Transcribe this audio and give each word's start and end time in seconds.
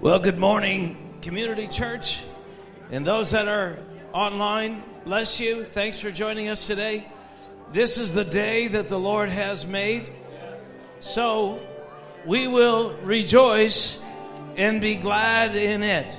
Well, 0.00 0.20
good 0.20 0.38
morning, 0.38 1.18
Community 1.22 1.66
Church, 1.66 2.22
and 2.92 3.04
those 3.04 3.32
that 3.32 3.48
are 3.48 3.80
online. 4.12 4.80
Bless 5.04 5.40
you. 5.40 5.64
Thanks 5.64 5.98
for 5.98 6.12
joining 6.12 6.48
us 6.48 6.68
today. 6.68 7.08
This 7.72 7.98
is 7.98 8.14
the 8.14 8.24
day 8.24 8.68
that 8.68 8.86
the 8.86 8.96
Lord 8.96 9.28
has 9.28 9.66
made. 9.66 10.12
So 11.00 11.58
we 12.24 12.46
will 12.46 12.92
rejoice 13.02 14.00
and 14.56 14.80
be 14.80 14.94
glad 14.94 15.56
in 15.56 15.82
it. 15.82 16.16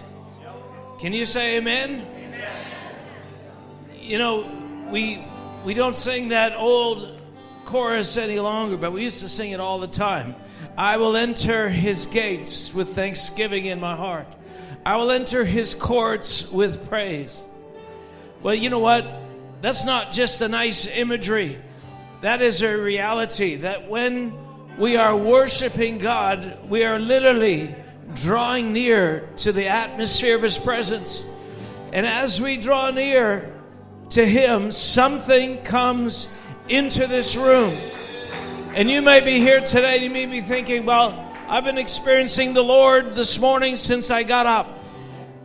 Can 0.99 1.13
you 1.13 1.23
say 1.23 1.55
amen? 1.55 2.05
You 3.97 4.17
know, 4.17 4.89
we 4.91 5.23
we 5.63 5.73
don't 5.73 5.95
sing 5.95 6.27
that 6.29 6.53
old 6.53 7.17
chorus 7.63 8.17
any 8.17 8.39
longer, 8.39 8.75
but 8.75 8.91
we 8.91 9.03
used 9.03 9.21
to 9.21 9.29
sing 9.29 9.51
it 9.51 9.61
all 9.61 9.79
the 9.79 9.87
time. 9.87 10.35
I 10.77 10.97
will 10.97 11.15
enter 11.15 11.69
his 11.69 12.05
gates 12.05 12.73
with 12.73 12.95
thanksgiving 12.95 13.65
in 13.65 13.79
my 13.79 13.95
heart. 13.95 14.27
I 14.85 14.95
will 14.95 15.11
enter 15.11 15.43
his 15.43 15.73
courts 15.73 16.49
with 16.51 16.87
praise. 16.87 17.45
Well, 18.41 18.55
you 18.55 18.69
know 18.69 18.79
what? 18.79 19.05
That's 19.61 19.85
not 19.85 20.11
just 20.11 20.41
a 20.41 20.47
nice 20.47 20.87
imagery. 20.87 21.57
That 22.21 22.41
is 22.41 22.61
a 22.61 22.77
reality 22.77 23.57
that 23.57 23.89
when 23.89 24.33
we 24.77 24.95
are 24.95 25.15
worshiping 25.15 25.97
God, 25.97 26.57
we 26.69 26.85
are 26.85 26.99
literally 26.99 27.75
drawing 28.15 28.71
near 28.71 29.27
to 29.37 29.51
the 29.51 29.67
atmosphere 29.67 30.35
of 30.35 30.41
his 30.41 30.57
presence. 30.57 31.25
And 31.91 32.05
as 32.05 32.41
we 32.41 32.57
draw 32.57 32.89
near 32.89 33.53
to 34.11 34.25
him, 34.25 34.71
something 34.71 35.57
comes 35.63 36.29
into 36.69 37.07
this 37.07 37.35
room. 37.35 37.77
And 38.75 38.89
you 38.89 39.01
may 39.01 39.19
be 39.19 39.39
here 39.39 39.61
today 39.61 39.97
you 39.97 40.11
may 40.11 40.27
be 40.27 40.41
thinking, 40.41 40.85
well, 40.85 41.27
I've 41.47 41.63
been 41.63 41.79
experiencing 41.79 42.53
the 42.53 42.63
Lord 42.63 43.15
this 43.15 43.39
morning 43.39 43.75
since 43.75 44.11
I 44.11 44.21
got 44.21 44.45
up. 44.45 44.67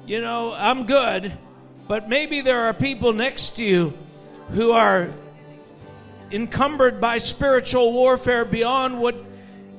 You 0.06 0.20
know, 0.20 0.52
I'm 0.52 0.84
good. 0.84 1.32
But 1.88 2.07
maybe 2.07 2.43
there 2.43 2.65
are 2.65 2.74
people 2.74 3.15
next 3.15 3.57
to 3.57 3.65
you 3.65 3.95
who 4.51 4.73
are 4.73 5.10
encumbered 6.30 7.01
by 7.01 7.16
spiritual 7.16 7.95
warfare 7.95 8.45
beyond 8.45 9.01
what 9.01 9.16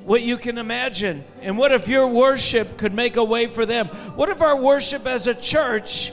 what 0.05 0.23
you 0.23 0.37
can 0.37 0.57
imagine. 0.57 1.23
And 1.41 1.55
what 1.55 1.71
if 1.71 1.87
your 1.87 2.07
worship 2.07 2.77
could 2.77 2.95
make 2.95 3.15
a 3.15 3.23
way 3.23 3.45
for 3.45 3.65
them? 3.65 3.87
What 4.15 4.29
if 4.29 4.41
our 4.41 4.59
worship 4.59 5.05
as 5.05 5.27
a 5.27 5.35
church 5.35 6.11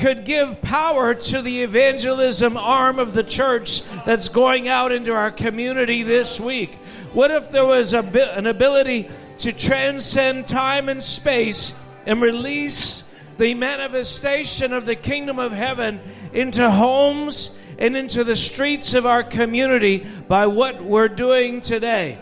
could 0.00 0.24
give 0.24 0.62
power 0.62 1.12
to 1.12 1.42
the 1.42 1.62
evangelism 1.62 2.56
arm 2.56 2.98
of 2.98 3.12
the 3.12 3.22
church 3.22 3.82
that's 4.06 4.30
going 4.30 4.66
out 4.66 4.92
into 4.92 5.12
our 5.12 5.30
community 5.30 6.02
this 6.02 6.40
week? 6.40 6.74
What 7.12 7.30
if 7.30 7.50
there 7.50 7.66
was 7.66 7.92
a, 7.92 7.98
an 8.36 8.46
ability 8.46 9.10
to 9.38 9.52
transcend 9.52 10.48
time 10.48 10.88
and 10.88 11.02
space 11.02 11.74
and 12.06 12.22
release 12.22 13.04
the 13.36 13.52
manifestation 13.52 14.72
of 14.72 14.86
the 14.86 14.96
kingdom 14.96 15.38
of 15.38 15.52
heaven 15.52 16.00
into 16.32 16.68
homes 16.70 17.54
and 17.78 17.94
into 17.94 18.24
the 18.24 18.36
streets 18.36 18.94
of 18.94 19.04
our 19.04 19.22
community 19.22 20.06
by 20.28 20.46
what 20.46 20.82
we're 20.82 21.08
doing 21.08 21.60
today? 21.60 22.16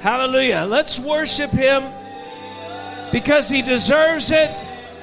Hallelujah. 0.00 0.66
Let's 0.68 1.00
worship 1.00 1.50
him 1.50 1.82
because 3.10 3.48
he 3.48 3.62
deserves 3.62 4.30
it 4.30 4.50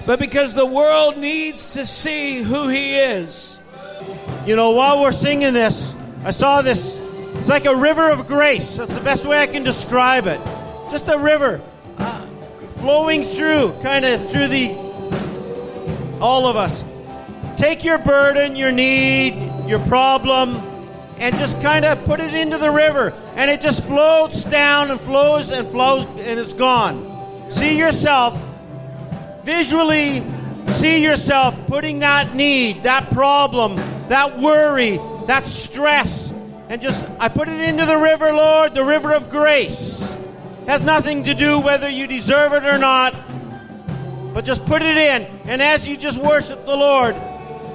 but 0.05 0.19
because 0.19 0.53
the 0.53 0.65
world 0.65 1.17
needs 1.17 1.73
to 1.73 1.85
see 1.85 2.41
who 2.41 2.67
He 2.67 2.95
is. 2.95 3.59
You 4.45 4.55
know, 4.55 4.71
while 4.71 5.01
we're 5.01 5.11
singing 5.11 5.53
this, 5.53 5.95
I 6.25 6.31
saw 6.31 6.61
this. 6.61 6.99
It's 7.35 7.49
like 7.49 7.65
a 7.65 7.75
river 7.75 8.09
of 8.09 8.27
grace. 8.27 8.77
That's 8.77 8.95
the 8.95 9.01
best 9.01 9.25
way 9.25 9.39
I 9.39 9.47
can 9.47 9.63
describe 9.63 10.27
it. 10.27 10.39
Just 10.89 11.07
a 11.07 11.17
river 11.17 11.61
uh, 11.97 12.25
flowing 12.77 13.23
through, 13.23 13.73
kind 13.81 14.05
of 14.05 14.29
through 14.31 14.47
the 14.49 14.71
all 16.19 16.47
of 16.47 16.55
us. 16.55 16.83
Take 17.57 17.83
your 17.83 17.97
burden, 17.97 18.55
your 18.55 18.71
need, 18.71 19.67
your 19.67 19.79
problem, 19.87 20.55
and 21.17 21.35
just 21.37 21.61
kind 21.61 21.85
of 21.85 22.03
put 22.05 22.19
it 22.19 22.33
into 22.33 22.57
the 22.57 22.71
river, 22.71 23.13
and 23.35 23.49
it 23.49 23.61
just 23.61 23.83
floats 23.85 24.43
down 24.43 24.91
and 24.91 24.99
flows 24.99 25.51
and 25.51 25.67
flows, 25.67 26.05
and 26.21 26.39
it's 26.39 26.53
gone. 26.53 27.49
See 27.49 27.77
yourself 27.77 28.37
visually 29.43 30.23
see 30.67 31.03
yourself 31.03 31.55
putting 31.67 31.99
that 31.99 32.35
need, 32.35 32.83
that 32.83 33.09
problem, 33.11 33.75
that 34.07 34.39
worry, 34.39 34.97
that 35.27 35.43
stress, 35.43 36.31
and 36.69 36.81
just, 36.81 37.05
I 37.19 37.29
put 37.29 37.49
it 37.49 37.59
into 37.59 37.85
the 37.85 37.97
river, 37.97 38.31
Lord, 38.31 38.73
the 38.73 38.83
river 38.83 39.13
of 39.13 39.29
grace. 39.29 40.17
Has 40.65 40.81
nothing 40.81 41.23
to 41.23 41.33
do 41.33 41.59
whether 41.59 41.89
you 41.89 42.07
deserve 42.07 42.53
it 42.53 42.65
or 42.65 42.77
not, 42.77 43.13
but 44.33 44.45
just 44.45 44.65
put 44.65 44.81
it 44.81 44.97
in. 44.97 45.23
And 45.45 45.61
as 45.61 45.87
you 45.87 45.97
just 45.97 46.17
worship 46.17 46.65
the 46.65 46.75
Lord, 46.75 47.15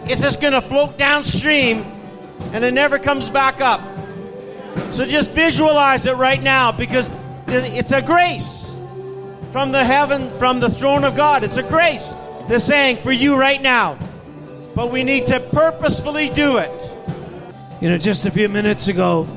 it's 0.04 0.22
just 0.22 0.40
going 0.40 0.54
to 0.54 0.60
float 0.62 0.96
downstream 0.96 1.84
and 2.52 2.64
it 2.64 2.72
never 2.72 2.98
comes 2.98 3.28
back 3.28 3.60
up. 3.60 3.80
So 4.90 5.04
just 5.04 5.32
visualize 5.32 6.06
it 6.06 6.16
right 6.16 6.42
now 6.42 6.72
because 6.72 7.10
it's 7.46 7.92
a 7.92 8.00
grace 8.00 8.57
from 9.50 9.72
the 9.72 9.84
heaven, 9.84 10.30
from 10.32 10.60
the 10.60 10.68
throne 10.68 11.04
of 11.04 11.14
God. 11.14 11.44
It's 11.44 11.56
a 11.56 11.62
grace. 11.62 12.14
They're 12.48 12.58
saying 12.58 12.98
for 12.98 13.12
you 13.12 13.36
right 13.36 13.60
now. 13.60 13.98
But 14.74 14.90
we 14.90 15.02
need 15.02 15.26
to 15.26 15.40
purposefully 15.40 16.28
do 16.30 16.58
it. 16.58 16.92
You 17.80 17.88
know, 17.88 17.98
just 17.98 18.26
a 18.26 18.30
few 18.30 18.48
minutes 18.48 18.88
ago, 18.88 19.28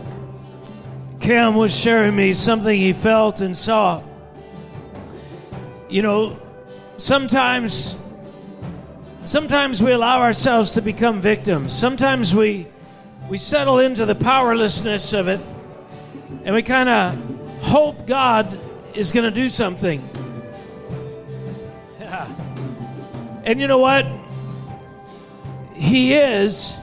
Cam 1.19 1.55
was 1.55 1.75
sharing 1.75 2.15
me 2.15 2.33
something 2.33 2.77
he 2.77 2.93
felt 2.93 3.41
and 3.41 3.55
saw. 3.55 4.03
You 5.89 6.01
know, 6.01 6.39
sometimes 6.97 7.95
sometimes 9.23 9.81
we 9.83 9.91
allow 9.91 10.21
ourselves 10.21 10.71
to 10.71 10.81
become 10.81 11.21
victims. 11.21 11.73
Sometimes 11.73 12.33
we 12.33 12.67
we 13.29 13.37
settle 13.37 13.79
into 13.79 14.05
the 14.05 14.15
powerlessness 14.15 15.13
of 15.13 15.27
it 15.27 15.39
and 16.43 16.55
we 16.55 16.63
kind 16.63 16.89
of 16.89 17.63
hope 17.63 18.07
God 18.07 18.59
is 18.95 19.11
going 19.11 19.25
to 19.25 19.31
do 19.31 19.49
something. 19.49 20.07
Yeah. 21.99 22.33
And 23.43 23.59
you 23.59 23.67
know 23.67 23.79
what? 23.79 24.05
He 25.73 26.13
is, 26.13 26.73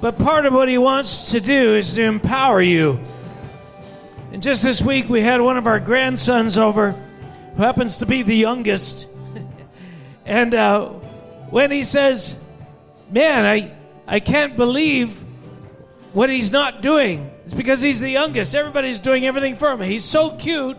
but 0.00 0.18
part 0.18 0.46
of 0.46 0.54
what 0.54 0.68
he 0.68 0.78
wants 0.78 1.32
to 1.32 1.40
do 1.40 1.76
is 1.76 1.94
to 1.94 2.02
empower 2.02 2.60
you. 2.60 2.98
And 4.32 4.42
just 4.42 4.62
this 4.62 4.80
week, 4.80 5.08
we 5.08 5.20
had 5.20 5.40
one 5.40 5.56
of 5.56 5.66
our 5.66 5.80
grandsons 5.80 6.56
over 6.56 6.92
who 7.56 7.62
happens 7.62 7.98
to 7.98 8.06
be 8.06 8.22
the 8.22 8.34
youngest. 8.36 9.08
and 10.24 10.54
uh, 10.54 10.88
when 11.50 11.70
he 11.70 11.82
says, 11.82 12.38
Man, 13.10 13.44
I, 13.44 13.74
I 14.06 14.20
can't 14.20 14.56
believe 14.56 15.24
what 16.12 16.30
he's 16.30 16.52
not 16.52 16.80
doing, 16.80 17.30
it's 17.44 17.54
because 17.54 17.80
he's 17.80 18.00
the 18.00 18.10
youngest. 18.10 18.54
Everybody's 18.54 19.00
doing 19.00 19.26
everything 19.26 19.56
for 19.56 19.72
him. 19.72 19.80
He's 19.80 20.04
so 20.04 20.30
cute 20.30 20.76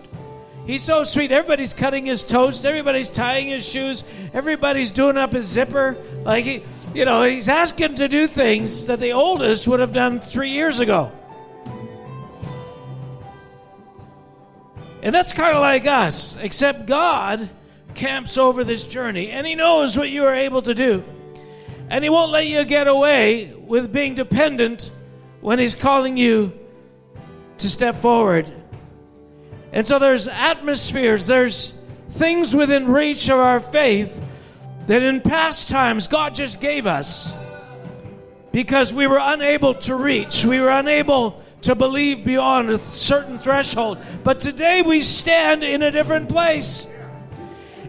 He's 0.67 0.83
so 0.83 1.03
sweet. 1.03 1.31
Everybody's 1.31 1.73
cutting 1.73 2.05
his 2.05 2.23
toast. 2.23 2.65
Everybody's 2.65 3.09
tying 3.09 3.47
his 3.47 3.67
shoes. 3.67 4.03
Everybody's 4.33 4.91
doing 4.91 5.17
up 5.17 5.33
his 5.33 5.45
zipper. 5.45 5.97
Like, 6.23 6.45
he, 6.45 6.63
you 6.93 7.05
know, 7.05 7.23
he's 7.23 7.49
asking 7.49 7.95
to 7.95 8.07
do 8.07 8.27
things 8.27 8.85
that 8.87 8.99
the 8.99 9.13
oldest 9.13 9.67
would 9.67 9.79
have 9.79 9.91
done 9.91 10.19
three 10.19 10.51
years 10.51 10.79
ago. 10.79 11.11
And 15.01 15.15
that's 15.15 15.33
kind 15.33 15.55
of 15.55 15.61
like 15.61 15.87
us, 15.87 16.35
except 16.37 16.85
God 16.85 17.49
camps 17.95 18.37
over 18.37 18.63
this 18.63 18.85
journey 18.85 19.29
and 19.29 19.45
He 19.47 19.55
knows 19.55 19.97
what 19.97 20.09
you 20.09 20.25
are 20.25 20.35
able 20.35 20.61
to 20.61 20.75
do. 20.75 21.03
And 21.89 22.03
He 22.03 22.09
won't 22.09 22.31
let 22.31 22.47
you 22.47 22.63
get 22.65 22.87
away 22.87 23.51
with 23.53 23.91
being 23.91 24.13
dependent 24.13 24.91
when 25.41 25.57
He's 25.57 25.73
calling 25.73 26.17
you 26.17 26.53
to 27.57 27.69
step 27.69 27.95
forward 27.95 28.51
and 29.71 29.85
so 29.85 29.99
there's 29.99 30.27
atmospheres, 30.27 31.27
there's 31.27 31.73
things 32.09 32.55
within 32.55 32.91
reach 32.91 33.29
of 33.29 33.39
our 33.39 33.59
faith 33.59 34.21
that 34.87 35.01
in 35.01 35.21
past 35.21 35.69
times 35.69 36.07
God 36.07 36.35
just 36.35 36.59
gave 36.59 36.87
us 36.87 37.35
because 38.51 38.93
we 38.93 39.07
were 39.07 39.19
unable 39.21 39.73
to 39.75 39.95
reach. 39.95 40.43
We 40.43 40.59
were 40.59 40.69
unable 40.69 41.41
to 41.61 41.75
believe 41.75 42.25
beyond 42.25 42.69
a 42.69 42.79
certain 42.79 43.39
threshold. 43.39 43.99
But 44.23 44.39
today 44.39 44.81
we 44.81 44.99
stand 44.99 45.63
in 45.63 45.81
a 45.83 45.91
different 45.91 46.29
place. 46.29 46.85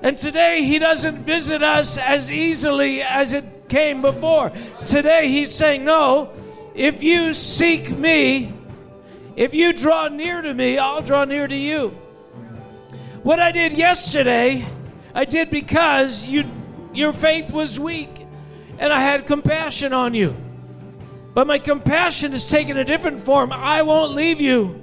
And 0.03 0.17
today 0.17 0.63
He 0.63 0.79
doesn't 0.79 1.19
visit 1.19 1.63
us 1.63 1.99
as 1.99 2.31
easily 2.31 3.03
as 3.03 3.33
it 3.33 3.69
came 3.69 4.03
before. 4.03 4.53
Today 4.87 5.29
He's 5.29 5.53
saying, 5.53 5.85
No, 5.85 6.31
if 6.75 7.03
you 7.03 7.33
seek 7.33 7.91
me, 7.97 8.53
if 9.37 9.55
you 9.55 9.73
draw 9.73 10.09
near 10.09 10.43
to 10.43 10.53
me, 10.53 10.79
I'll 10.79 11.03
draw 11.03 11.25
near 11.25 11.47
to 11.47 11.57
you. 11.57 11.89
What 13.23 13.39
I 13.39 13.53
did 13.53 13.73
yesterday, 13.73 14.67
I 15.15 15.25
did 15.25 15.51
because 15.51 16.27
you, 16.27 16.45
your 16.93 17.13
faith 17.13 17.51
was 17.51 17.79
weak 17.79 18.11
and 18.79 18.93
I 18.93 19.01
had 19.01 19.27
compassion 19.27 19.93
on 19.93 20.15
you. 20.15 20.37
But 21.35 21.47
my 21.47 21.59
compassion 21.59 22.33
is 22.33 22.47
taking 22.47 22.77
a 22.77 22.85
different 22.85 23.21
form. 23.21 23.53
I 23.53 23.83
won't 23.83 24.15
leave 24.15 24.41
you 24.41 24.83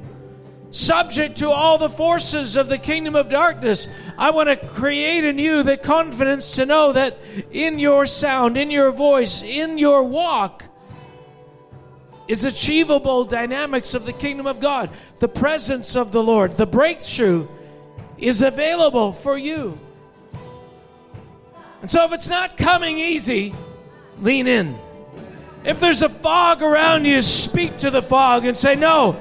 subject 0.72 1.38
to 1.38 1.50
all 1.50 1.78
the 1.78 1.90
forces 1.90 2.56
of 2.56 2.68
the 2.68 2.78
kingdom 2.78 3.16
of 3.16 3.30
darkness. 3.30 3.88
I 4.18 4.32
want 4.32 4.50
to 4.50 4.68
create 4.68 5.24
in 5.24 5.40
you 5.40 5.64
the 5.64 5.78
confidence 5.78 6.56
to 6.56 6.66
know 6.66 6.92
that 6.94 7.18
in 7.52 7.80
your 7.80 8.06
sound, 8.06 8.58
in 8.58 8.70
your 8.70 8.92
voice, 8.92 9.42
in 9.42 9.78
your 9.78 10.04
walk, 10.04 10.64
is 12.30 12.46
achievable 12.46 13.24
dynamics 13.26 13.96
of 13.96 14.06
the 14.06 14.14
kingdom 14.14 14.46
of 14.46 14.60
God. 14.60 14.92
The 15.18 15.28
presence 15.28 15.96
of 15.96 16.12
the 16.12 16.22
Lord, 16.22 16.58
the 16.58 16.68
breakthrough 16.68 17.48
is 18.20 18.44
available 18.44 19.12
for 19.12 19.36
you. 19.36 19.80
And 21.82 21.90
so 21.90 22.06
if 22.06 22.14
it's 22.14 22.30
not 22.30 22.56
coming 22.56 23.00
easy, 23.00 23.56
lean 24.22 24.46
in. 24.46 24.78
If 25.64 25.80
there's 25.80 26.04
a 26.04 26.10
fog 26.10 26.62
around 26.62 27.06
you, 27.06 27.20
speak 27.24 27.78
to 27.78 27.90
the 27.90 28.04
fog 28.04 28.46
and 28.46 28.56
say, 28.56 28.76
No, 28.76 29.20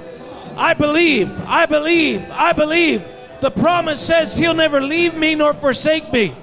I 0.54 0.74
believe, 0.74 1.30
I 1.46 1.64
believe, 1.64 2.30
I 2.30 2.52
believe. 2.52 3.08
The 3.40 3.50
promise 3.50 4.04
says 4.04 4.36
He'll 4.36 4.52
never 4.52 4.82
leave 4.82 5.14
me 5.14 5.34
nor 5.34 5.54
forsake 5.54 6.12
me. 6.12 6.36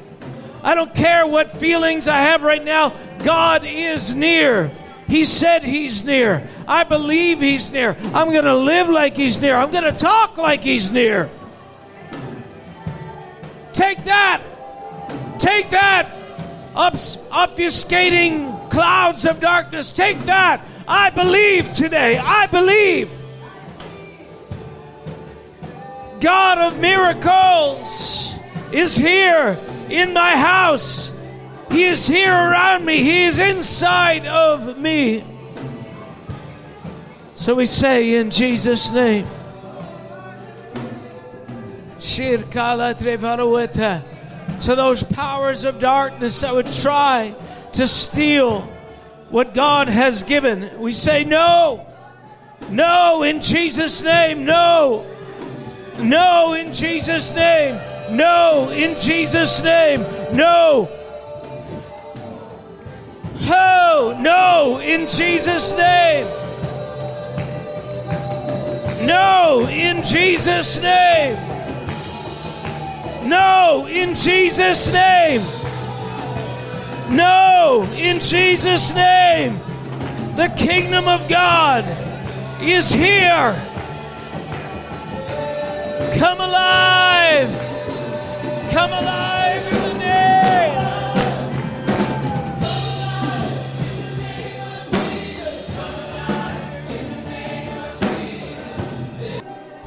I 0.63 0.73
don't 0.73 0.95
care 0.95 1.27
what 1.27 1.51
feelings 1.51 2.07
I 2.07 2.21
have 2.21 2.41
right 2.41 2.63
now, 2.63 2.95
God 3.19 3.65
is 3.65 4.15
near. 4.15 4.71
He 5.07 5.23
said 5.23 5.63
He's 5.63 6.03
near. 6.03 6.47
I 6.67 6.83
believe 6.83 7.39
He's 7.39 7.71
near. 7.71 7.95
I'm 8.13 8.31
going 8.31 8.45
to 8.45 8.55
live 8.55 8.89
like 8.89 9.15
He's 9.15 9.39
near. 9.39 9.55
I'm 9.55 9.71
going 9.71 9.83
to 9.83 9.97
talk 9.97 10.37
like 10.37 10.63
He's 10.63 10.91
near. 10.91 11.29
Take 13.73 14.03
that. 14.05 14.41
Take 15.37 15.69
that. 15.69 16.09
Ups, 16.75 17.17
obfuscating 17.29 18.69
clouds 18.69 19.25
of 19.25 19.39
darkness. 19.39 19.91
Take 19.91 20.19
that. 20.21 20.65
I 20.87 21.09
believe 21.09 21.73
today. 21.73 22.17
I 22.17 22.47
believe. 22.47 23.11
God 26.19 26.57
of 26.57 26.79
miracles 26.79 28.35
is 28.71 28.95
here 28.95 29.59
in 29.89 30.13
my 30.13 30.35
house. 30.35 31.11
He 31.71 31.83
is 31.83 32.07
here 32.07 32.33
around 32.33 32.85
me. 32.85 33.01
He 33.03 33.23
is 33.23 33.39
inside 33.39 34.25
of 34.25 34.77
me. 34.77 35.23
So 37.35 37.53
we 37.53 37.65
say 37.65 38.15
in 38.15 38.31
Jesus' 38.31 38.91
name. 38.91 39.27
To 44.61 44.75
those 44.75 45.03
powers 45.03 45.63
of 45.63 45.79
darkness 45.79 46.41
that 46.41 46.53
would 46.53 46.71
try 46.71 47.35
to 47.73 47.87
steal 47.87 48.61
what 49.29 49.53
God 49.53 49.89
has 49.89 50.23
given, 50.23 50.79
we 50.79 50.91
say 50.91 51.23
no. 51.23 51.85
No, 52.69 53.23
in 53.23 53.41
Jesus' 53.41 54.01
name, 54.03 54.45
no. 54.45 55.05
No, 55.99 56.53
in 56.53 56.73
Jesus' 56.73 57.33
name. 57.33 57.79
No, 58.15 58.69
in 58.69 58.95
Jesus' 58.97 59.61
name. 59.61 60.01
No. 60.35 60.89
Oh, 63.47 64.17
no, 64.19 64.79
in 64.79 65.07
Jesus' 65.07 65.73
name. 65.73 66.25
No, 69.05 69.67
in 69.69 70.01
Jesus' 70.01 70.81
name. 70.81 71.35
No, 73.29 73.87
in 73.87 74.15
Jesus' 74.15 74.91
name. 74.91 75.41
No, 77.15 77.87
in 77.95 78.19
Jesus' 78.19 78.95
name. 78.95 79.59
The 80.35 80.51
kingdom 80.57 81.07
of 81.07 81.27
God 81.29 81.85
is 82.61 82.89
here. 82.89 83.53
Come 86.17 86.41
alive. 86.41 87.49
Come 88.71 88.91
alive 88.91 89.74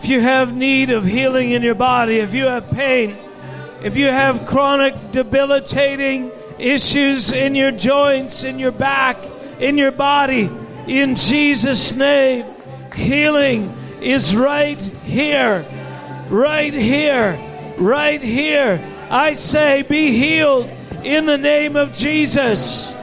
If 0.09 0.13
you 0.13 0.21
have 0.23 0.57
need 0.57 0.89
of 0.89 1.05
healing 1.05 1.51
in 1.51 1.61
your 1.61 1.75
body, 1.75 2.17
if 2.17 2.33
you 2.33 2.47
have 2.47 2.71
pain, 2.71 3.15
if 3.83 3.99
you 3.99 4.07
have 4.07 4.47
chronic 4.47 4.95
debilitating 5.13 6.31
issues 6.59 7.31
in 7.31 7.55
your 7.55 7.73
joints, 7.73 8.43
in 8.43 8.59
your 8.59 8.71
back, 8.71 9.23
in 9.61 9.77
your 9.77 9.91
body, 9.91 10.49
in 10.87 11.15
Jesus' 11.15 11.95
name, 11.95 12.47
healing 12.95 13.77
is 14.01 14.35
right 14.35 14.81
here, 14.81 15.67
right 16.31 16.73
here, 16.73 17.39
right 17.77 18.23
here. 18.23 18.83
I 19.11 19.35
say, 19.35 19.83
be 19.83 20.13
healed 20.13 20.71
in 21.05 21.27
the 21.27 21.37
name 21.37 21.77
of 21.77 21.93
Jesus. 21.93 22.95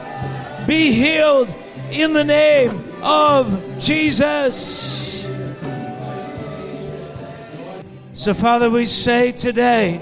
Be 0.66 0.90
healed 0.90 1.54
in 1.88 2.14
the 2.14 2.24
name 2.24 2.94
of 3.00 3.78
Jesus. 3.78 5.05
So, 8.16 8.32
Father, 8.32 8.70
we 8.70 8.86
say 8.86 9.30
today, 9.30 10.00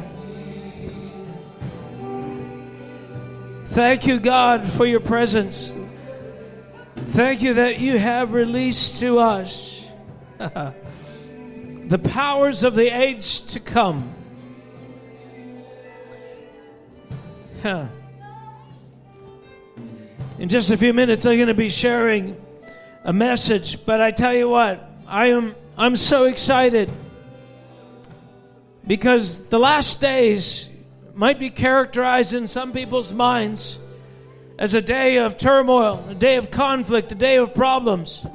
thank 3.65 4.07
you, 4.07 4.21
God, 4.21 4.65
for 4.65 4.87
your 4.87 5.01
presence. 5.01 5.75
Thank 6.95 7.43
you 7.43 7.55
that 7.55 7.81
you 7.81 7.99
have 7.99 8.33
released 8.33 8.99
to 8.99 9.19
us 9.19 9.91
the 10.39 12.01
powers 12.05 12.63
of 12.63 12.77
the 12.77 12.87
age 12.87 13.41
to 13.47 13.59
come. 13.59 14.15
In 17.65 17.91
just 20.49 20.71
a 20.71 20.77
few 20.77 20.93
minutes, 20.93 21.27
I'm 21.27 21.35
going 21.35 21.49
to 21.49 21.55
be 21.55 21.69
sharing 21.69 22.41
a 23.03 23.13
message, 23.13 23.85
but 23.85 24.01
I 24.01 24.13
tell 24.13 24.33
you 24.33 24.49
what, 24.49 24.89
I 25.09 25.31
am 25.31 25.57
I'm 25.77 25.97
so 25.97 26.27
excited 26.27 26.93
because 28.87 29.49
the 29.49 29.59
last 29.59 30.01
days 30.01 30.71
might 31.15 31.39
be 31.39 31.51
characterized 31.51 32.35
in 32.35 32.47
some 32.47 32.73
people's 32.73 33.13
minds 33.13 33.79
as 34.59 34.75
a 34.75 34.83
day 34.83 35.19
of 35.19 35.37
turmoil, 35.37 36.05
a 36.09 36.15
day 36.15 36.37
of 36.37 36.51
conflict, 36.51 37.13
a 37.13 37.15
day 37.15 37.37
of 37.37 37.55
problems. 37.55 38.27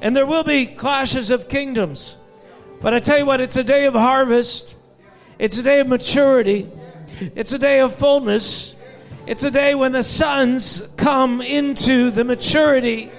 And 0.00 0.14
there 0.14 0.26
will 0.26 0.44
be 0.44 0.66
clashes 0.66 1.30
of 1.30 1.48
kingdoms. 1.48 2.16
But 2.80 2.94
I 2.94 2.98
tell 2.98 3.18
you 3.18 3.26
what, 3.26 3.40
it's 3.40 3.56
a 3.56 3.64
day 3.64 3.86
of 3.86 3.94
harvest, 3.94 4.74
it's 5.38 5.58
a 5.58 5.62
day 5.62 5.80
of 5.80 5.88
maturity, 5.88 6.70
it's 7.34 7.52
a 7.52 7.58
day 7.58 7.80
of 7.80 7.94
fullness. 7.94 8.74
It's 9.26 9.42
a 9.42 9.50
day 9.50 9.74
when 9.74 9.90
the 9.90 10.04
sons 10.04 10.88
come 10.96 11.40
into 11.40 12.12
the 12.12 12.22
maturity 12.22 13.10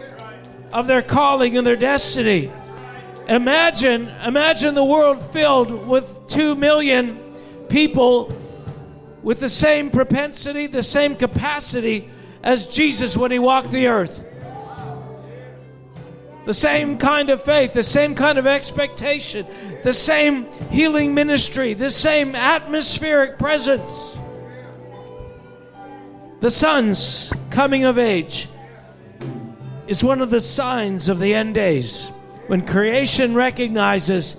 of 0.72 0.88
their 0.88 1.02
calling 1.02 1.58
and 1.58 1.68
their 1.68 1.76
destiny. 1.76 2.50
Imagine, 3.28 4.08
imagine 4.24 4.74
the 4.74 4.84
world 4.84 5.20
filled 5.20 5.86
with 5.86 6.22
2 6.28 6.56
million 6.56 7.20
people 7.68 8.34
with 9.22 9.42
the 9.42 9.50
same 9.50 9.90
propensity, 9.90 10.68
the 10.68 10.82
same 10.82 11.14
capacity 11.14 12.10
as 12.42 12.68
Jesus 12.68 13.18
when 13.18 13.30
he 13.30 13.40
walked 13.40 13.72
the 13.72 13.88
earth. 13.88 14.24
The 16.46 16.54
same 16.54 16.98
kind 16.98 17.30
of 17.30 17.44
faith, 17.44 17.74
the 17.74 17.84
same 17.84 18.16
kind 18.16 18.38
of 18.38 18.48
expectation, 18.48 19.46
the 19.84 19.92
same 19.92 20.50
healing 20.70 21.14
ministry, 21.14 21.74
the 21.74 21.90
same 21.90 22.34
atmospheric 22.34 23.38
presence. 23.38 24.18
The 26.40 26.50
sons 26.50 27.34
coming 27.50 27.84
of 27.84 27.98
age 27.98 28.48
is 29.88 30.02
one 30.02 30.22
of 30.22 30.30
the 30.30 30.40
signs 30.40 31.10
of 31.10 31.20
the 31.20 31.34
end 31.34 31.56
days 31.56 32.10
when 32.48 32.66
creation 32.66 33.36
recognizes 33.36 34.38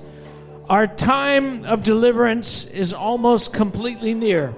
our 0.69 0.87
time 0.87 1.65
of 1.65 1.83
deliverance 1.83 2.67
is 2.67 2.93
almost 2.93 3.53
completely 3.53 4.15
near. 4.15 4.55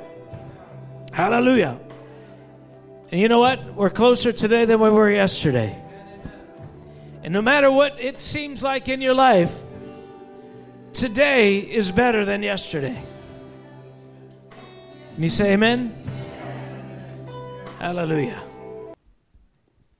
Hallelujah. 1.13 1.79
And 3.11 3.21
you 3.21 3.29
know 3.29 3.41
what? 3.41 3.75
We're 3.75 3.91
closer 3.91 4.33
today 4.33 4.65
than 4.65 4.81
we 4.81 4.89
were 4.89 5.11
yesterday. 5.11 5.77
And 7.23 7.33
no 7.33 7.43
matter 7.43 7.71
what 7.71 8.01
it 8.01 8.19
seems 8.19 8.63
like 8.63 8.89
in 8.89 9.01
your 9.01 9.15
life, 9.15 9.57
today 10.93 11.59
is 11.59 11.93
better 11.93 12.25
than 12.25 12.43
yesterday. 12.43 13.03
Can 15.15 15.23
you 15.23 15.29
say 15.29 15.53
amen? 15.53 15.95
Hallelujah. 17.79 18.41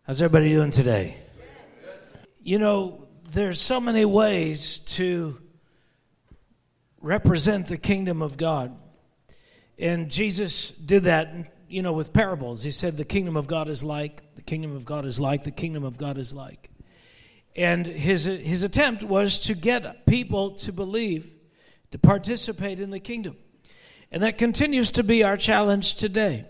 How's 0.07 0.23
everybody 0.23 0.51
doing 0.51 0.71
today? 0.71 1.17
You 2.43 2.59
know, 2.59 3.07
there's 3.33 3.61
so 3.61 3.81
many 3.81 4.05
ways 4.05 4.81
to 4.81 5.41
represent 7.01 7.69
the 7.69 7.77
kingdom 7.77 8.23
of 8.23 8.37
God. 8.37 8.77
And 9.79 10.11
Jesus 10.11 10.71
did 10.71 11.05
that, 11.05 11.33
you 11.69 11.83
know, 11.83 11.93
with 11.93 12.13
parables. 12.13 12.65
He 12.65 12.73
said, 12.73 12.97
The 12.97 13.05
kingdom 13.05 13.37
of 13.37 13.47
God 13.47 13.69
is 13.69 13.85
like, 13.85 14.35
the 14.35 14.43
kingdom 14.43 14.75
of 14.75 14.85
God 14.85 15.07
is 15.07 15.21
like, 15.21 15.45
the 15.45 15.53
kingdom 15.53 15.85
of 15.85 15.97
God 15.97 16.19
is 16.19 16.35
like. 16.35 16.71
And 17.55 17.87
his, 17.87 18.25
his 18.25 18.65
attempt 18.65 19.05
was 19.05 19.39
to 19.41 19.55
get 19.55 20.07
people 20.07 20.53
to 20.57 20.73
believe, 20.73 21.33
to 21.93 21.99
participate 21.99 22.81
in 22.81 22.91
the 22.91 23.01
kingdom. 23.01 23.37
And 24.11 24.25
that 24.25 24.39
continues 24.39 24.91
to 24.93 25.05
be 25.05 25.23
our 25.23 25.37
challenge 25.37 25.95
today. 25.95 26.47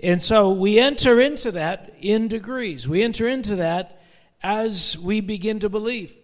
And 0.00 0.22
so 0.22 0.52
we 0.52 0.78
enter 0.78 1.20
into 1.20 1.52
that 1.52 1.96
in 2.00 2.28
degrees. 2.28 2.86
We 2.86 3.02
enter 3.02 3.26
into 3.26 3.56
that 3.56 3.97
as 4.42 4.96
we 4.98 5.20
begin 5.20 5.58
to 5.60 5.68
believe. 5.68 6.16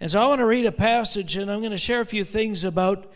And 0.00 0.10
so 0.10 0.22
I 0.22 0.26
want 0.26 0.40
to 0.40 0.46
read 0.46 0.66
a 0.66 0.72
passage 0.72 1.36
and 1.36 1.50
I'm 1.50 1.60
going 1.60 1.70
to 1.70 1.78
share 1.78 2.00
a 2.00 2.06
few 2.06 2.24
things 2.24 2.64
about 2.64 3.12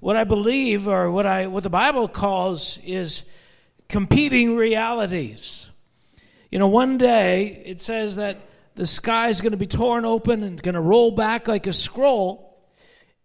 what 0.00 0.16
I 0.16 0.24
believe 0.24 0.88
or 0.88 1.10
what 1.10 1.26
I 1.26 1.46
what 1.46 1.62
the 1.62 1.70
Bible 1.70 2.08
calls 2.08 2.78
is 2.84 3.28
competing 3.88 4.56
realities. 4.56 5.68
You 6.50 6.58
know, 6.58 6.68
one 6.68 6.98
day 6.98 7.62
it 7.64 7.80
says 7.80 8.16
that 8.16 8.36
the 8.74 8.86
sky 8.86 9.28
is 9.28 9.40
going 9.40 9.52
to 9.52 9.58
be 9.58 9.66
torn 9.66 10.04
open 10.04 10.42
and 10.42 10.60
going 10.62 10.74
to 10.74 10.80
roll 10.80 11.10
back 11.10 11.48
like 11.48 11.66
a 11.66 11.72
scroll 11.72 12.48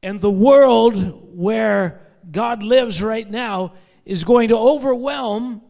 and 0.01 0.19
the 0.19 0.31
world 0.31 1.37
where 1.37 2.01
God 2.29 2.61
lives 2.61 3.01
right 3.01 3.29
now 3.29 3.73
is 4.05 4.23
going 4.23 4.49
to 4.49 4.57
overwhelm 4.57 5.61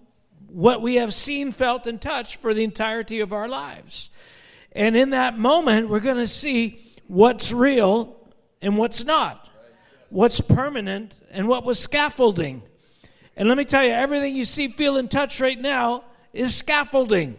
what 0.47 0.81
we 0.81 0.95
have 0.95 1.13
seen, 1.13 1.51
felt, 1.51 1.87
and 1.87 2.01
touched 2.01 2.37
for 2.37 2.53
the 2.53 2.63
entirety 2.63 3.19
of 3.19 3.33
our 3.33 3.47
lives. 3.47 4.09
And 4.73 4.95
in 4.95 5.11
that 5.11 5.37
moment, 5.37 5.89
we're 5.89 5.99
going 5.99 6.17
to 6.17 6.27
see 6.27 6.79
what's 7.07 7.51
real 7.51 8.17
and 8.61 8.77
what's 8.77 9.05
not, 9.05 9.49
what's 10.09 10.41
permanent 10.41 11.19
and 11.31 11.47
what 11.47 11.63
was 11.63 11.79
scaffolding. 11.79 12.63
And 13.35 13.47
let 13.47 13.57
me 13.57 13.63
tell 13.63 13.83
you, 13.83 13.91
everything 13.91 14.35
you 14.35 14.45
see, 14.45 14.67
feel, 14.67 14.97
and 14.97 15.09
touch 15.09 15.41
right 15.41 15.59
now 15.59 16.03
is 16.33 16.55
scaffolding. 16.55 17.37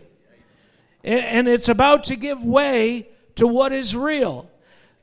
And 1.02 1.48
it's 1.48 1.68
about 1.68 2.04
to 2.04 2.16
give 2.16 2.42
way 2.44 3.08
to 3.34 3.46
what 3.46 3.72
is 3.72 3.96
real. 3.96 4.50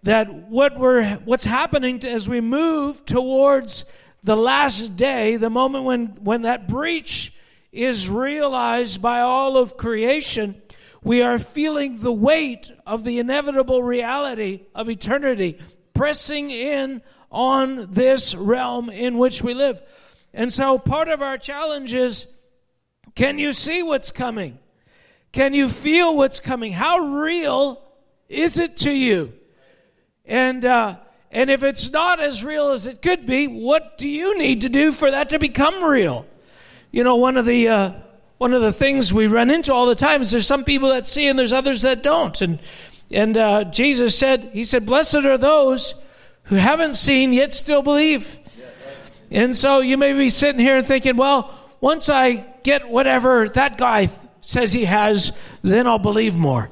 That 0.04 0.34
what 0.34 0.78
we're, 0.80 1.04
what's 1.26 1.44
happening 1.44 2.04
as 2.06 2.28
we 2.28 2.42
move 2.42 3.06
towards 3.06 3.86
the 4.24 4.36
last 4.36 4.96
day, 4.96 5.36
the 5.36 5.50
moment 5.50 5.84
when, 5.84 6.08
when 6.24 6.44
that 6.44 6.68
breach 6.68 7.34
is 7.72 8.10
realized 8.10 9.02
by 9.02 9.22
all 9.22 9.58
of 9.58 9.78
creation, 9.78 10.62
we 11.04 11.22
are 11.22 11.38
feeling 11.38 12.00
the 12.00 12.12
weight 12.12 12.72
of 12.86 13.04
the 13.04 13.20
inevitable 13.20 13.82
reality 13.82 14.62
of 14.76 14.90
eternity 14.90 15.60
pressing 15.94 16.52
in 16.52 17.02
on 17.32 17.92
this 17.92 18.36
realm 18.36 18.90
in 18.90 19.18
which 19.18 19.42
we 19.42 19.54
live. 19.54 19.82
And 20.34 20.52
so 20.52 20.78
part 20.78 21.08
of 21.08 21.22
our 21.22 21.38
challenge 21.38 21.94
is 21.94 22.28
can 23.16 23.40
you 23.40 23.52
see 23.52 23.84
what's 23.84 24.12
coming? 24.12 24.60
Can 25.32 25.54
you 25.54 25.68
feel 25.70 26.16
what's 26.16 26.40
coming? 26.40 26.72
How 26.72 27.00
real 27.00 27.82
is 28.30 28.60
it 28.60 28.78
to 28.78 28.92
you? 28.92 29.34
And, 30.26 30.64
uh, 30.64 30.98
and 31.32 31.50
if 31.50 31.64
it's 31.64 31.92
not 31.92 32.20
as 32.20 32.44
real 32.44 32.70
as 32.70 32.88
it 32.88 33.02
could 33.02 33.26
be, 33.26 33.48
what 33.48 33.98
do 33.98 34.08
you 34.08 34.38
need 34.38 34.62
to 34.62 34.70
do 34.70 34.92
for 34.92 35.12
that 35.12 35.30
to 35.30 35.40
become 35.40 35.84
real? 35.84 36.26
You 36.92 37.04
know, 37.04 37.16
one 37.16 37.38
of 37.38 37.46
the 37.46 37.68
uh, 37.70 37.94
one 38.42 38.56
of 38.56 38.64
the 38.64 38.74
things 38.74 39.14
we 39.14 39.28
run 39.28 39.52
into 39.52 39.72
all 39.72 39.86
the 39.86 39.94
time 39.94 40.20
is 40.20 40.32
there's 40.32 40.48
some 40.48 40.64
people 40.64 40.90
that 40.90 41.06
see 41.06 41.28
and 41.28 41.38
there's 41.38 41.54
others 41.54 41.84
that 41.84 42.02
don't. 42.02 42.42
And 42.42 42.58
and 43.12 43.38
uh, 43.38 43.66
Jesus 43.66 44.18
said, 44.18 44.50
He 44.52 44.64
said, 44.64 44.88
"Blessed 44.88 45.26
are 45.26 45.38
those 45.38 45.94
who 46.46 46.56
haven't 46.56 46.94
seen 46.94 47.34
yet 47.34 47.52
still 47.52 47.84
believe." 47.84 48.40
And 49.30 49.56
so 49.56 49.82
you 49.82 49.96
may 49.96 50.14
be 50.14 50.32
sitting 50.32 50.60
here 50.60 50.82
thinking, 50.82 51.18
"Well, 51.18 51.54
once 51.82 52.10
I 52.10 52.48
get 52.64 52.90
whatever 52.90 53.48
that 53.50 53.78
guy 53.78 54.10
says 54.40 54.74
he 54.74 54.86
has, 54.86 55.40
then 55.62 55.86
I'll 55.86 56.00
believe 56.00 56.36
more." 56.36 56.68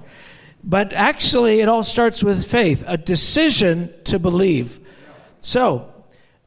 But 0.63 0.91
actually, 0.91 1.59
it 1.59 1.69
all 1.69 1.83
starts 1.83 2.23
with 2.23 2.49
faith, 2.49 2.83
a 2.88 2.97
decision 2.97 3.93
to 4.05 4.17
believe. 4.17 4.79
So, 5.41 5.88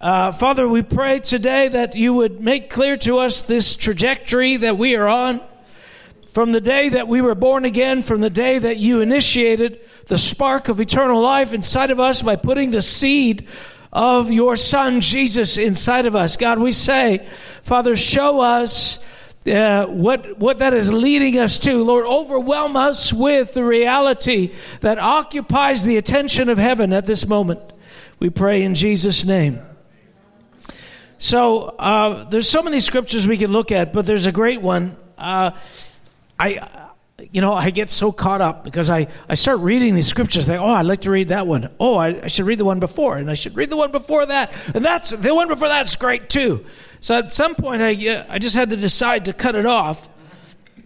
uh, 0.02 0.32
Father, 0.32 0.68
we 0.68 0.82
pray 0.82 1.20
today 1.20 1.68
that 1.68 1.94
you 1.94 2.12
would 2.12 2.40
make 2.40 2.68
clear 2.68 2.96
to 2.96 3.20
us 3.20 3.42
this 3.42 3.76
trajectory 3.76 4.56
that 4.56 4.76
we 4.76 4.96
are 4.96 5.06
on. 5.06 5.40
From 6.26 6.50
the 6.50 6.60
day 6.60 6.88
that 6.88 7.06
we 7.06 7.20
were 7.20 7.36
born 7.36 7.64
again, 7.64 8.02
from 8.02 8.20
the 8.20 8.30
day 8.30 8.58
that 8.58 8.78
you 8.78 9.00
initiated 9.00 9.78
the 10.08 10.18
spark 10.18 10.68
of 10.68 10.80
eternal 10.80 11.20
life 11.20 11.52
inside 11.52 11.92
of 11.92 12.00
us 12.00 12.20
by 12.20 12.34
putting 12.34 12.72
the 12.72 12.82
seed 12.82 13.46
of 13.92 14.32
your 14.32 14.56
Son, 14.56 15.00
Jesus, 15.00 15.56
inside 15.56 16.06
of 16.06 16.16
us. 16.16 16.36
God, 16.36 16.58
we 16.58 16.72
say, 16.72 17.24
Father, 17.62 17.94
show 17.94 18.40
us 18.40 19.06
uh, 19.46 19.86
what, 19.86 20.36
what 20.36 20.58
that 20.58 20.74
is 20.74 20.92
leading 20.92 21.38
us 21.38 21.60
to. 21.60 21.84
Lord, 21.84 22.06
overwhelm 22.06 22.74
us 22.76 23.12
with 23.12 23.54
the 23.54 23.64
reality 23.64 24.52
that 24.80 24.98
occupies 24.98 25.84
the 25.84 25.96
attention 25.96 26.48
of 26.48 26.58
heaven 26.58 26.92
at 26.92 27.06
this 27.06 27.28
moment. 27.28 27.60
We 28.18 28.30
pray 28.30 28.64
in 28.64 28.74
Jesus' 28.74 29.24
name. 29.24 29.60
So 31.22 31.66
uh, 31.78 32.24
there's 32.30 32.48
so 32.48 32.64
many 32.64 32.80
scriptures 32.80 33.28
we 33.28 33.38
can 33.38 33.52
look 33.52 33.70
at, 33.70 33.92
but 33.92 34.06
there's 34.06 34.26
a 34.26 34.32
great 34.32 34.60
one. 34.60 34.96
Uh, 35.16 35.52
I, 36.36 36.88
you 37.30 37.40
know, 37.40 37.54
I 37.54 37.70
get 37.70 37.90
so 37.90 38.10
caught 38.10 38.40
up 38.40 38.64
because 38.64 38.90
I, 38.90 39.06
I 39.28 39.34
start 39.34 39.60
reading 39.60 39.94
these 39.94 40.08
scriptures. 40.08 40.46
Think, 40.46 40.60
oh, 40.60 40.66
I'd 40.66 40.84
like 40.84 41.02
to 41.02 41.12
read 41.12 41.28
that 41.28 41.46
one. 41.46 41.70
Oh, 41.78 41.94
I, 41.94 42.24
I 42.24 42.26
should 42.26 42.46
read 42.46 42.58
the 42.58 42.64
one 42.64 42.80
before, 42.80 43.18
and 43.18 43.30
I 43.30 43.34
should 43.34 43.54
read 43.54 43.70
the 43.70 43.76
one 43.76 43.92
before 43.92 44.26
that, 44.26 44.52
and 44.74 44.84
that's 44.84 45.12
the 45.12 45.32
one 45.32 45.46
before 45.46 45.68
that's 45.68 45.94
great 45.94 46.28
too. 46.28 46.64
So 47.00 47.16
at 47.16 47.32
some 47.32 47.54
point, 47.54 47.82
I 47.82 48.26
I 48.28 48.40
just 48.40 48.56
had 48.56 48.70
to 48.70 48.76
decide 48.76 49.26
to 49.26 49.32
cut 49.32 49.54
it 49.54 49.64
off. 49.64 50.08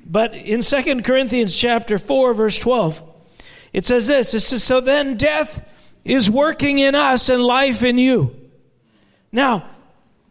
But 0.05 0.35
in 0.35 0.61
Second 0.61 1.03
Corinthians 1.07 1.57
chapter 1.57 1.97
four, 1.99 2.35
verse 2.35 2.59
twelve, 2.59 3.03
it 3.73 3.87
says 3.87 4.07
this. 4.07 4.35
It 4.35 4.41
says, 4.41 4.63
"So 4.63 4.83
then, 4.83 5.17
death 5.17 5.67
is 6.05 6.31
working 6.31 6.79
in 6.79 6.95
us, 6.95 7.31
and 7.31 7.43
life 7.43 7.83
in 7.83 7.97
you." 7.97 8.37
Now 9.33 9.71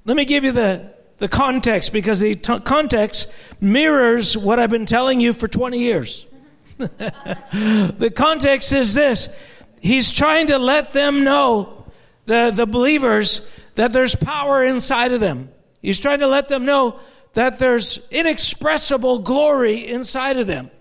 let 0.06 0.16
me 0.16 0.26
give 0.26 0.44
you 0.44 0.52
the, 0.52 0.94
the 1.18 1.28
context 1.28 1.92
because 1.92 2.20
the 2.20 2.36
t- 2.36 2.60
context 2.60 3.34
mirrors 3.60 4.38
what 4.38 4.60
I've 4.60 4.70
been 4.70 4.86
telling 4.86 5.20
you 5.20 5.34
for 5.34 5.48
20 5.48 5.80
years. 5.80 6.28
the 6.78 8.12
context 8.16 8.72
is 8.72 8.94
this 8.94 9.36
He's 9.82 10.12
trying 10.12 10.48
to 10.48 10.58
let 10.58 10.94
them 10.94 11.24
know, 11.24 11.86
the, 12.26 12.52
the 12.54 12.66
believers, 12.66 13.50
that 13.76 13.94
there's 13.94 14.16
power 14.16 14.64
inside 14.64 15.12
of 15.12 15.20
them. 15.20 15.50
He's 15.82 16.00
trying 16.00 16.20
to 16.20 16.28
let 16.28 16.48
them 16.48 16.66
know 16.66 17.00
that 17.34 17.60
there's 17.60 18.08
inexpressible 18.10 19.20
glory 19.20 19.88
inside 19.88 20.38
of 20.38 20.48
them. 20.48 20.72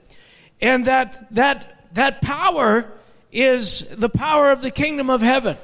And 0.60 0.86
that, 0.86 1.34
that, 1.34 1.86
that 1.94 2.22
power 2.22 2.90
is 3.30 3.88
the 3.90 4.08
power 4.08 4.50
of 4.50 4.62
the 4.62 4.70
kingdom 4.70 5.10
of 5.10 5.20
heaven. 5.20 5.58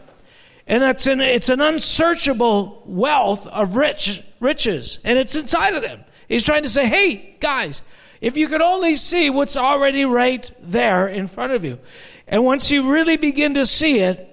And 0.70 0.80
that's 0.80 1.08
an, 1.08 1.20
it's 1.20 1.48
an 1.48 1.60
unsearchable 1.60 2.84
wealth 2.86 3.44
of 3.48 3.74
rich, 3.74 4.22
riches, 4.38 5.00
and 5.02 5.18
it's 5.18 5.34
inside 5.34 5.74
of 5.74 5.82
them. 5.82 6.04
He's 6.28 6.44
trying 6.44 6.62
to 6.62 6.68
say, 6.68 6.86
hey, 6.86 7.36
guys, 7.40 7.82
if 8.20 8.36
you 8.36 8.46
could 8.46 8.62
only 8.62 8.94
see 8.94 9.30
what's 9.30 9.56
already 9.56 10.04
right 10.04 10.48
there 10.60 11.08
in 11.08 11.26
front 11.26 11.54
of 11.54 11.64
you. 11.64 11.80
And 12.28 12.44
once 12.44 12.70
you 12.70 12.88
really 12.88 13.16
begin 13.16 13.54
to 13.54 13.66
see 13.66 13.98
it, 13.98 14.28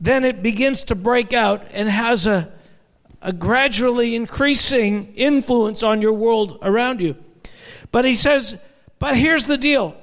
then 0.00 0.24
it 0.24 0.42
begins 0.42 0.84
to 0.84 0.94
break 0.94 1.34
out 1.34 1.66
and 1.72 1.86
has 1.86 2.26
a, 2.26 2.50
a 3.20 3.34
gradually 3.34 4.14
increasing 4.14 5.12
influence 5.16 5.82
on 5.82 6.00
your 6.00 6.14
world 6.14 6.60
around 6.62 7.02
you. 7.02 7.14
But 7.90 8.06
he 8.06 8.14
says, 8.14 8.58
but 8.98 9.18
here's 9.18 9.46
the 9.46 9.58
deal. 9.58 9.98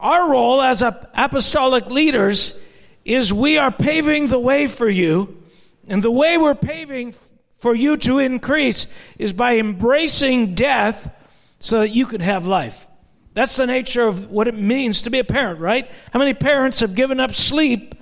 Our 0.00 0.28
role 0.28 0.60
as 0.60 0.82
apostolic 0.82 1.86
leaders 1.86 2.60
is 3.04 3.32
we 3.32 3.58
are 3.58 3.70
paving 3.70 4.28
the 4.28 4.38
way 4.38 4.66
for 4.66 4.88
you. 4.88 5.42
And 5.88 6.02
the 6.02 6.10
way 6.10 6.38
we're 6.38 6.54
paving 6.54 7.14
for 7.56 7.74
you 7.74 7.96
to 7.98 8.18
increase 8.18 8.86
is 9.18 9.32
by 9.32 9.58
embracing 9.58 10.54
death 10.54 11.12
so 11.58 11.80
that 11.80 11.90
you 11.90 12.06
can 12.06 12.20
have 12.20 12.46
life. 12.46 12.86
That's 13.34 13.56
the 13.56 13.66
nature 13.66 14.06
of 14.06 14.30
what 14.30 14.46
it 14.46 14.54
means 14.54 15.02
to 15.02 15.10
be 15.10 15.18
a 15.18 15.24
parent, 15.24 15.60
right? 15.60 15.90
How 16.12 16.18
many 16.18 16.34
parents 16.34 16.80
have 16.80 16.94
given 16.94 17.18
up 17.18 17.34
sleep 17.34 17.94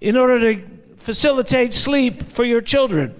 in 0.00 0.16
order 0.16 0.54
to 0.54 0.66
facilitate 0.96 1.74
sleep 1.74 2.22
for 2.22 2.44
your 2.44 2.60
children? 2.60 3.14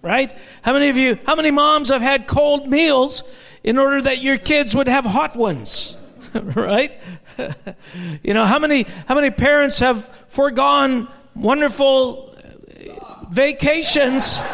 Right? 0.00 0.36
How 0.62 0.72
many 0.72 0.88
of 0.88 0.96
you, 0.96 1.18
how 1.26 1.36
many 1.36 1.50
moms 1.50 1.90
have 1.90 2.00
had 2.00 2.26
cold 2.26 2.68
meals 2.68 3.22
in 3.62 3.78
order 3.78 4.00
that 4.02 4.18
your 4.18 4.36
kids 4.36 4.74
would 4.74 4.88
have 4.88 5.04
hot 5.04 5.36
ones? 5.36 5.96
right? 6.34 6.92
you 8.22 8.34
know, 8.34 8.44
how 8.44 8.58
many 8.58 8.86
how 9.06 9.14
many 9.14 9.30
parents 9.30 9.78
have 9.80 10.06
foregone 10.28 11.08
wonderful 11.34 12.34
vacations? 13.30 14.40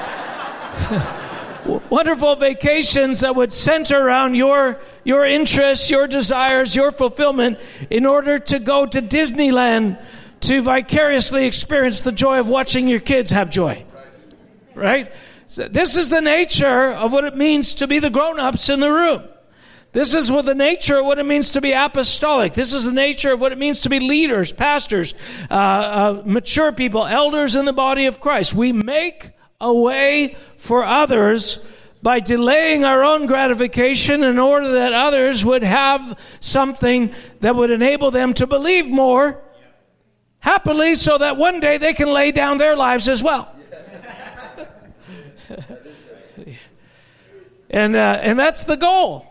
wonderful 1.91 2.35
vacations 2.37 3.21
that 3.21 3.37
would 3.37 3.53
center 3.53 3.99
around 3.99 4.35
your 4.35 4.81
your 5.05 5.25
interests, 5.25 5.91
your 5.91 6.07
desires, 6.07 6.75
your 6.75 6.91
fulfillment 6.91 7.59
in 7.91 8.07
order 8.07 8.39
to 8.39 8.59
go 8.59 8.87
to 8.87 9.03
Disneyland 9.03 10.03
to 10.41 10.63
vicariously 10.63 11.47
experience 11.47 12.03
the 12.03 12.13
joy 12.13 12.39
of 12.39 12.49
watching 12.49 12.89
your 12.89 13.01
kids 13.01 13.31
have 13.31 13.51
joy. 13.51 13.85
Right? 14.75 15.13
So 15.47 15.67
this 15.67 15.97
is 15.97 16.11
the 16.11 16.21
nature 16.21 16.93
of 16.93 17.13
what 17.13 17.25
it 17.25 17.37
means 17.37 17.75
to 17.75 17.87
be 17.87 17.99
the 17.99 18.11
grown-ups 18.11 18.69
in 18.69 18.81
the 18.81 18.91
room. 18.91 19.23
This 19.93 20.15
is 20.15 20.31
what 20.31 20.45
the 20.45 20.55
nature 20.55 20.99
of 20.99 21.07
what 21.07 21.19
it 21.19 21.25
means 21.25 21.53
to 21.53 21.61
be 21.63 21.73
apostolic. 21.73 22.53
This 22.53 22.75
is 22.75 22.85
the 22.85 22.93
nature 22.93 23.33
of 23.33 23.41
what 23.41 23.53
it 23.53 23.59
means 23.59 23.81
to 23.83 23.89
be 23.89 24.01
leaders, 24.01 24.53
pastors, 24.53 25.15
uh, 25.51 25.55
uh, 25.55 26.23
mature 26.27 26.73
people, 26.73 27.07
elders 27.07 27.57
in 27.57 27.65
the 27.65 27.73
body 27.73 28.05
of 28.05 28.21
Christ. 28.21 28.53
We 28.53 28.73
make 28.73 29.31
a 29.61 29.73
way 29.73 30.37
for 30.59 30.85
others 30.85 31.65
by 32.03 32.21
delaying 32.21 32.85
our 32.85 33.03
own 33.03 33.27
gratification 33.27 34.23
in 34.23 34.39
order 34.39 34.73
that 34.73 34.93
others 34.93 35.45
would 35.45 35.63
have 35.63 36.19
something 36.41 37.13
that 37.41 37.57
would 37.57 37.71
enable 37.71 38.11
them 38.11 38.35
to 38.35 38.47
believe 38.47 38.89
more 38.89 39.43
happily 40.39 40.95
so 40.95 41.19
that 41.19 41.37
one 41.37 41.61
day 41.61 41.79
they 41.79 41.95
can 41.95 42.13
lay 42.13 42.31
down 42.31 42.59
their 42.59 42.77
lives 42.77 43.09
as 43.09 43.23
well. 43.23 43.53
and, 47.71 47.97
uh, 47.97 48.21
and 48.23 48.39
that's 48.39 48.65
the 48.65 48.77
goal. 48.77 49.27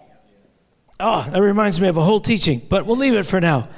Oh, 1.00 1.27
that 1.30 1.42
reminds 1.42 1.80
me 1.80 1.88
of 1.88 1.98
a 1.98 2.01
whole 2.01 2.20
teaching, 2.20 2.62
but 2.68 2.86
we'll 2.86 2.98
leave 2.98 3.13
it 3.13 3.24
for 3.24 3.39
now. 3.39 3.70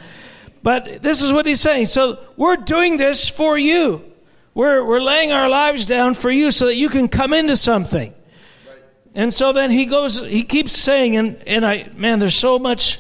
But 0.64 1.02
this 1.02 1.22
is 1.22 1.34
what 1.34 1.46
he's 1.46 1.62
saying. 1.62 1.86
So 1.86 2.20
we're 2.38 2.56
doing 2.56 2.98
this 2.98 3.28
for 3.28 3.58
you. 3.58 4.04
We're, 4.54 4.84
we're 4.84 5.02
laying 5.02 5.32
our 5.32 5.50
lives 5.50 5.86
down 5.86 6.14
for 6.14 6.32
you 6.32 6.52
so 6.52 6.66
that 6.66 6.76
you 6.76 6.90
can 6.90 7.08
come 7.08 7.34
into 7.34 7.56
something. 7.56 8.14
And 9.16 9.34
so 9.34 9.54
then 9.54 9.72
he 9.72 9.86
goes, 9.86 10.26
he 10.26 10.44
keeps 10.44 10.74
saying, 10.74 11.16
and, 11.16 11.42
and 11.48 11.66
I, 11.66 11.90
man, 11.96 12.20
there's 12.20 12.36
so 12.36 12.60
much, 12.60 13.00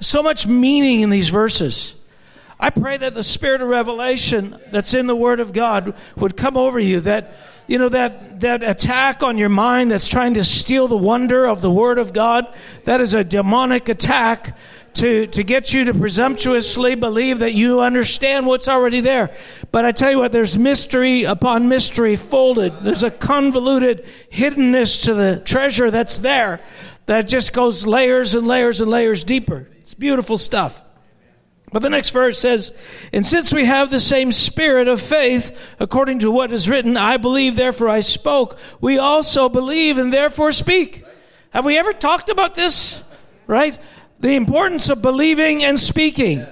so 0.00 0.22
much 0.22 0.46
meaning 0.46 1.00
in 1.00 1.10
these 1.10 1.28
verses. 1.28 1.94
I 2.60 2.70
pray 2.70 2.98
that 2.98 3.14
the 3.14 3.22
spirit 3.22 3.62
of 3.62 3.68
revelation 3.68 4.56
that's 4.70 4.94
in 4.94 5.06
the 5.06 5.16
Word 5.16 5.40
of 5.40 5.52
God 5.52 5.94
would 6.16 6.36
come 6.36 6.56
over 6.56 6.78
you, 6.78 7.00
that 7.00 7.34
you 7.66 7.78
know 7.78 7.88
that 7.88 8.40
that 8.40 8.62
attack 8.62 9.22
on 9.22 9.38
your 9.38 9.48
mind 9.48 9.90
that's 9.90 10.08
trying 10.08 10.34
to 10.34 10.44
steal 10.44 10.86
the 10.88 10.96
wonder 10.96 11.46
of 11.46 11.60
the 11.60 11.70
word 11.70 11.98
of 11.98 12.12
god 12.12 12.52
that 12.82 13.00
is 13.00 13.14
a 13.14 13.22
demonic 13.22 13.88
attack 13.88 14.56
to, 14.94 15.26
to 15.28 15.44
get 15.44 15.72
you 15.72 15.84
to 15.84 15.94
presumptuously 15.94 16.94
believe 16.94 17.38
that 17.38 17.54
you 17.54 17.80
understand 17.80 18.46
what's 18.46 18.68
already 18.68 19.00
there. 19.00 19.30
But 19.70 19.84
I 19.84 19.92
tell 19.92 20.10
you 20.10 20.18
what, 20.18 20.32
there's 20.32 20.58
mystery 20.58 21.24
upon 21.24 21.68
mystery 21.68 22.16
folded. 22.16 22.74
There's 22.82 23.04
a 23.04 23.10
convoluted 23.10 24.04
hiddenness 24.32 25.04
to 25.04 25.14
the 25.14 25.40
treasure 25.44 25.90
that's 25.90 26.18
there 26.18 26.60
that 27.06 27.28
just 27.28 27.52
goes 27.52 27.86
layers 27.86 28.34
and 28.34 28.46
layers 28.46 28.80
and 28.80 28.90
layers 28.90 29.24
deeper. 29.24 29.68
It's 29.78 29.94
beautiful 29.94 30.36
stuff. 30.36 30.82
But 31.72 31.82
the 31.82 31.90
next 31.90 32.10
verse 32.10 32.38
says, 32.38 32.72
And 33.12 33.24
since 33.24 33.52
we 33.52 33.64
have 33.64 33.90
the 33.90 34.00
same 34.00 34.32
spirit 34.32 34.88
of 34.88 35.00
faith, 35.00 35.74
according 35.78 36.18
to 36.20 36.30
what 36.30 36.52
is 36.52 36.68
written, 36.68 36.96
I 36.96 37.16
believe, 37.16 37.54
therefore 37.54 37.88
I 37.88 38.00
spoke, 38.00 38.58
we 38.80 38.98
also 38.98 39.48
believe 39.48 39.96
and 39.96 40.12
therefore 40.12 40.50
speak. 40.52 41.04
Have 41.50 41.64
we 41.64 41.78
ever 41.78 41.92
talked 41.92 42.28
about 42.28 42.54
this? 42.54 43.00
Right? 43.46 43.78
The 44.18 44.34
importance 44.34 44.88
of 44.88 45.00
believing 45.00 45.62
and 45.62 45.78
speaking. 45.78 46.44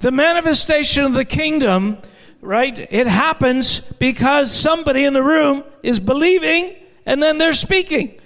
The 0.00 0.10
manifestation 0.10 1.04
of 1.04 1.14
the 1.14 1.24
kingdom, 1.24 1.98
right? 2.40 2.76
It 2.78 3.06
happens 3.06 3.80
because 3.80 4.52
somebody 4.52 5.04
in 5.04 5.14
the 5.14 5.22
room 5.22 5.64
is 5.82 6.00
believing 6.00 6.74
and 7.06 7.22
then 7.22 7.38
they're 7.38 7.52
speaking 7.52 8.20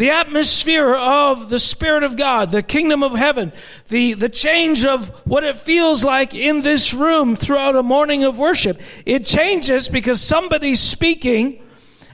the 0.00 0.10
atmosphere 0.12 0.94
of 0.94 1.50
the 1.50 1.58
Spirit 1.58 2.04
of 2.04 2.16
God, 2.16 2.52
the 2.52 2.62
kingdom 2.62 3.02
of 3.02 3.12
heaven, 3.12 3.52
the, 3.88 4.14
the 4.14 4.30
change 4.30 4.82
of 4.82 5.10
what 5.26 5.44
it 5.44 5.58
feels 5.58 6.02
like 6.02 6.34
in 6.34 6.62
this 6.62 6.94
room 6.94 7.36
throughout 7.36 7.76
a 7.76 7.82
morning 7.82 8.24
of 8.24 8.38
worship. 8.38 8.80
It 9.04 9.26
changes 9.26 9.90
because 9.90 10.22
somebody's 10.22 10.80
speaking 10.80 11.62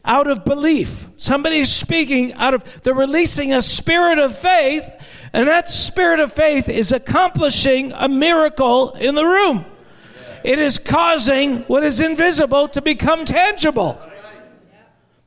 out 0.04 0.26
of 0.26 0.44
belief. 0.44 1.06
Somebody's 1.16 1.70
speaking 1.70 2.32
out 2.32 2.54
of, 2.54 2.82
they're 2.82 2.92
releasing 2.92 3.52
a 3.52 3.62
spirit 3.62 4.18
of 4.18 4.36
faith, 4.36 4.82
and 5.32 5.46
that 5.46 5.68
spirit 5.68 6.18
of 6.18 6.32
faith 6.32 6.68
is 6.68 6.90
accomplishing 6.90 7.92
a 7.92 8.08
miracle 8.08 8.94
in 8.94 9.14
the 9.14 9.24
room. 9.24 9.64
It 10.42 10.58
is 10.58 10.80
causing 10.80 11.58
what 11.68 11.84
is 11.84 12.00
invisible 12.00 12.66
to 12.66 12.82
become 12.82 13.24
tangible. 13.24 14.02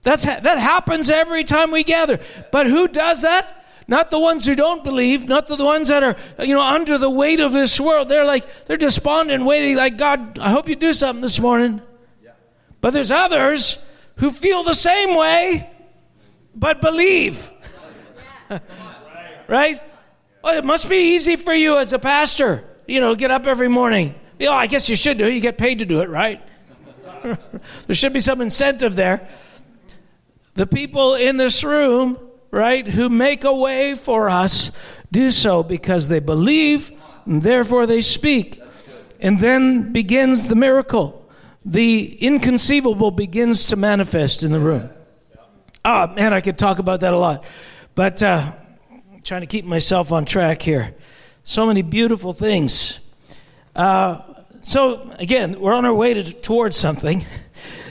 That's, 0.01 0.23
that 0.23 0.57
happens 0.59 1.09
every 1.09 1.43
time 1.43 1.71
we 1.71 1.83
gather. 1.83 2.19
But 2.51 2.67
who 2.67 2.87
does 2.87 3.21
that? 3.21 3.55
Not 3.87 4.11
the 4.11 4.19
ones 4.19 4.45
who 4.45 4.53
don't 4.53 4.83
believe, 4.83 5.27
not 5.27 5.47
the 5.47 5.55
ones 5.55 5.87
that 5.87 6.03
are, 6.03 6.15
you 6.39 6.53
know, 6.53 6.61
under 6.61 6.99
the 6.99 7.09
weight 7.09 7.39
of 7.39 7.53
this 7.53 7.79
world. 7.79 8.07
They're 8.07 8.23
like, 8.23 8.65
they're 8.65 8.77
despondent, 8.77 9.43
waiting, 9.45 9.75
like, 9.75 9.97
God, 9.97 10.37
I 10.37 10.51
hope 10.51 10.69
you 10.69 10.75
do 10.75 10.93
something 10.93 11.21
this 11.21 11.39
morning. 11.39 11.81
Yeah. 12.23 12.31
But 12.81 12.93
there's 12.93 13.09
others 13.09 13.83
who 14.17 14.29
feel 14.29 14.61
the 14.61 14.73
same 14.73 15.15
way, 15.15 15.69
but 16.53 16.81
believe. 16.81 17.49
right? 19.47 19.81
Well, 20.43 20.55
it 20.55 20.63
must 20.63 20.87
be 20.87 21.15
easy 21.15 21.35
for 21.35 21.53
you 21.53 21.79
as 21.79 21.91
a 21.91 21.99
pastor, 21.99 22.63
you 22.87 22.99
know, 22.99 23.15
get 23.15 23.31
up 23.31 23.47
every 23.47 23.69
morning. 23.69 24.13
You 24.37 24.45
know, 24.45 24.53
I 24.53 24.67
guess 24.67 24.87
you 24.87 24.95
should 24.95 25.17
do 25.17 25.25
it. 25.25 25.33
You 25.33 25.39
get 25.39 25.57
paid 25.57 25.79
to 25.79 25.85
do 25.85 26.01
it, 26.01 26.09
right? 26.09 26.41
there 27.23 27.95
should 27.95 28.13
be 28.13 28.19
some 28.19 28.39
incentive 28.39 28.95
there. 28.95 29.27
The 30.59 30.67
people 30.67 31.13
in 31.13 31.37
this 31.37 31.63
room, 31.63 32.19
right, 32.51 32.85
who 32.85 33.07
make 33.07 33.45
a 33.45 33.55
way 33.55 33.95
for 33.95 34.29
us, 34.29 34.73
do 35.09 35.31
so 35.31 35.63
because 35.63 36.09
they 36.09 36.19
believe 36.19 36.91
and 37.25 37.41
therefore 37.41 37.85
they 37.85 38.01
speak. 38.01 38.61
And 39.21 39.39
then 39.39 39.93
begins 39.93 40.47
the 40.47 40.55
miracle. 40.55 41.25
The 41.63 42.13
inconceivable 42.13 43.11
begins 43.11 43.67
to 43.67 43.77
manifest 43.77 44.43
in 44.43 44.51
the 44.51 44.59
room. 44.59 44.89
Oh, 45.85 46.07
man, 46.07 46.33
I 46.33 46.41
could 46.41 46.57
talk 46.57 46.79
about 46.79 46.99
that 46.99 47.13
a 47.13 47.17
lot. 47.17 47.45
But 47.95 48.21
uh, 48.21 48.51
I'm 48.91 49.21
trying 49.21 49.41
to 49.43 49.47
keep 49.47 49.63
myself 49.63 50.11
on 50.11 50.25
track 50.25 50.61
here. 50.61 50.93
So 51.45 51.67
many 51.67 51.83
beautiful 51.83 52.33
things. 52.33 52.99
Uh, 53.73 54.19
so, 54.61 55.09
again, 55.19 55.57
we're 55.57 55.73
on 55.73 55.85
our 55.85 55.93
way 55.93 56.15
to, 56.15 56.33
towards 56.33 56.75
something. 56.75 57.25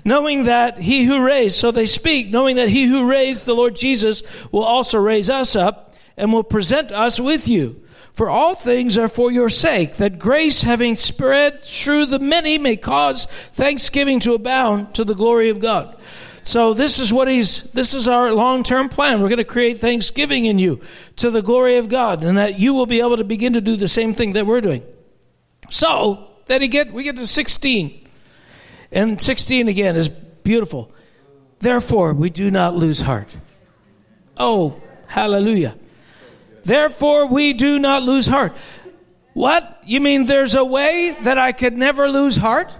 knowing 0.08 0.44
that 0.44 0.78
he 0.78 1.04
who 1.04 1.22
raised, 1.22 1.56
so 1.56 1.70
they 1.70 1.86
speak, 1.86 2.30
knowing 2.30 2.56
that 2.56 2.70
he 2.70 2.86
who 2.86 3.08
raised 3.08 3.46
the 3.46 3.54
Lord 3.54 3.76
Jesus 3.76 4.22
will 4.50 4.64
also 4.64 4.98
raise 4.98 5.30
us 5.30 5.54
up 5.54 5.94
and 6.16 6.32
will 6.32 6.42
present 6.42 6.90
us 6.90 7.20
with 7.20 7.46
you. 7.46 7.82
For 8.12 8.28
all 8.28 8.56
things 8.56 8.98
are 8.98 9.06
for 9.06 9.30
your 9.30 9.48
sake, 9.48 9.94
that 9.94 10.18
grace 10.18 10.62
having 10.62 10.96
spread 10.96 11.62
through 11.62 12.06
the 12.06 12.18
many 12.18 12.58
may 12.58 12.76
cause 12.76 13.26
thanksgiving 13.26 14.18
to 14.20 14.34
abound 14.34 14.94
to 14.96 15.04
the 15.04 15.14
glory 15.14 15.50
of 15.50 15.60
God. 15.60 16.00
So 16.42 16.74
this 16.74 16.98
is 16.98 17.12
what 17.12 17.28
he's 17.28 17.64
this 17.72 17.94
is 17.94 18.08
our 18.08 18.32
long-term 18.32 18.88
plan. 18.88 19.20
We're 19.20 19.28
going 19.28 19.36
to 19.36 19.44
create 19.44 19.78
thanksgiving 19.78 20.46
in 20.46 20.58
you 20.58 20.80
to 21.16 21.30
the 21.30 21.42
glory 21.42 21.76
of 21.76 21.88
God 21.88 22.24
and 22.24 22.38
that 22.38 22.58
you 22.58 22.72
will 22.72 22.86
be 22.86 23.00
able 23.00 23.18
to 23.18 23.24
begin 23.24 23.52
to 23.52 23.60
do 23.60 23.76
the 23.76 23.86
same 23.86 24.14
thing 24.14 24.32
that 24.32 24.46
we're 24.46 24.62
doing. 24.62 24.82
So, 25.68 26.30
then 26.46 26.62
he 26.62 26.68
get 26.68 26.90
we 26.90 27.04
get 27.04 27.16
to 27.16 27.26
16. 27.26 28.07
And 28.90 29.20
16 29.20 29.68
again 29.68 29.96
is 29.96 30.08
beautiful. 30.08 30.90
Therefore, 31.60 32.12
we 32.12 32.30
do 32.30 32.50
not 32.50 32.74
lose 32.74 33.00
heart. 33.00 33.28
Oh, 34.36 34.80
hallelujah. 35.06 35.74
Therefore, 36.64 37.26
we 37.26 37.52
do 37.52 37.78
not 37.78 38.02
lose 38.02 38.26
heart. 38.26 38.52
What? 39.34 39.80
You 39.84 40.00
mean 40.00 40.24
there's 40.24 40.54
a 40.54 40.64
way 40.64 41.16
that 41.22 41.38
I 41.38 41.52
could 41.52 41.76
never 41.76 42.08
lose 42.08 42.36
heart? 42.36 42.72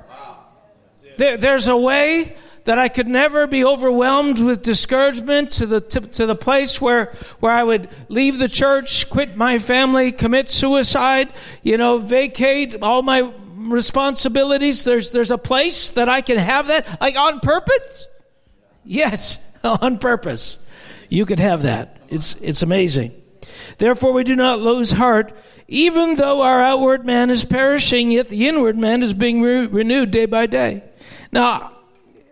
There, 1.16 1.37
there's 1.37 1.68
a 1.68 1.77
way 1.77 2.37
that 2.64 2.79
I 2.79 2.88
could 2.88 3.09
never 3.09 3.47
be 3.47 3.64
overwhelmed 3.64 4.40
with 4.40 4.62
discouragement 4.62 5.53
to 5.53 5.66
the 5.66 5.81
to, 5.81 6.01
to, 6.01 6.27
the 6.27 6.35
place 6.35 6.81
where 6.81 7.07
where 7.40 7.53
I 7.53 7.64
would 7.64 7.88
leave 8.09 8.38
the 8.38 8.49
church, 8.49 9.09
quit 9.09 9.37
my 9.37 9.59
family, 9.59 10.12
commit 10.12 10.49
suicide, 10.49 11.33
you 11.62 11.79
know, 11.79 11.99
vacate 11.99 12.83
all 12.83 13.03
my 13.03 13.33
responsibilities. 13.72 14.85
There's, 14.85 15.11
there's 15.11 15.31
a 15.31 15.38
place 15.38 15.90
that 15.90 16.09
I 16.09 16.20
can 16.20 16.37
have 16.37 16.66
that, 16.68 17.00
like 17.00 17.16
on 17.16 17.40
purpose. 17.40 18.07
Yes, 18.85 19.44
on 19.64 19.98
purpose. 19.98 20.66
You 21.09 21.26
could 21.26 21.40
have 21.40 21.62
that. 21.62 21.96
It's, 22.09 22.40
it's 22.40 22.62
amazing. 22.62 23.12
Therefore, 23.78 24.12
we 24.12 24.24
do 24.24 24.35
not 24.35 24.61
lose 24.61 24.92
heart, 24.92 25.33
even 25.68 26.14
though 26.14 26.42
our 26.42 26.61
outward 26.61 27.04
man 27.04 27.31
is 27.31 27.44
perishing, 27.44 28.11
yet 28.11 28.28
the 28.28 28.48
inward 28.48 28.76
man 28.76 29.02
is 29.02 29.14
being 29.14 29.42
re- 29.42 29.66
renewed 29.66 30.11
day 30.11 30.26
by 30.26 30.46
day. 30.46 30.83
Now, 31.31 31.78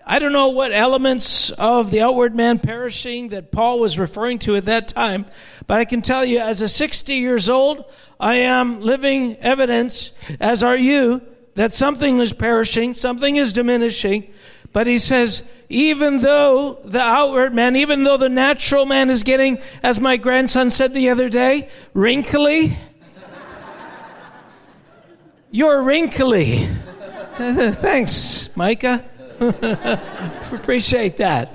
I 0.09 0.21
don't 0.21 0.33
know 0.33 0.51
what 0.51 0.73
elements 0.73 1.51
of 1.51 1.90
the 1.90 2.03
outward 2.03 2.33
man 2.33 2.61
perishing 2.61 3.31
that 3.31 3.51
Paul 3.51 3.81
was 3.81 3.99
referring 3.99 4.38
to 4.40 4.55
at 4.55 4.66
that 4.66 4.87
time, 4.87 5.27
but 5.66 5.81
I 5.81 5.85
can 5.85 6.01
tell 6.01 6.25
you, 6.25 6.38
as 6.38 6.62
a 6.62 6.69
60 6.69 7.12
years 7.16 7.51
old, 7.51 7.85
I 8.21 8.37
am 8.37 8.83
living 8.83 9.37
evidence, 9.38 10.12
as 10.38 10.62
are 10.62 10.77
you, 10.77 11.23
that 11.57 11.73
something 11.73 12.21
is 12.21 12.33
perishing, 12.33 12.95
something 12.95 13.35
is 13.35 13.53
diminishing. 13.53 14.33
But 14.73 14.87
he 14.87 14.99
says, 14.99 15.51
even 15.69 16.19
though 16.19 16.79
the 16.85 17.01
outward 17.01 17.53
man, 17.53 17.75
even 17.75 18.05
though 18.05 18.16
the 18.16 18.29
natural 18.29 18.87
man 18.87 19.11
is 19.11 19.25
getting, 19.25 19.59
as 19.83 19.99
my 19.99 20.19
grandson 20.19 20.71
said 20.71 20.92
the 20.92 21.11
other 21.11 21.29
day, 21.29 21.69
wrinkly, 21.95 22.77
you're 25.51 25.83
wrinkly. 25.83 26.59
Thanks, 27.38 28.57
Micah. 28.57 29.05
Appreciate 30.53 31.18
that. 31.18 31.55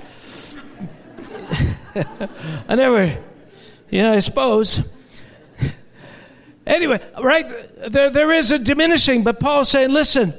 I 2.68 2.74
never, 2.74 3.18
yeah, 3.90 4.12
I 4.12 4.20
suppose. 4.20 4.88
Anyway, 6.64 7.00
right 7.20 7.46
there, 7.90 8.10
there 8.10 8.30
is 8.32 8.52
a 8.52 8.58
diminishing, 8.58 9.24
but 9.24 9.40
Paul's 9.40 9.68
saying, 9.68 9.92
listen, 9.92 10.32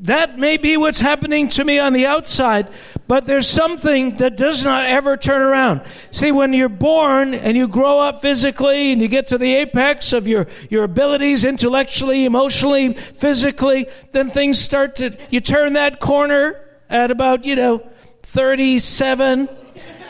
that 0.00 0.38
may 0.38 0.58
be 0.58 0.76
what's 0.76 1.00
happening 1.00 1.48
to 1.50 1.64
me 1.64 1.78
on 1.78 1.94
the 1.94 2.06
outside, 2.06 2.68
but 3.08 3.24
there's 3.24 3.48
something 3.48 4.16
that 4.16 4.36
does 4.36 4.64
not 4.64 4.84
ever 4.84 5.16
turn 5.16 5.40
around. 5.40 5.82
See, 6.10 6.32
when 6.32 6.52
you're 6.52 6.68
born 6.68 7.32
and 7.34 7.56
you 7.56 7.66
grow 7.66 7.98
up 7.98 8.20
physically 8.20 8.92
and 8.92 9.00
you 9.00 9.08
get 9.08 9.26
to 9.28 9.38
the 9.38 9.54
apex 9.54 10.12
of 10.12 10.28
your, 10.28 10.46
your 10.68 10.84
abilities 10.84 11.44
intellectually, 11.44 12.26
emotionally, 12.26 12.92
physically, 12.92 13.86
then 14.12 14.28
things 14.28 14.58
start 14.58 14.96
to, 14.96 15.16
you 15.30 15.40
turn 15.40 15.72
that 15.74 15.98
corner 15.98 16.60
at 16.90 17.10
about, 17.10 17.46
you 17.46 17.56
know, 17.56 17.78
37, 18.22 19.48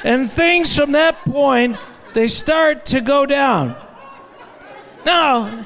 and 0.03 0.31
things 0.31 0.77
from 0.77 0.93
that 0.93 1.25
point, 1.25 1.77
they 2.15 2.27
start 2.27 2.87
to 2.87 3.01
go 3.01 3.27
down. 3.27 3.77
Now, 5.05 5.65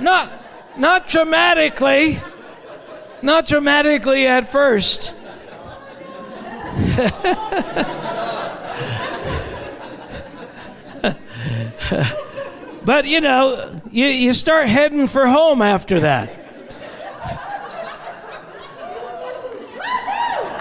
not, 0.00 0.32
not 0.78 1.08
dramatically 1.08 2.20
not 3.22 3.46
dramatically 3.46 4.26
at 4.26 4.48
first. 4.48 5.14
but 12.84 13.06
you 13.06 13.20
know, 13.20 13.80
you, 13.90 14.06
you 14.06 14.32
start 14.32 14.68
heading 14.68 15.08
for 15.08 15.26
home 15.26 15.60
after 15.62 16.00
that. 16.00 16.45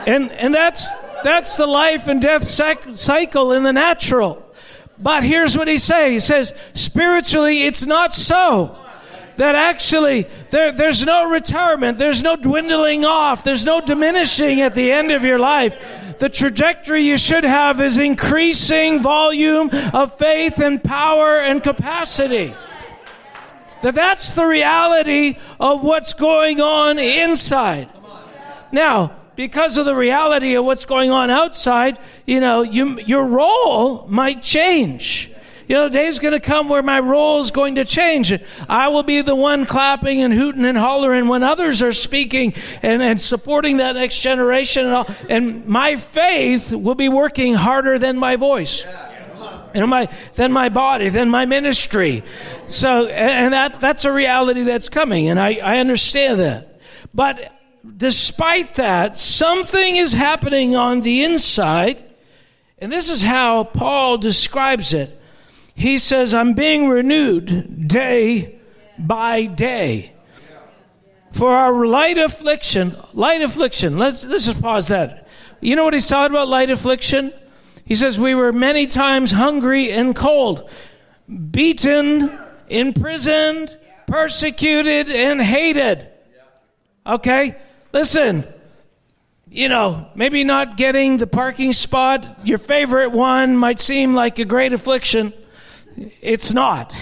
And, 0.06 0.32
and 0.32 0.54
that's, 0.54 0.89
that's 1.24 1.58
the 1.58 1.68
life 1.68 2.08
and 2.08 2.22
death 2.22 2.44
cycle 2.44 3.52
in 3.52 3.63
the 3.63 3.74
natural. 3.74 4.41
But 4.98 5.24
here's 5.24 5.58
what 5.58 5.68
he 5.68 5.78
says. 5.78 6.12
He 6.12 6.20
says, 6.20 6.54
spiritually, 6.74 7.63
it's 7.63 7.86
not 7.86 8.13
so 8.13 8.78
that 9.38 9.56
actually 9.56 10.28
there, 10.50 10.72
there's 10.72 11.06
no 11.06 11.30
retirement, 11.30 11.98
there's 11.98 12.24
no 12.24 12.36
dwindling 12.36 13.04
off, 13.04 13.44
there's 13.44 13.65
no 13.65 13.82
diminishing 13.82 14.62
at 14.62 14.74
the 14.74 14.91
end 14.91 15.12
of 15.12 15.26
your 15.26 15.39
life. 15.39 16.18
The 16.20 16.30
trajectory 16.30 17.06
you 17.06 17.18
should 17.18 17.44
have 17.44 17.82
is 17.82 17.98
increasing 17.98 19.00
volume 19.00 19.70
of 19.94 20.18
faith 20.18 20.60
and 20.60 20.82
power 20.82 21.39
and 21.39 21.62
capacity. 21.62 22.54
That 23.82 23.96
that's 23.96 24.34
the 24.34 24.46
reality 24.46 25.38
of 25.60 25.84
what's 25.84 26.13
going 26.13 26.62
on 26.62 26.98
inside. 26.98 27.89
Now, 28.72 29.12
because 29.36 29.78
of 29.78 29.86
the 29.86 29.95
reality 29.95 30.56
of 30.56 30.65
what's 30.65 30.86
going 30.86 31.12
on 31.12 31.30
outside, 31.30 32.00
you 32.26 32.39
know, 32.39 32.62
you, 32.62 33.00
your 33.02 33.26
role 33.26 34.08
might 34.08 34.41
change. 34.41 35.32
You 35.67 35.76
know, 35.76 35.84
the 35.86 35.93
day's 35.93 36.19
going 36.19 36.34
to 36.34 36.39
come 36.39 36.69
where 36.69 36.84
my 36.84 37.00
role 37.00 37.39
is 37.39 37.50
going 37.50 37.76
to 37.76 37.86
change. 37.86 38.32
I 38.69 38.89
will 38.89 39.02
be 39.02 39.21
the 39.21 39.34
one 39.34 39.65
clapping 39.65 40.21
and 40.21 40.32
hooting 40.32 40.63
and 40.63 40.78
hollering 40.78 41.28
when 41.28 41.41
others 41.41 41.82
are 41.82 41.93
speaking 41.93 42.54
and, 42.84 43.02
and 43.02 43.19
supporting 43.19 43.78
that 43.78 43.95
next 43.95 44.21
generation. 44.21 44.86
And, 44.86 44.93
all, 44.93 45.08
and 45.28 45.65
my 45.65 45.95
faith 45.95 46.71
will 46.71 46.95
be 46.95 47.10
working 47.10 47.56
harder 47.56 47.98
than 47.98 48.17
my 48.17 48.36
voice. 48.36 48.86
You 49.74 49.82
know, 49.82 49.88
my, 49.88 50.06
than 50.36 50.54
my 50.54 50.69
body, 50.69 51.10
than 51.10 51.30
my 51.30 51.45
ministry. 51.45 52.24
So, 52.67 53.08
and 53.08 53.54
that, 53.54 53.80
that's 53.82 54.06
a 54.06 54.12
reality 54.12 54.63
that's 54.63 54.88
coming, 54.88 55.28
and 55.28 55.38
I, 55.38 55.56
I 55.56 55.80
understand 55.80 56.39
that. 56.39 56.80
But 57.13 57.52
despite 57.98 58.76
that, 58.76 59.17
something 59.17 59.95
is 59.95 60.13
happening 60.13 60.76
on 60.76 61.02
the 61.02 61.24
inside, 61.24 62.04
and 62.80 62.91
this 62.91 63.10
is 63.10 63.21
how 63.21 63.63
Paul 63.63 64.17
describes 64.17 64.93
it. 64.93 65.21
He 65.76 65.98
says, 65.98 66.34
I'm 66.34 66.54
being 66.54 66.88
renewed 66.88 67.88
day 67.88 68.60
by 68.98 69.45
day. 69.45 70.13
For 71.32 71.52
our 71.52 71.86
light 71.86 72.17
affliction, 72.17 72.95
light 73.13 73.41
affliction, 73.41 73.98
let's, 73.98 74.26
let's 74.26 74.45
just 74.45 74.62
pause 74.62 74.88
that. 74.88 75.28
You 75.60 75.76
know 75.76 75.84
what 75.84 75.93
he's 75.93 76.08
talking 76.08 76.34
about, 76.34 76.48
light 76.48 76.69
affliction? 76.69 77.34
He 77.84 77.95
says, 77.95 78.17
We 78.17 78.36
were 78.36 78.54
many 78.54 78.88
times 78.88 79.32
hungry 79.32 79.91
and 79.91 80.15
cold, 80.15 80.69
beaten, 81.52 82.32
imprisoned, 82.69 83.78
persecuted, 84.08 85.10
and 85.10 85.41
hated. 85.41 86.08
Okay? 87.06 87.58
Listen, 87.95 88.43
you 89.49 89.69
know, 89.69 90.10
maybe 90.15 90.43
not 90.43 90.75
getting 90.75 91.15
the 91.15 91.27
parking 91.27 91.71
spot, 91.71 92.45
your 92.45 92.58
favorite 92.58 93.13
one 93.13 93.55
might 93.55 93.79
seem 93.79 94.13
like 94.13 94.38
a 94.38 94.43
great 94.43 94.73
affliction. 94.73 95.31
It's 96.19 96.51
not. 96.51 96.93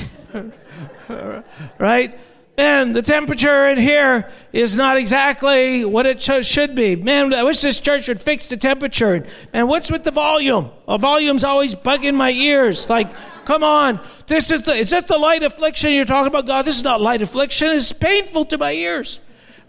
right? 1.79 2.19
And 2.59 2.95
the 2.95 3.01
temperature 3.01 3.69
in 3.69 3.79
here 3.79 4.29
is 4.51 4.77
not 4.77 4.97
exactly 4.97 5.83
what 5.83 6.05
it 6.05 6.21
should 6.21 6.75
be. 6.75 6.95
Man, 6.95 7.33
I 7.33 7.41
wish 7.41 7.61
this 7.61 7.79
church 7.79 8.07
would 8.07 8.21
fix 8.21 8.49
the 8.49 8.57
temperature. 8.57 9.25
And 9.51 9.67
what's 9.67 9.91
with 9.91 10.03
the 10.03 10.11
volume? 10.11 10.69
The 10.87 10.97
volume's 10.99 11.43
always 11.43 11.73
bugging 11.73 12.13
my 12.13 12.29
ears. 12.29 12.87
Like, 12.87 13.11
come 13.45 13.63
on. 13.63 13.99
This 14.27 14.51
is 14.51 14.61
the, 14.61 14.73
is 14.73 14.91
this 14.91 15.05
the 15.05 15.17
light 15.17 15.41
affliction 15.41 15.91
you're 15.91 16.05
talking 16.05 16.27
about, 16.27 16.45
God? 16.45 16.65
This 16.65 16.77
is 16.77 16.83
not 16.83 17.01
light 17.01 17.23
affliction. 17.23 17.69
It's 17.69 17.91
painful 17.91 18.45
to 18.45 18.59
my 18.59 18.73
ears. 18.73 19.19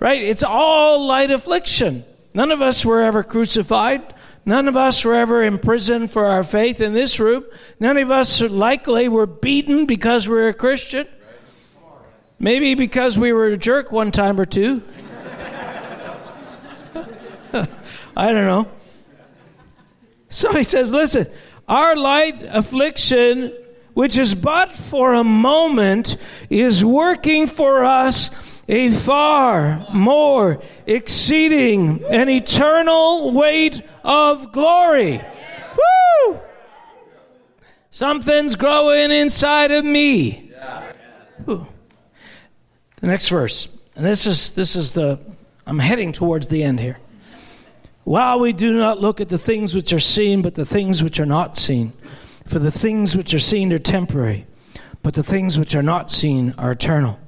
Right? 0.00 0.22
It's 0.22 0.42
all 0.42 1.06
light 1.06 1.30
affliction. 1.30 2.04
None 2.34 2.50
of 2.50 2.60
us 2.60 2.84
were 2.84 3.00
ever 3.00 3.22
crucified. 3.22 4.14
None 4.46 4.68
of 4.68 4.76
us 4.76 5.04
were 5.04 5.14
ever 5.14 5.42
imprisoned 5.42 6.10
for 6.10 6.26
our 6.26 6.42
faith 6.42 6.80
in 6.80 6.92
this 6.92 7.18
room. 7.18 7.44
None 7.80 7.96
of 7.96 8.10
us 8.10 8.40
likely 8.42 9.08
were 9.08 9.26
beaten 9.26 9.86
because 9.86 10.28
we 10.28 10.36
are 10.36 10.48
a 10.48 10.54
Christian. 10.54 11.06
Maybe 12.38 12.74
because 12.74 13.18
we 13.18 13.32
were 13.32 13.46
a 13.46 13.56
jerk 13.56 13.90
one 13.90 14.10
time 14.10 14.38
or 14.38 14.44
two. 14.44 14.82
I 18.16 18.32
don't 18.32 18.46
know. 18.46 18.68
So 20.28 20.52
he 20.52 20.64
says, 20.64 20.92
listen, 20.92 21.28
our 21.68 21.96
light 21.96 22.42
affliction, 22.42 23.54
which 23.94 24.18
is 24.18 24.34
but 24.34 24.72
for 24.72 25.14
a 25.14 25.24
moment, 25.24 26.16
is 26.50 26.84
working 26.84 27.46
for 27.46 27.84
us 27.84 28.53
a 28.68 28.90
far 28.90 29.86
more 29.92 30.62
exceeding 30.86 32.02
and 32.10 32.30
eternal 32.30 33.32
weight 33.32 33.82
of 34.02 34.52
glory. 34.52 35.20
Woo! 36.28 36.40
Something's 37.90 38.56
growing 38.56 39.10
inside 39.10 39.70
of 39.70 39.84
me. 39.84 40.50
The 41.46 41.66
next 43.02 43.28
verse. 43.28 43.68
And 43.96 44.04
this 44.04 44.26
is 44.26 44.52
this 44.52 44.74
is 44.74 44.92
the 44.94 45.20
I'm 45.66 45.78
heading 45.78 46.12
towards 46.12 46.48
the 46.48 46.62
end 46.62 46.80
here. 46.80 46.98
While 48.04 48.40
we 48.40 48.52
do 48.52 48.72
not 48.72 49.00
look 49.00 49.20
at 49.20 49.28
the 49.28 49.38
things 49.38 49.74
which 49.74 49.92
are 49.92 50.00
seen, 50.00 50.42
but 50.42 50.54
the 50.54 50.64
things 50.64 51.02
which 51.02 51.18
are 51.20 51.26
not 51.26 51.56
seen. 51.56 51.92
For 52.46 52.58
the 52.58 52.70
things 52.70 53.16
which 53.16 53.32
are 53.32 53.38
seen 53.38 53.72
are 53.72 53.78
temporary, 53.78 54.46
but 55.02 55.14
the 55.14 55.22
things 55.22 55.58
which 55.58 55.74
are 55.74 55.82
not 55.82 56.10
seen 56.10 56.54
are 56.58 56.72
eternal. 56.72 57.18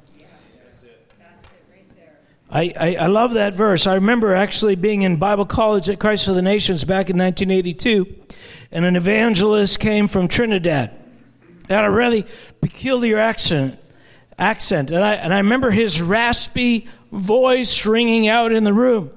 I, 2.50 2.72
I, 2.78 2.94
I, 2.94 3.06
love 3.06 3.32
that 3.32 3.54
verse. 3.54 3.88
I 3.88 3.94
remember 3.94 4.34
actually 4.34 4.76
being 4.76 5.02
in 5.02 5.16
Bible 5.16 5.46
college 5.46 5.88
at 5.88 5.98
Christ 5.98 6.26
for 6.26 6.32
the 6.32 6.42
Nations 6.42 6.84
back 6.84 7.10
in 7.10 7.18
1982, 7.18 8.06
and 8.70 8.84
an 8.84 8.94
evangelist 8.94 9.80
came 9.80 10.06
from 10.06 10.28
Trinidad. 10.28 10.92
Had 11.68 11.84
a 11.84 11.90
really 11.90 12.24
peculiar 12.60 13.18
accent, 13.18 13.76
accent, 14.38 14.92
and 14.92 15.02
I 15.02 15.14
and 15.14 15.34
I 15.34 15.38
remember 15.38 15.72
his 15.72 16.00
raspy 16.00 16.86
voice 17.10 17.84
ringing 17.84 18.28
out 18.28 18.52
in 18.52 18.62
the 18.62 18.72
room. 18.72 19.10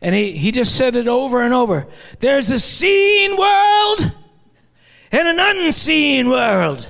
And 0.00 0.14
he, 0.14 0.32
he 0.36 0.50
just 0.50 0.76
said 0.76 0.96
it 0.96 1.08
over 1.08 1.42
and 1.42 1.52
over. 1.52 1.86
There's 2.20 2.50
a 2.50 2.58
seen 2.58 3.36
world 3.36 4.12
and 5.12 5.28
an 5.28 5.38
unseen 5.38 6.28
world. 6.28 6.88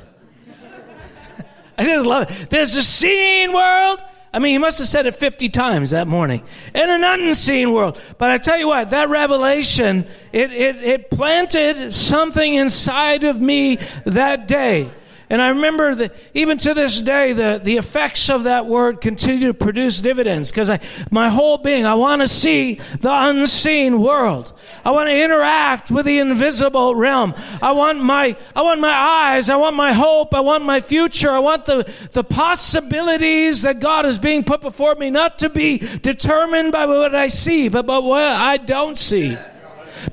I 1.78 1.84
just 1.84 2.06
love 2.06 2.30
it. 2.30 2.50
There's 2.50 2.76
a 2.76 2.82
seen 2.82 3.52
world 3.52 4.02
I 4.32 4.38
mean, 4.40 4.52
he 4.52 4.58
must 4.58 4.78
have 4.78 4.88
said 4.88 5.06
it 5.06 5.14
50 5.14 5.48
times 5.48 5.90
that 5.90 6.06
morning. 6.06 6.42
In 6.74 6.90
an 6.90 7.02
unseen 7.02 7.72
world. 7.72 8.00
But 8.18 8.30
I 8.30 8.38
tell 8.38 8.58
you 8.58 8.68
what, 8.68 8.90
that 8.90 9.08
revelation, 9.08 10.06
it, 10.32 10.52
it, 10.52 10.76
it 10.76 11.10
planted 11.10 11.92
something 11.92 12.54
inside 12.54 13.24
of 13.24 13.40
me 13.40 13.76
that 14.04 14.46
day. 14.46 14.90
And 15.30 15.42
I 15.42 15.48
remember 15.48 15.94
that 15.94 16.14
even 16.32 16.56
to 16.58 16.72
this 16.72 17.00
day, 17.02 17.34
the, 17.34 17.60
the 17.62 17.76
effects 17.76 18.30
of 18.30 18.44
that 18.44 18.64
word 18.64 19.02
continue 19.02 19.48
to 19.48 19.54
produce 19.54 20.00
dividends 20.00 20.50
because 20.50 20.70
my 21.10 21.28
whole 21.28 21.58
being, 21.58 21.84
I 21.84 21.94
want 21.94 22.22
to 22.22 22.28
see 22.28 22.74
the 23.00 23.12
unseen 23.12 24.00
world. 24.00 24.54
I 24.86 24.90
want 24.90 25.08
to 25.08 25.22
interact 25.22 25.90
with 25.90 26.06
the 26.06 26.18
invisible 26.18 26.94
realm. 26.94 27.34
I 27.60 27.72
want 27.72 28.02
my, 28.02 28.36
I 28.56 28.62
want 28.62 28.80
my 28.80 28.92
eyes. 28.92 29.50
I 29.50 29.56
want 29.56 29.76
my 29.76 29.92
hope. 29.92 30.34
I 30.34 30.40
want 30.40 30.64
my 30.64 30.80
future. 30.80 31.30
I 31.30 31.40
want 31.40 31.66
the, 31.66 31.92
the 32.12 32.24
possibilities 32.24 33.62
that 33.62 33.80
God 33.80 34.06
is 34.06 34.18
being 34.18 34.44
put 34.44 34.62
before 34.62 34.94
me 34.94 35.10
not 35.10 35.38
to 35.40 35.50
be 35.50 35.78
determined 35.78 36.72
by 36.72 36.86
what 36.86 37.14
I 37.14 37.26
see, 37.26 37.68
but 37.68 37.84
by 37.84 37.98
what 37.98 38.24
I 38.24 38.56
don't 38.56 38.96
see. 38.96 39.36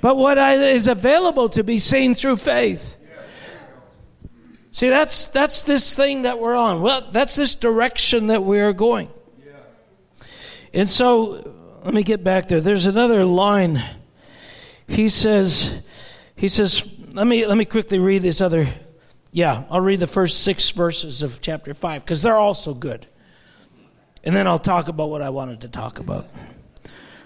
But 0.02 0.18
what 0.18 0.38
I, 0.38 0.56
is 0.56 0.88
available 0.90 1.48
to 1.50 1.64
be 1.64 1.78
seen 1.78 2.16
through 2.16 2.36
faith. 2.38 2.98
See, 4.76 4.90
that's 4.90 5.28
that's 5.28 5.64
this 5.64 5.96
thing 5.96 6.24
that 6.24 6.38
we're 6.38 6.54
on. 6.54 6.82
Well, 6.82 7.08
that's 7.10 7.38
this 7.38 7.56
direction 7.56 8.28
that 8.28 8.44
we 8.44 8.60
are 8.60 8.74
going. 8.74 9.08
Yes. 9.40 10.28
And 10.74 10.90
so, 10.90 11.56
let 11.86 11.94
me 11.94 12.04
get 12.04 12.26
back 12.26 12.50
there. 12.50 12.60
There's 12.60 12.86
another 12.86 13.24
line. 13.24 13.82
He 14.86 15.08
says, 15.08 15.82
he 16.36 16.50
says, 16.50 16.94
let 17.14 17.26
me 17.26 17.46
let 17.46 17.58
me 17.58 17.64
quickly 17.64 18.00
read 18.00 18.22
this 18.22 18.42
other. 18.42 18.68
Yeah, 19.32 19.64
I'll 19.70 19.80
read 19.80 20.02
the 20.02 20.08
first 20.08 20.44
six 20.44 20.72
verses 20.72 21.24
of 21.24 21.40
chapter 21.40 21.74
five 21.74 22.04
because 22.04 22.22
they're 22.22 22.38
also 22.38 22.74
good. 22.74 23.08
And 24.26 24.36
then 24.36 24.46
I'll 24.46 24.60
talk 24.60 24.90
about 24.90 25.10
what 25.10 25.22
I 25.22 25.30
wanted 25.30 25.62
to 25.62 25.70
talk 25.70 26.00
about. 26.00 26.28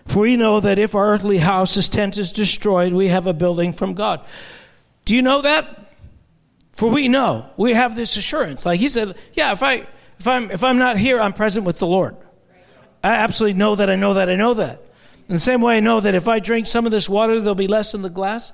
For 0.06 0.20
we 0.20 0.38
know 0.38 0.60
that 0.60 0.78
if 0.78 0.94
our 0.94 1.12
earthly 1.12 1.40
house's 1.40 1.90
tent 1.90 2.20
is 2.20 2.32
destroyed, 2.32 2.94
we 2.94 3.08
have 3.08 3.26
a 3.26 3.34
building 3.34 3.74
from 3.74 3.96
God. 3.96 4.24
Do 5.06 5.16
you 5.16 5.24
know 5.24 5.42
that? 5.42 5.88
For 6.80 6.89
we 6.89 7.10
know 7.10 7.50
we 7.58 7.74
have 7.74 7.94
this 7.94 8.15
assurance. 8.15 8.65
Like 8.65 8.80
he 8.80 8.88
said, 8.88 9.18
yeah, 9.34 9.52
if 9.52 9.62
I 9.62 9.86
if 10.18 10.26
I'm 10.26 10.50
if 10.50 10.63
I'm 10.63 10.78
not 10.78 10.98
here, 10.98 11.20
I'm 11.20 11.34
present 11.34 11.65
with 11.65 11.78
the 11.78 11.86
Lord. 11.86 12.15
I 13.04 13.15
absolutely 13.15 13.60
know 13.60 13.76
that 13.76 13.89
I 13.89 13.98
know 13.98 14.13
that 14.13 14.30
I 14.30 14.38
know 14.38 14.54
that. 14.54 14.82
In 15.28 15.36
the 15.36 15.39
same 15.39 15.60
way, 15.60 15.76
I 15.76 15.82
know 15.82 16.00
that 16.00 16.15
if 16.15 16.30
I 16.30 16.39
drink 16.39 16.68
some 16.68 16.86
of 16.86 16.94
this 16.94 17.10
water, 17.10 17.42
there'll 17.42 17.54
be 17.54 17.68
less 17.68 17.94
in 17.96 18.02
the 18.02 18.10
glass 18.10 18.54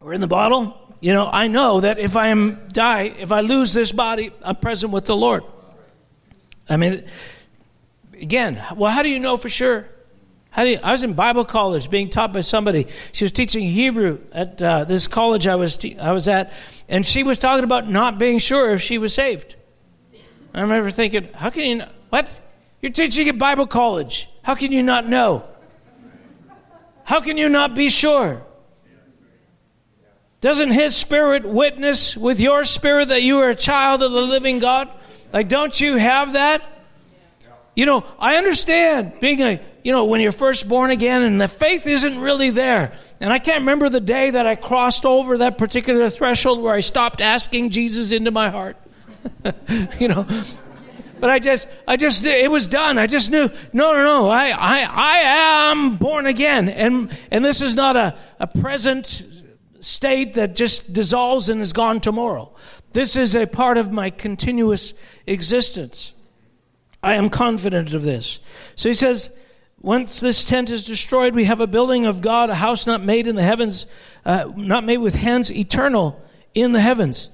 or 0.00 0.14
in 0.14 0.22
the 0.22 0.26
bottle. 0.26 0.96
You 0.98 1.12
know, 1.12 1.28
I 1.30 1.48
know 1.48 1.80
that 1.80 1.98
if 1.98 2.16
I 2.16 2.28
am 2.28 2.68
die, 2.68 3.12
if 3.18 3.30
I 3.30 3.42
lose 3.42 3.74
this 3.74 3.92
body, 3.92 4.32
I'm 4.42 4.56
present 4.56 4.94
with 4.94 5.04
the 5.04 5.14
Lord. 5.14 5.44
I 6.70 6.78
mean, 6.78 7.04
again, 8.18 8.64
well, 8.76 8.90
how 8.90 9.02
do 9.02 9.10
you 9.10 9.20
know 9.20 9.36
for 9.36 9.50
sure? 9.50 9.90
How 10.54 10.62
do 10.62 10.70
you, 10.70 10.78
I 10.84 10.92
was 10.92 11.02
in 11.02 11.14
Bible 11.14 11.44
college 11.44 11.90
being 11.90 12.08
taught 12.08 12.32
by 12.32 12.38
somebody. 12.38 12.86
She 13.10 13.24
was 13.24 13.32
teaching 13.32 13.64
Hebrew 13.64 14.20
at 14.30 14.62
uh, 14.62 14.84
this 14.84 15.08
college 15.08 15.48
I 15.48 15.56
was 15.56 15.76
te- 15.76 15.98
I 15.98 16.12
was 16.12 16.28
at, 16.28 16.52
and 16.88 17.04
she 17.04 17.24
was 17.24 17.40
talking 17.40 17.64
about 17.64 17.90
not 17.90 18.20
being 18.20 18.38
sure 18.38 18.70
if 18.70 18.80
she 18.80 18.96
was 18.98 19.12
saved. 19.12 19.56
I 20.54 20.60
remember 20.60 20.92
thinking, 20.92 21.28
how 21.34 21.50
can 21.50 21.64
you? 21.64 21.74
Know? 21.78 21.88
What? 22.10 22.40
You're 22.80 22.92
teaching 22.92 23.28
at 23.28 23.36
Bible 23.36 23.66
college. 23.66 24.28
How 24.44 24.54
can 24.54 24.70
you 24.70 24.84
not 24.84 25.08
know? 25.08 25.44
How 27.02 27.20
can 27.20 27.36
you 27.36 27.48
not 27.48 27.74
be 27.74 27.88
sure? 27.88 28.40
Doesn't 30.40 30.70
His 30.70 30.94
Spirit 30.94 31.44
witness 31.44 32.16
with 32.16 32.38
your 32.38 32.62
spirit 32.62 33.08
that 33.08 33.24
you 33.24 33.40
are 33.40 33.48
a 33.48 33.56
child 33.56 34.04
of 34.04 34.12
the 34.12 34.22
living 34.22 34.60
God? 34.60 34.88
Like, 35.32 35.48
don't 35.48 35.80
you 35.80 35.96
have 35.96 36.34
that? 36.34 36.62
You 37.74 37.86
know, 37.86 38.04
I 38.20 38.36
understand 38.36 39.18
being 39.18 39.40
a, 39.40 39.60
you 39.84 39.92
know, 39.92 40.06
when 40.06 40.22
you're 40.22 40.32
first 40.32 40.66
born 40.66 40.90
again 40.90 41.20
and 41.22 41.38
the 41.38 41.46
faith 41.46 41.86
isn't 41.86 42.18
really 42.18 42.48
there. 42.48 42.92
And 43.20 43.30
I 43.30 43.38
can't 43.38 43.60
remember 43.60 43.90
the 43.90 44.00
day 44.00 44.30
that 44.30 44.46
I 44.46 44.56
crossed 44.56 45.04
over 45.04 45.38
that 45.38 45.58
particular 45.58 46.08
threshold 46.08 46.62
where 46.62 46.74
I 46.74 46.80
stopped 46.80 47.20
asking 47.20 47.70
Jesus 47.70 48.10
into 48.10 48.30
my 48.30 48.48
heart. 48.48 48.78
you 50.00 50.08
know, 50.08 50.26
but 51.20 51.28
I 51.28 51.38
just, 51.38 51.68
I 51.86 51.96
just, 51.96 52.24
it 52.24 52.50
was 52.50 52.66
done. 52.66 52.98
I 52.98 53.06
just 53.06 53.30
knew, 53.30 53.50
no, 53.74 53.92
no, 53.92 54.02
no, 54.02 54.28
I, 54.28 54.48
I, 54.48 54.88
I 54.90 55.18
am 55.70 55.96
born 55.96 56.26
again. 56.26 56.70
And, 56.70 57.16
and 57.30 57.44
this 57.44 57.60
is 57.60 57.74
not 57.76 57.94
a, 57.94 58.16
a 58.40 58.46
present 58.46 59.24
state 59.80 60.34
that 60.34 60.56
just 60.56 60.94
dissolves 60.94 61.50
and 61.50 61.60
is 61.60 61.74
gone 61.74 62.00
tomorrow. 62.00 62.54
This 62.92 63.16
is 63.16 63.36
a 63.36 63.46
part 63.46 63.76
of 63.76 63.92
my 63.92 64.08
continuous 64.08 64.94
existence. 65.26 66.14
I 67.02 67.16
am 67.16 67.28
confident 67.28 67.92
of 67.92 68.02
this. 68.02 68.38
So 68.76 68.88
he 68.88 68.94
says, 68.94 69.36
once 69.84 70.20
this 70.20 70.46
tent 70.46 70.70
is 70.70 70.86
destroyed, 70.86 71.34
we 71.34 71.44
have 71.44 71.60
a 71.60 71.66
building 71.66 72.06
of 72.06 72.22
God, 72.22 72.48
a 72.48 72.54
house 72.54 72.86
not 72.86 73.02
made 73.02 73.26
in 73.26 73.36
the 73.36 73.42
heavens, 73.42 73.84
uh, 74.24 74.50
not 74.56 74.82
made 74.82 74.96
with 74.96 75.14
hands, 75.14 75.52
eternal 75.52 76.24
in 76.54 76.72
the 76.72 76.80
heavens. 76.80 77.28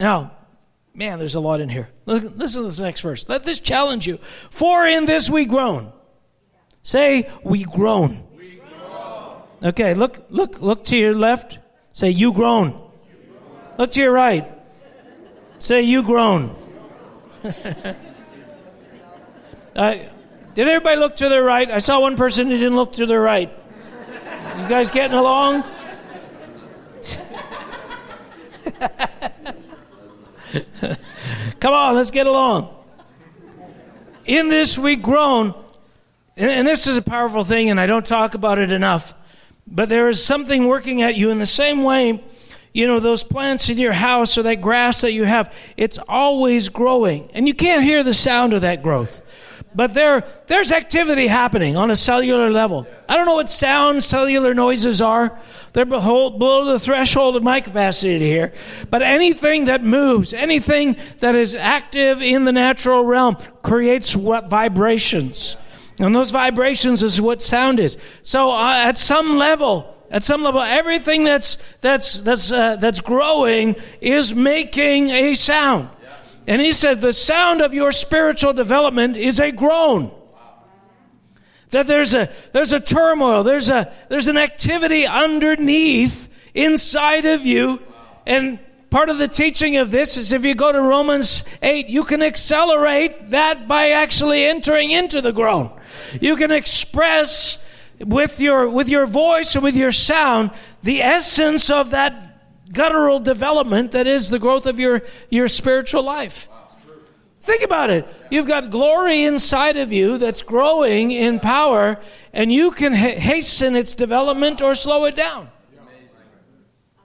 Now, 0.00 0.32
man, 0.92 1.18
there's 1.18 1.36
a 1.36 1.40
lot 1.40 1.60
in 1.60 1.68
here. 1.68 1.88
Listen 2.04 2.32
to 2.32 2.68
this 2.68 2.80
next 2.80 3.02
verse. 3.02 3.28
Let 3.28 3.44
this 3.44 3.60
challenge 3.60 4.08
you. 4.08 4.16
For 4.50 4.88
in 4.88 5.04
this 5.04 5.30
we 5.30 5.44
groan. 5.44 5.92
Say, 6.82 7.30
we 7.44 7.62
groan. 7.62 8.26
We 8.36 8.56
groan. 8.56 9.42
Okay, 9.62 9.94
look, 9.94 10.26
look, 10.30 10.60
look 10.60 10.84
to 10.86 10.96
your 10.96 11.14
left. 11.14 11.60
Say, 11.92 12.10
you 12.10 12.32
groan. 12.32 12.70
You 12.70 12.74
groan. 12.74 13.76
Look 13.78 13.92
to 13.92 14.00
your 14.00 14.10
right. 14.10 14.50
Say, 15.60 15.82
you 15.82 16.02
groan. 16.02 16.56
uh, 19.76 19.94
did 20.58 20.66
everybody 20.66 20.98
look 20.98 21.14
to 21.14 21.28
their 21.28 21.44
right? 21.44 21.70
I 21.70 21.78
saw 21.78 22.00
one 22.00 22.16
person 22.16 22.48
who 22.48 22.56
didn't 22.56 22.74
look 22.74 22.90
to 22.94 23.06
their 23.06 23.20
right. 23.20 23.48
You 24.58 24.68
guys 24.68 24.90
getting 24.90 25.16
along? 25.16 25.62
Come 31.60 31.72
on, 31.72 31.94
let's 31.94 32.10
get 32.10 32.26
along. 32.26 32.74
In 34.26 34.48
this 34.48 34.76
we 34.76 34.96
groan, 34.96 35.54
and, 36.36 36.66
this 36.66 36.88
is 36.88 36.96
a 36.96 37.02
powerful 37.02 37.44
thing, 37.44 37.70
and 37.70 37.78
I 37.78 37.86
don't 37.86 38.04
talk 38.04 38.34
about 38.34 38.58
it 38.58 38.72
enough, 38.72 39.14
but 39.64 39.88
there 39.88 40.08
is 40.08 40.20
something 40.20 40.66
working 40.66 41.02
at 41.02 41.14
you 41.14 41.30
in 41.30 41.38
the 41.38 41.46
same 41.46 41.84
way 41.84 42.24
you 42.72 42.86
know, 42.86 42.98
those 43.00 43.22
plants 43.22 43.68
in 43.68 43.78
your 43.78 43.92
house 43.92 44.36
or 44.36 44.42
that 44.42 44.60
grass 44.60 45.00
that 45.02 45.12
you 45.12 45.24
have, 45.24 45.54
it's 45.76 45.98
always 46.08 46.68
growing. 46.68 47.30
And 47.32 47.46
you 47.48 47.54
can't 47.54 47.82
hear 47.82 48.04
the 48.04 48.14
sound 48.14 48.54
of 48.54 48.60
that 48.60 48.82
growth. 48.82 49.22
But 49.78 49.94
there, 49.94 50.24
there's 50.48 50.72
activity 50.72 51.28
happening 51.28 51.76
on 51.76 51.92
a 51.92 51.94
cellular 51.94 52.50
level. 52.50 52.84
I 53.08 53.16
don't 53.16 53.26
know 53.26 53.36
what 53.36 53.48
sound 53.48 54.02
cellular 54.02 54.52
noises 54.52 55.00
are. 55.00 55.38
They're 55.72 55.84
below, 55.84 56.64
the 56.64 56.80
threshold 56.80 57.36
of 57.36 57.44
my 57.44 57.60
capacity 57.60 58.18
to 58.18 58.24
hear. 58.24 58.52
But 58.90 59.02
anything 59.02 59.66
that 59.66 59.84
moves, 59.84 60.34
anything 60.34 60.96
that 61.20 61.36
is 61.36 61.54
active 61.54 62.20
in 62.20 62.44
the 62.44 62.50
natural 62.50 63.04
realm 63.04 63.36
creates 63.62 64.16
what 64.16 64.50
vibrations. 64.50 65.56
And 66.00 66.12
those 66.12 66.32
vibrations 66.32 67.04
is 67.04 67.20
what 67.20 67.40
sound 67.40 67.78
is. 67.78 67.98
So 68.22 68.50
uh, 68.50 68.78
at 68.78 68.96
some 68.96 69.38
level, 69.38 69.94
at 70.10 70.24
some 70.24 70.42
level, 70.42 70.60
everything 70.60 71.22
that's 71.22 71.54
that's 71.76 72.18
that's 72.22 72.50
uh, 72.50 72.74
that's 72.76 73.00
growing 73.00 73.76
is 74.00 74.34
making 74.34 75.10
a 75.10 75.34
sound. 75.34 75.90
And 76.48 76.62
he 76.62 76.72
said, 76.72 77.02
the 77.02 77.12
sound 77.12 77.60
of 77.60 77.74
your 77.74 77.92
spiritual 77.92 78.54
development 78.54 79.18
is 79.18 79.38
a 79.38 79.52
groan. 79.52 80.10
That 81.70 81.86
there's 81.86 82.14
a 82.14 82.30
there's 82.52 82.72
a 82.72 82.80
turmoil, 82.80 83.42
there's 83.42 83.68
a 83.68 83.92
there's 84.08 84.28
an 84.28 84.38
activity 84.38 85.06
underneath 85.06 86.30
inside 86.54 87.26
of 87.26 87.44
you, 87.44 87.82
and 88.26 88.58
part 88.88 89.10
of 89.10 89.18
the 89.18 89.28
teaching 89.28 89.76
of 89.76 89.90
this 89.90 90.16
is 90.16 90.32
if 90.32 90.46
you 90.46 90.54
go 90.54 90.72
to 90.72 90.80
Romans 90.80 91.44
8, 91.60 91.88
you 91.88 92.04
can 92.04 92.22
accelerate 92.22 93.28
that 93.28 93.68
by 93.68 93.90
actually 93.90 94.46
entering 94.46 94.90
into 94.90 95.20
the 95.20 95.32
groan. 95.32 95.70
You 96.18 96.36
can 96.36 96.50
express 96.50 97.62
with 98.00 98.40
your, 98.40 98.68
with 98.70 98.88
your 98.88 99.06
voice 99.06 99.54
or 99.56 99.60
with 99.60 99.76
your 99.76 99.92
sound 99.92 100.52
the 100.82 101.02
essence 101.02 101.68
of 101.68 101.90
that 101.90 102.27
guttural 102.72 103.18
development 103.20 103.92
that 103.92 104.06
is 104.06 104.30
the 104.30 104.38
growth 104.38 104.66
of 104.66 104.78
your, 104.78 105.02
your 105.30 105.48
spiritual 105.48 106.02
life. 106.02 106.48
Think 107.40 107.62
about 107.62 107.88
it. 107.88 108.06
You've 108.30 108.46
got 108.46 108.68
glory 108.68 109.24
inside 109.24 109.78
of 109.78 109.90
you 109.90 110.18
that's 110.18 110.42
growing 110.42 111.10
in 111.10 111.40
power, 111.40 111.98
and 112.32 112.52
you 112.52 112.70
can 112.70 112.92
ha- 112.92 113.18
hasten 113.18 113.74
its 113.74 113.94
development 113.94 114.60
or 114.60 114.74
slow 114.74 115.06
it 115.06 115.16
down. 115.16 115.48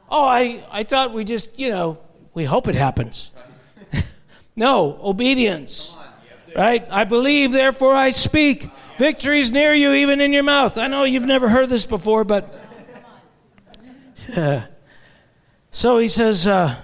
Oh, 0.10 0.26
I, 0.26 0.65
I 0.69 0.84
thought 0.84 1.13
we 1.13 1.23
just, 1.23 1.58
you 1.58 1.69
know, 1.69 1.97
we 2.34 2.43
hope 2.43 2.67
it 2.67 2.76
happens. 2.76 3.32
no, 4.56 4.99
obedience. 5.02 5.95
Right? 6.56 6.86
I 6.91 7.06
believe, 7.06 7.54
therefore 7.54 7.95
I 7.95 8.10
speak. 8.10 8.69
Victory's 8.97 9.52
near 9.52 9.73
you, 9.73 9.93
even 9.93 10.19
in 10.19 10.34
your 10.34 10.43
mouth. 10.43 10.78
I 10.78 10.88
know 10.88 11.04
you've 11.04 11.26
never 11.26 11.47
heard 11.47 11.69
this 11.69 11.86
before, 11.86 12.26
but. 12.26 12.54
So 15.73 15.97
he 15.97 16.07
says, 16.07 16.45
uh, 16.45 16.75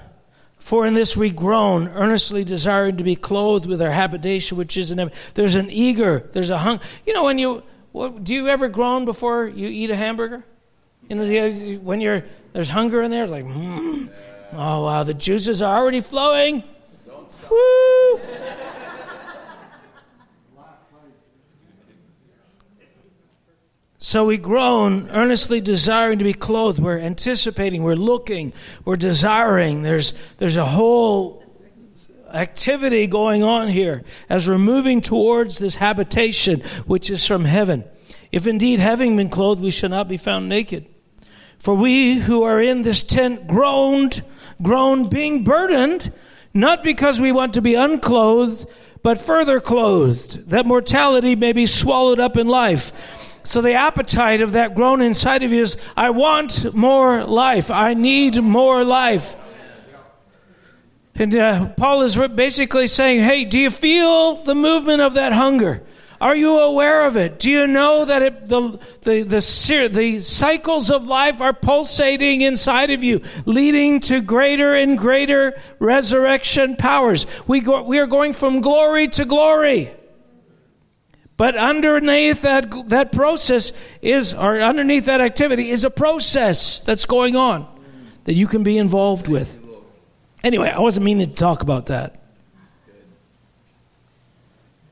For 0.57 0.85
in 0.87 0.95
this 0.95 1.15
we 1.15 1.29
groan, 1.29 1.89
earnestly 1.89 2.43
desiring 2.43 2.97
to 2.97 3.03
be 3.03 3.15
clothed 3.15 3.67
with 3.67 3.81
our 3.83 3.91
habitation, 3.91 4.57
which 4.57 4.77
is 4.77 4.91
in 4.91 4.97
heaven. 4.97 5.13
There's 5.35 5.55
an 5.55 5.69
eager, 5.69 6.27
there's 6.33 6.49
a 6.49 6.57
hunger. 6.57 6.83
You 7.05 7.13
know, 7.13 7.23
when 7.23 7.39
you. 7.39 7.63
What, 7.91 8.23
do 8.23 8.35
you 8.35 8.47
ever 8.47 8.67
groan 8.67 9.05
before 9.05 9.47
you 9.47 9.67
eat 9.67 9.89
a 9.89 9.95
hamburger? 9.95 10.43
You 11.07 11.15
know, 11.15 11.77
when 11.79 12.01
you're 12.01 12.23
there's 12.53 12.69
hunger 12.69 13.01
in 13.01 13.09
there, 13.09 13.23
it's 13.23 13.31
like, 13.31 13.45
mm, 13.45 14.11
oh 14.53 14.83
wow, 14.85 15.01
the 15.01 15.15
juices 15.15 15.63
are 15.63 15.75
already 15.75 16.01
flowing. 16.01 16.63
Woo! 17.49 18.19
So 24.01 24.23
we 24.23 24.37
groan, 24.37 25.09
earnestly 25.09 25.59
desiring 25.59 26.19
to 26.19 26.23
be 26.23 26.33
clothed. 26.33 26.79
We're 26.79 26.99
anticipating, 26.99 27.83
we're 27.83 27.95
looking, 27.95 28.53
we're 28.85 28.95
desiring. 28.95 29.81
There's, 29.81 30.13
there's 30.37 30.55
a 30.55 30.63
whole 30.63 31.43
activity 32.33 33.07
going 33.07 33.43
on 33.43 33.67
here 33.67 34.05
as 34.29 34.47
we're 34.47 34.57
moving 34.57 35.01
towards 35.01 35.57
this 35.57 35.75
habitation 35.75 36.61
which 36.85 37.09
is 37.09 37.27
from 37.27 37.43
heaven. 37.43 37.83
If 38.31 38.47
indeed, 38.47 38.79
having 38.79 39.17
been 39.17 39.29
clothed, 39.29 39.61
we 39.61 39.69
shall 39.69 39.89
not 39.89 40.07
be 40.07 40.15
found 40.15 40.47
naked, 40.47 40.87
For 41.57 41.75
we 41.75 42.19
who 42.19 42.43
are 42.43 42.61
in 42.61 42.83
this 42.83 43.03
tent 43.03 43.47
groaned, 43.47 44.21
groaned, 44.61 45.09
being 45.09 45.43
burdened, 45.43 46.13
not 46.53 46.85
because 46.85 47.19
we 47.19 47.33
want 47.33 47.53
to 47.55 47.61
be 47.61 47.75
unclothed, 47.75 48.65
but 49.03 49.19
further 49.19 49.59
clothed, 49.59 50.49
that 50.49 50.65
mortality 50.65 51.35
may 51.35 51.51
be 51.51 51.65
swallowed 51.65 52.19
up 52.19 52.37
in 52.37 52.47
life. 52.47 52.93
So 53.49 53.63
the 53.63 53.73
appetite 53.73 54.41
of 54.41 54.51
that 54.51 54.75
groan 54.75 55.01
inside 55.01 55.41
of 55.41 55.51
you 55.51 55.61
is, 55.61 55.75
I 55.97 56.11
want 56.11 56.71
more 56.75 57.23
life. 57.23 57.71
I 57.71 57.95
need 57.95 58.39
more 58.39 58.83
life. 58.83 59.35
And 61.15 61.33
uh, 61.33 61.69
Paul 61.69 62.03
is 62.03 62.15
basically 62.15 62.85
saying, 62.85 63.23
hey, 63.23 63.45
do 63.45 63.59
you 63.59 63.71
feel 63.71 64.35
the 64.35 64.53
movement 64.53 65.01
of 65.01 65.15
that 65.15 65.33
hunger? 65.33 65.81
Are 66.21 66.35
you 66.35 66.59
aware 66.59 67.05
of 67.05 67.17
it? 67.17 67.39
Do 67.39 67.49
you 67.49 67.65
know 67.65 68.05
that 68.05 68.21
it, 68.21 68.45
the, 68.45 68.79
the, 69.01 69.23
the, 69.23 69.87
the 69.91 70.19
cycles 70.19 70.91
of 70.91 71.07
life 71.07 71.41
are 71.41 71.51
pulsating 71.51 72.41
inside 72.41 72.91
of 72.91 73.03
you, 73.03 73.19
leading 73.47 73.99
to 74.01 74.21
greater 74.21 74.75
and 74.75 74.95
greater 74.95 75.59
resurrection 75.79 76.75
powers? 76.75 77.25
We, 77.47 77.61
go, 77.61 77.81
we 77.81 77.97
are 77.97 78.05
going 78.05 78.33
from 78.33 78.61
glory 78.61 79.07
to 79.07 79.25
glory. 79.25 79.91
But 81.39 81.55
underneath 81.55 82.41
that, 82.41 82.89
that 82.89 83.13
process 83.13 83.71
is, 84.01 84.33
or 84.33 84.59
underneath 84.59 85.05
that 85.05 85.21
activity 85.21 85.69
is 85.69 85.85
a 85.85 85.89
process 85.89 86.81
that's 86.81 87.05
going 87.05 87.37
on 87.37 87.65
that 88.25 88.33
you 88.33 88.45
can 88.45 88.61
be 88.61 88.77
involved 88.77 89.29
with. 89.29 89.57
Anyway, 90.43 90.69
I 90.69 90.79
wasn't 90.79 91.05
meaning 91.05 91.29
to 91.29 91.33
talk 91.33 91.61
about 91.61 91.85
that 91.85 92.21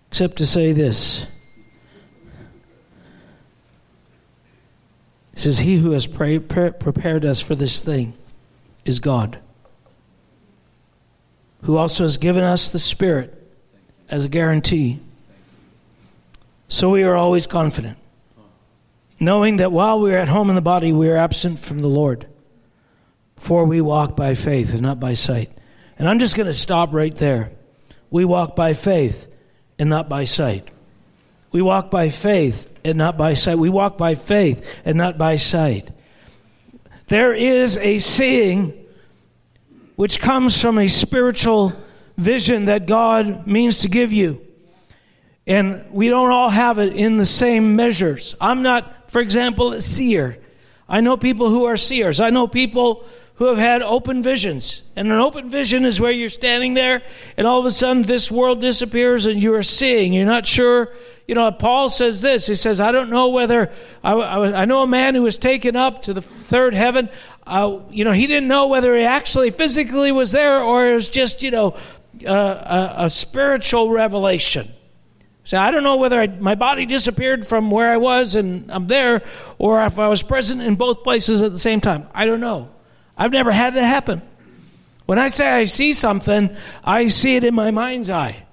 except 0.07 0.38
to 0.38 0.45
say 0.45 0.71
this. 0.71 1.27
He 5.33 5.41
says, 5.41 5.60
He 5.60 5.75
who 5.75 5.91
has 5.91 6.07
pre- 6.07 6.39
prepared 6.39 7.25
us 7.25 7.41
for 7.41 7.55
this 7.55 7.81
thing 7.81 8.13
is 8.86 9.01
God, 9.01 9.38
who 11.63 11.75
also 11.75 12.05
has 12.05 12.15
given 12.15 12.45
us 12.45 12.69
the 12.69 12.79
Spirit 12.79 13.33
as 14.07 14.23
a 14.23 14.29
guarantee. 14.29 15.01
So 16.67 16.89
we 16.89 17.03
are 17.03 17.15
always 17.15 17.47
confident, 17.47 17.97
knowing 19.19 19.58
that 19.58 19.71
while 19.71 19.99
we 19.99 20.13
are 20.13 20.17
at 20.17 20.27
home 20.27 20.49
in 20.49 20.56
the 20.56 20.62
body, 20.62 20.91
we 20.91 21.10
are 21.10 21.17
absent 21.17 21.60
from 21.60 21.80
the 21.80 21.88
Lord. 21.88 22.27
For 23.38 23.65
we 23.65 23.82
walk 23.82 24.15
by 24.15 24.34
faith 24.34 24.73
and 24.73 24.82
not 24.82 24.99
by 24.99 25.13
sight. 25.13 25.51
And 25.97 26.10
I'm 26.10 26.19
just 26.19 26.36
going 26.36 26.47
to 26.47 26.53
stop 26.53 26.93
right 26.93 27.15
there. 27.15 27.51
We 28.10 28.25
walk 28.25 28.56
by 28.56 28.73
faith 28.73 29.27
and 29.80 29.89
not 29.89 30.10
by 30.10 30.25
sight. 30.25 30.67
We 31.51 31.62
walk 31.62 31.91
by 31.91 32.10
faith 32.10 32.69
and 32.84 32.97
not 32.97 33.17
by 33.17 33.36
sight. 33.36 33.58
We 33.58 33.69
walk 33.69 33.97
by 33.97 34.15
faith 34.15 34.67
and 34.86 34.97
not 34.97 35.17
by 35.17 35.36
sight. 35.36 35.91
There 37.08 37.34
is 37.34 37.77
a 37.77 37.99
seeing 37.99 38.73
which 39.95 40.19
comes 40.19 40.62
from 40.62 40.77
a 40.77 40.88
spiritual 40.88 41.73
vision 42.17 42.65
that 42.65 42.86
God 42.88 43.47
means 43.47 43.80
to 43.80 43.89
give 43.89 44.12
you. 44.12 44.46
And 45.47 45.86
we 45.91 46.10
don't 46.10 46.31
all 46.31 46.49
have 46.49 46.77
it 46.77 46.93
in 46.93 47.17
the 47.17 47.25
same 47.25 47.75
measures. 47.75 48.36
I'm 48.39 48.62
not, 48.62 49.10
for 49.10 49.21
example, 49.21 49.73
a 49.73 49.81
seer. 49.81 50.38
I 50.89 51.01
know 51.01 51.17
people 51.17 51.49
who 51.49 51.65
are 51.65 51.77
seers. 51.77 52.19
I 52.19 52.29
know 52.29 52.47
people 52.47 53.05
who 53.38 53.45
have 53.45 53.57
had 53.57 53.81
open 53.83 54.23
visions. 54.23 54.81
And 54.95 55.12
an 55.12 55.19
open 55.19 55.49
vision 55.49 55.86
is 55.86 56.01
where 56.01 56.12
you're 56.12 56.27
standing 56.27 56.73
there 56.73 57.03
and 57.38 57.45
all 57.45 57.60
of 57.60 57.65
a 57.65 57.71
sudden 57.71 58.01
this 58.01 58.31
world 58.31 58.62
disappears 58.62 59.27
and 59.27 59.41
you 59.41 59.53
are 59.53 59.63
seeing. 59.63 60.12
You're 60.12 60.25
not 60.25 60.47
sure. 60.47 60.91
You 61.27 61.36
know, 61.36 61.51
Paul 61.51 61.89
says 61.89 62.21
this. 62.21 62.47
He 62.47 62.55
says, 62.55 62.81
I 62.81 62.91
don't 62.91 63.12
know 63.12 63.27
whether, 63.27 63.71
I, 64.03 64.13
I, 64.13 64.62
I 64.62 64.65
know 64.65 64.81
a 64.81 64.88
man 64.88 65.13
who 65.13 65.21
was 65.21 65.38
taken 65.38 65.75
up 65.75 66.01
to 66.03 66.13
the 66.13 66.21
third 66.21 66.73
heaven. 66.73 67.10
Uh, 67.45 67.79
you 67.91 68.03
know, 68.03 68.12
he 68.12 68.25
didn't 68.25 68.47
know 68.47 68.67
whether 68.67 68.95
he 68.97 69.03
actually 69.03 69.51
physically 69.51 70.12
was 70.12 70.31
there 70.31 70.62
or 70.62 70.88
it 70.88 70.93
was 70.93 71.07
just, 71.07 71.43
you 71.43 71.51
know, 71.51 71.75
uh, 72.25 72.31
a, 72.31 73.05
a, 73.05 73.10
spiritual 73.12 73.91
revelation. 73.91 74.67
So 75.47 75.57
I 75.57 75.71
don't 75.71 75.83
know 75.83 75.95
whether 75.95 76.19
I, 76.19 76.27
my 76.27 76.55
body 76.55 76.86
disappeared 76.86 77.47
from 77.47 77.71
where 77.71 77.89
I 77.89 77.95
was 77.95 78.36
and 78.36 78.69
I'm 78.69 78.88
there, 78.88 79.23
or 79.57 79.81
if 79.86 79.97
I 79.97 80.10
was 80.10 80.21
present 80.21 80.62
in 80.62 80.75
both 80.75 81.05
places 81.05 81.41
at 81.41 81.53
the 81.53 81.57
same 81.57 81.79
time. 81.79 82.10
I 82.13 82.25
don't 82.25 82.41
know. 82.41 82.69
I've 83.17 83.31
never 83.31 83.53
had 83.53 83.73
that 83.75 83.86
happen. 83.86 84.21
When 85.05 85.17
I 85.17 85.29
say 85.29 85.47
I 85.47 85.63
see 85.63 85.93
something, 85.93 86.53
I 86.83 87.07
see 87.07 87.38
it 87.38 87.45
in 87.45 87.55
my 87.55 87.71
mind's 87.71 88.10
eye. 88.10 88.45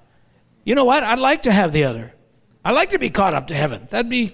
You 0.63 0.73
know 0.73 0.85
what? 0.85 1.03
I'd 1.03 1.19
like 1.19 1.43
to 1.43 1.51
have 1.51 1.73
the 1.73 1.83
other. 1.83 2.13
I'd 2.63 2.71
like 2.71 2.91
to 2.91 2.97
be 2.97 3.09
caught 3.09 3.33
up 3.33 3.47
to 3.47 3.55
heaven. 3.55 3.89
That'd 3.89 4.07
be, 4.07 4.33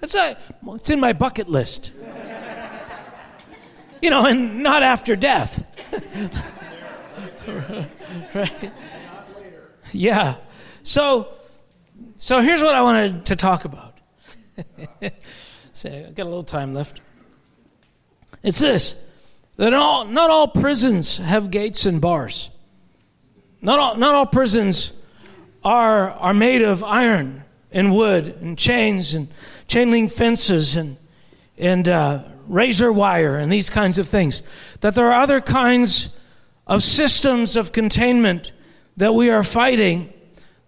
that's 0.00 0.16
a, 0.16 0.36
it's 0.70 0.90
in 0.90 0.98
my 0.98 1.12
bucket 1.12 1.48
list. 1.48 1.92
you 4.02 4.10
know, 4.10 4.26
and 4.26 4.60
not 4.60 4.82
after 4.82 5.14
death. 5.14 5.64
right? 8.34 8.72
Yeah. 9.92 10.38
So, 10.82 11.34
so 12.16 12.40
here's 12.40 12.62
what 12.62 12.74
I 12.74 12.82
wanted 12.82 13.26
to 13.26 13.36
talk 13.36 13.64
about. 13.64 13.98
Say, 15.72 16.06
I 16.06 16.10
got 16.10 16.24
a 16.24 16.28
little 16.28 16.42
time 16.42 16.74
left. 16.74 17.00
It's 18.42 18.58
this 18.58 19.04
that 19.56 19.74
all, 19.74 20.04
not 20.06 20.30
all 20.30 20.48
prisons 20.48 21.18
have 21.18 21.50
gates 21.50 21.86
and 21.86 22.00
bars. 22.00 22.50
Not 23.60 23.78
all, 23.78 23.96
not 23.96 24.14
all 24.14 24.26
prisons 24.26 24.92
are, 25.62 26.10
are 26.10 26.34
made 26.34 26.62
of 26.62 26.82
iron 26.82 27.44
and 27.70 27.94
wood 27.94 28.36
and 28.40 28.58
chains 28.58 29.14
and 29.14 29.28
chain 29.68 29.90
link 29.90 30.10
fences 30.10 30.76
and, 30.76 30.96
and 31.56 31.88
uh, 31.88 32.24
razor 32.48 32.92
wire 32.92 33.36
and 33.36 33.52
these 33.52 33.70
kinds 33.70 33.98
of 33.98 34.08
things. 34.08 34.42
That 34.80 34.94
there 34.94 35.06
are 35.06 35.22
other 35.22 35.40
kinds 35.40 36.16
of 36.66 36.82
systems 36.82 37.56
of 37.56 37.72
containment 37.72 38.52
that 38.96 39.14
we 39.14 39.30
are 39.30 39.42
fighting, 39.42 40.12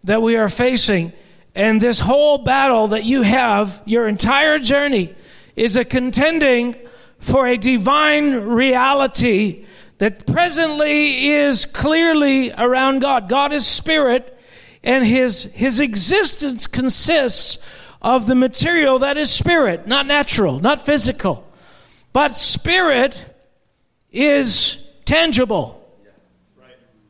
that 0.04 0.22
we 0.22 0.36
are 0.36 0.48
facing. 0.48 1.12
And 1.54 1.80
this 1.80 2.00
whole 2.00 2.38
battle 2.38 2.88
that 2.88 3.04
you 3.04 3.22
have, 3.22 3.82
your 3.84 4.08
entire 4.08 4.58
journey, 4.58 5.14
is 5.56 5.76
a 5.76 5.84
contending 5.84 6.76
for 7.18 7.46
a 7.46 7.56
divine 7.56 8.34
reality 8.40 9.64
that 9.98 10.26
presently 10.26 11.28
is 11.28 11.64
clearly 11.64 12.52
around 12.52 13.00
God. 13.00 13.28
God 13.28 13.52
is 13.52 13.66
spirit, 13.66 14.38
and 14.82 15.06
his, 15.06 15.44
his 15.44 15.80
existence 15.80 16.66
consists 16.66 17.58
of 18.02 18.26
the 18.26 18.34
material 18.34 18.98
that 18.98 19.16
is 19.16 19.30
spirit, 19.30 19.86
not 19.86 20.06
natural, 20.06 20.60
not 20.60 20.82
physical. 20.82 21.48
But 22.12 22.36
spirit 22.36 23.24
is 24.12 24.86
tangible. 25.04 25.83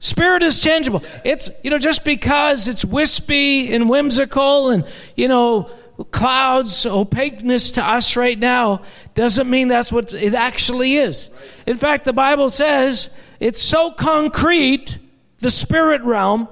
Spirit 0.05 0.43
is 0.43 0.61
tangible. 0.61 1.03
It's, 1.25 1.51
you 1.65 1.71
know, 1.71 1.79
just 1.79 2.05
because 2.05 2.69
it's 2.69 2.85
wispy 2.85 3.73
and 3.73 3.89
whimsical 3.89 4.69
and, 4.69 4.85
you 5.17 5.29
know, 5.29 5.71
clouds, 6.11 6.85
opaqueness 6.85 7.71
to 7.71 7.83
us 7.83 8.15
right 8.15 8.39
now 8.39 8.83
doesn't 9.15 9.49
mean 9.49 9.69
that's 9.69 9.91
what 9.91 10.13
it 10.13 10.35
actually 10.35 10.97
is. 10.97 11.31
In 11.67 11.79
fact, 11.79 12.05
the 12.05 12.13
Bible 12.13 12.51
says 12.51 13.09
it's 13.41 13.63
so 13.63 13.93
concrete, 13.93 14.99
the 15.39 15.51
spirit 15.51 16.03
realm, 16.03 16.49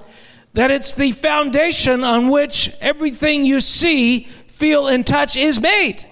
that 0.53 0.71
it's 0.71 0.95
the 0.95 1.11
foundation 1.11 2.03
on 2.03 2.29
which 2.29 2.75
everything 2.81 3.45
you 3.45 3.59
see, 3.59 4.21
feel, 4.47 4.87
and 4.87 5.05
touch 5.05 5.37
is 5.37 5.61
made. 5.61 6.03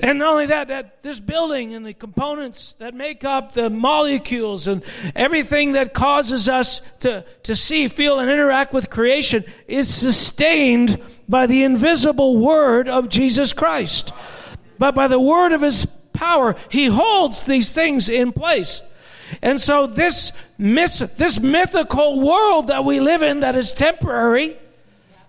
And 0.00 0.20
not 0.20 0.32
only 0.32 0.46
that, 0.46 0.68
that 0.68 1.02
this 1.02 1.18
building 1.18 1.74
and 1.74 1.84
the 1.84 1.94
components 1.94 2.74
that 2.74 2.94
make 2.94 3.24
up 3.24 3.52
the 3.52 3.68
molecules 3.68 4.68
and 4.68 4.82
everything 5.16 5.72
that 5.72 5.92
causes 5.92 6.48
us 6.48 6.80
to, 7.00 7.24
to 7.42 7.56
see, 7.56 7.88
feel, 7.88 8.20
and 8.20 8.30
interact 8.30 8.72
with 8.72 8.90
creation 8.90 9.44
is 9.66 9.92
sustained 9.92 11.02
by 11.28 11.46
the 11.46 11.62
invisible 11.64 12.36
word 12.36 12.88
of 12.88 13.08
Jesus 13.08 13.52
Christ. 13.52 14.12
But 14.78 14.94
by 14.94 15.08
the 15.08 15.20
word 15.20 15.52
of 15.52 15.62
his 15.62 15.86
power, 16.12 16.54
he 16.68 16.86
holds 16.86 17.42
these 17.42 17.74
things 17.74 18.08
in 18.08 18.32
place. 18.32 18.82
And 19.42 19.60
so 19.60 19.86
this, 19.86 20.32
this 20.58 21.40
mythical 21.40 22.20
world 22.20 22.68
that 22.68 22.84
we 22.84 23.00
live 23.00 23.22
in 23.22 23.40
that 23.40 23.56
is 23.56 23.72
temporary 23.72 24.56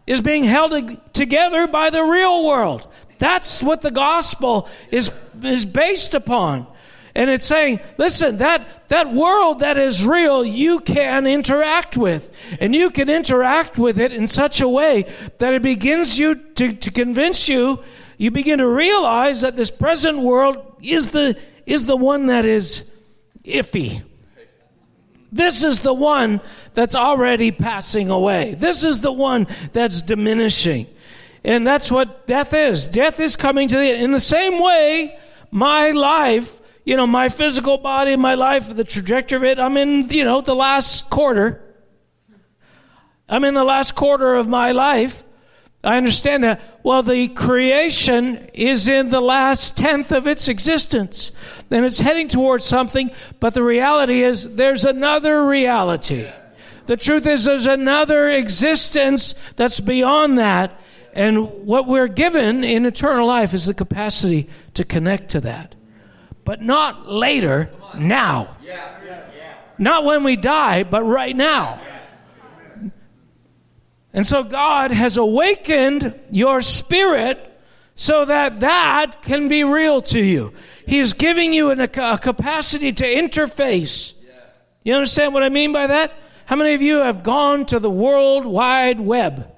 is 0.10 0.22
being 0.22 0.44
held 0.44 0.74
together 1.14 1.68
by 1.68 1.92
the 1.92 2.02
real 2.02 2.44
world. 2.44 2.88
That's 3.20 3.62
what 3.62 3.82
the 3.82 3.92
gospel 3.92 4.68
is, 4.90 5.12
is 5.44 5.68
based 5.68 6.16
upon. 6.16 6.66
And 7.14 7.30
it's 7.30 7.46
saying, 7.46 7.80
listen, 7.98 8.38
that, 8.38 8.88
that 8.88 9.14
world 9.14 9.60
that 9.60 9.78
is 9.78 10.08
real, 10.08 10.44
you 10.44 10.80
can 10.80 11.28
interact 11.28 11.96
with. 11.96 12.36
And 12.60 12.74
you 12.74 12.90
can 12.90 13.08
interact 13.08 13.78
with 13.78 14.00
it 14.00 14.12
in 14.12 14.26
such 14.26 14.62
a 14.62 14.68
way 14.68 15.06
that 15.38 15.54
it 15.54 15.62
begins 15.62 16.18
you 16.18 16.34
to, 16.36 16.74
to 16.74 16.92
convince 16.92 17.48
you, 17.48 17.84
you 18.18 18.32
begin 18.32 18.58
to 18.58 18.68
realize 18.68 19.42
that 19.42 19.56
this 19.56 19.70
present 19.70 20.20
world 20.20 20.58
is 20.82 21.10
the, 21.10 21.38
is 21.68 21.86
the 21.86 21.96
one 21.96 22.26
that 22.28 22.46
is 22.46 22.90
iffy. 23.46 24.02
This 25.32 25.64
is 25.64 25.82
the 25.82 25.94
one 25.94 26.42
that's 26.74 26.96
already 26.96 27.52
passing 27.52 28.10
away. 28.10 28.56
This 28.56 28.84
is 28.84 29.00
the 29.02 29.12
one 29.12 29.48
that's 29.74 30.02
diminishing. 30.02 30.88
And 31.44 31.66
that's 31.66 31.92
what 31.92 32.28
death 32.28 32.54
is. 32.54 32.88
Death 32.88 33.20
is 33.20 33.36
coming 33.36 33.68
to 33.68 33.78
the 33.78 33.92
end. 33.92 34.04
In 34.04 34.12
the 34.12 34.20
same 34.20 34.62
way, 34.62 35.18
my 35.52 35.92
life, 35.92 36.60
you 36.84 36.98
know, 36.98 37.08
my 37.08 37.30
physical 37.30 37.78
body, 37.78 38.16
my 38.16 38.34
life, 38.34 38.76
the 38.76 38.84
trajectory 38.84 39.38
of 39.38 39.44
it, 39.44 39.60
I'm 39.60 39.78
in, 39.78 40.10
you 40.10 40.26
know, 40.26 40.42
the 40.42 40.56
last 40.56 41.10
quarter. 41.10 41.62
I'm 43.28 43.46
in 43.46 43.54
the 43.54 43.64
last 43.64 43.96
quarter 43.96 44.36
of 44.36 44.48
my 44.48 44.72
life. 44.72 45.24
I 45.84 45.96
understand 45.96 46.44
that. 46.44 46.60
Well, 46.84 47.02
the 47.02 47.30
creation 47.30 48.50
is 48.54 48.88
in 48.88 49.10
the 49.10 49.22
last 49.22 49.78
tenth 49.78 50.12
of 50.12 50.28
its 50.28 50.50
existence. 50.50 51.32
And 51.72 51.86
it's 51.86 52.00
heading 52.00 52.28
towards 52.28 52.66
something, 52.66 53.12
but 53.40 53.54
the 53.54 53.64
reality 53.64 54.22
is 54.24 54.56
there's 54.56 54.84
another 54.84 55.46
reality. 55.46 56.28
The 56.86 56.98
truth 56.98 57.28
is 57.28 57.46
there's 57.46 57.68
another 57.68 58.30
existence 58.30 59.34
that's 59.56 59.80
beyond 59.80 60.38
that. 60.38 60.80
And 61.14 61.66
what 61.66 61.88
we're 61.88 62.08
given 62.08 62.64
in 62.64 62.86
eternal 62.86 63.28
life 63.28 63.54
is 63.54 63.66
the 63.66 63.74
capacity 63.74 64.50
to 64.74 64.84
connect 64.84 65.30
to 65.30 65.42
that. 65.42 65.76
But 66.44 66.62
not 66.62 67.10
later, 67.10 67.70
now. 67.96 68.58
Not 69.78 70.04
when 70.04 70.24
we 70.24 70.36
die, 70.36 70.84
but 70.84 71.04
right 71.04 71.36
now. 71.36 71.80
And 74.14 74.26
so 74.26 74.44
God 74.44 74.92
has 74.92 75.18
awakened 75.18 76.20
your 76.32 76.62
spirit 76.62 77.46
so 77.96 78.26
that 78.26 78.62
that 78.62 79.22
can 79.22 79.48
be 79.48 79.64
real 79.64 80.02
to 80.02 80.20
you. 80.20 80.54
He 80.88 81.00
is 81.00 81.14
giving 81.14 81.54
you 81.54 81.70
an, 81.70 81.80
a 81.82 81.88
capacity 81.88 82.92
to 82.94 83.06
interface. 83.06 84.14
You 84.84 84.96
understand 84.96 85.34
what 85.34 85.44
I 85.44 85.50
mean 85.50 85.72
by 85.72 85.88
that? 85.88 86.14
How 86.46 86.56
many 86.56 86.74
of 86.74 86.82
you 86.82 86.98
have 86.98 87.22
gone 87.22 87.66
to 87.68 87.80
the 87.80 87.92
World 87.92 88.46
Wide 88.46 89.00
Web? 89.00 89.52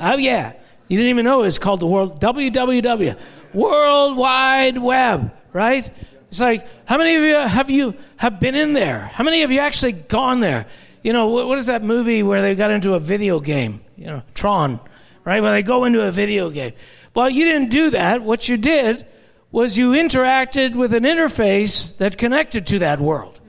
Oh, 0.00 0.16
yeah. 0.16 0.52
You 0.88 0.96
didn't 0.96 1.10
even 1.10 1.24
know 1.24 1.42
it's 1.42 1.58
called 1.58 1.80
the 1.80 1.86
World 1.86 2.20
WWW, 2.20 3.18
World 3.54 4.16
Wide 4.16 4.78
Web, 4.78 5.32
right? 5.52 5.88
It's 6.28 6.40
like, 6.40 6.66
how 6.86 6.98
many 6.98 7.14
of 7.14 7.22
you 7.22 7.34
have 7.34 7.70
you 7.70 7.94
have 8.16 8.40
been 8.40 8.54
in 8.54 8.72
there? 8.72 9.10
How 9.12 9.24
many 9.24 9.42
of 9.42 9.50
you 9.50 9.60
actually 9.60 9.92
gone 9.92 10.40
there? 10.40 10.66
You 11.08 11.14
know, 11.14 11.28
what, 11.28 11.46
what 11.46 11.56
is 11.56 11.64
that 11.68 11.82
movie 11.82 12.22
where 12.22 12.42
they 12.42 12.54
got 12.54 12.70
into 12.70 12.92
a 12.92 13.00
video 13.00 13.40
game? 13.40 13.80
You 13.96 14.08
know, 14.08 14.22
Tron, 14.34 14.78
right? 15.24 15.40
Where 15.40 15.52
they 15.52 15.62
go 15.62 15.86
into 15.86 16.02
a 16.02 16.10
video 16.10 16.50
game. 16.50 16.74
Well, 17.14 17.30
you 17.30 17.46
didn't 17.46 17.70
do 17.70 17.88
that. 17.88 18.20
What 18.20 18.46
you 18.46 18.58
did 18.58 19.06
was 19.50 19.78
you 19.78 19.92
interacted 19.92 20.74
with 20.76 20.92
an 20.92 21.04
interface 21.04 21.96
that 21.96 22.18
connected 22.18 22.66
to 22.66 22.80
that 22.80 23.00
world. 23.00 23.40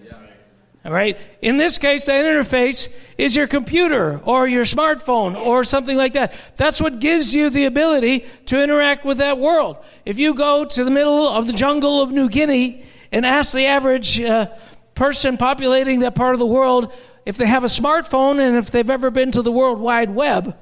All 0.86 0.94
right? 0.94 1.18
In 1.42 1.58
this 1.58 1.78
case, 1.78 2.06
that 2.06 2.24
interface 2.24 2.98
is 3.18 3.36
your 3.36 3.46
computer 3.46 4.22
or 4.24 4.48
your 4.48 4.64
smartphone 4.64 5.36
or 5.36 5.66
something 5.66 5.98
like 5.98 6.14
that. 6.14 6.34
That's 6.56 6.80
what 6.80 7.02
gives 7.02 7.36
you 7.36 7.50
the 7.50 7.66
ability 7.66 8.26
to 8.46 8.64
interact 8.64 9.04
with 9.04 9.18
that 9.18 9.38
world. 9.38 9.84
If 10.06 10.18
you 10.18 10.34
go 10.34 10.64
to 10.64 10.84
the 10.86 10.92
middle 10.92 11.28
of 11.28 11.46
the 11.46 11.52
jungle 11.52 12.02
of 12.02 12.14
New 12.14 12.30
Guinea 12.30 12.86
and 13.12 13.26
ask 13.26 13.52
the 13.52 13.66
average 13.66 14.18
uh, 14.22 14.48
person 14.96 15.38
populating 15.38 16.00
that 16.02 16.16
part 16.16 16.36
of 16.36 16.40
the 16.40 16.46
world 16.46 16.94
if 17.30 17.38
they 17.38 17.46
have 17.46 17.64
a 17.64 17.68
smartphone 17.68 18.40
and 18.40 18.58
if 18.58 18.72
they've 18.72 18.90
ever 18.90 19.12
been 19.12 19.30
to 19.30 19.44
the 19.44 19.52
World 19.52 19.78
Wide 19.78 20.10
Web, 20.10 20.58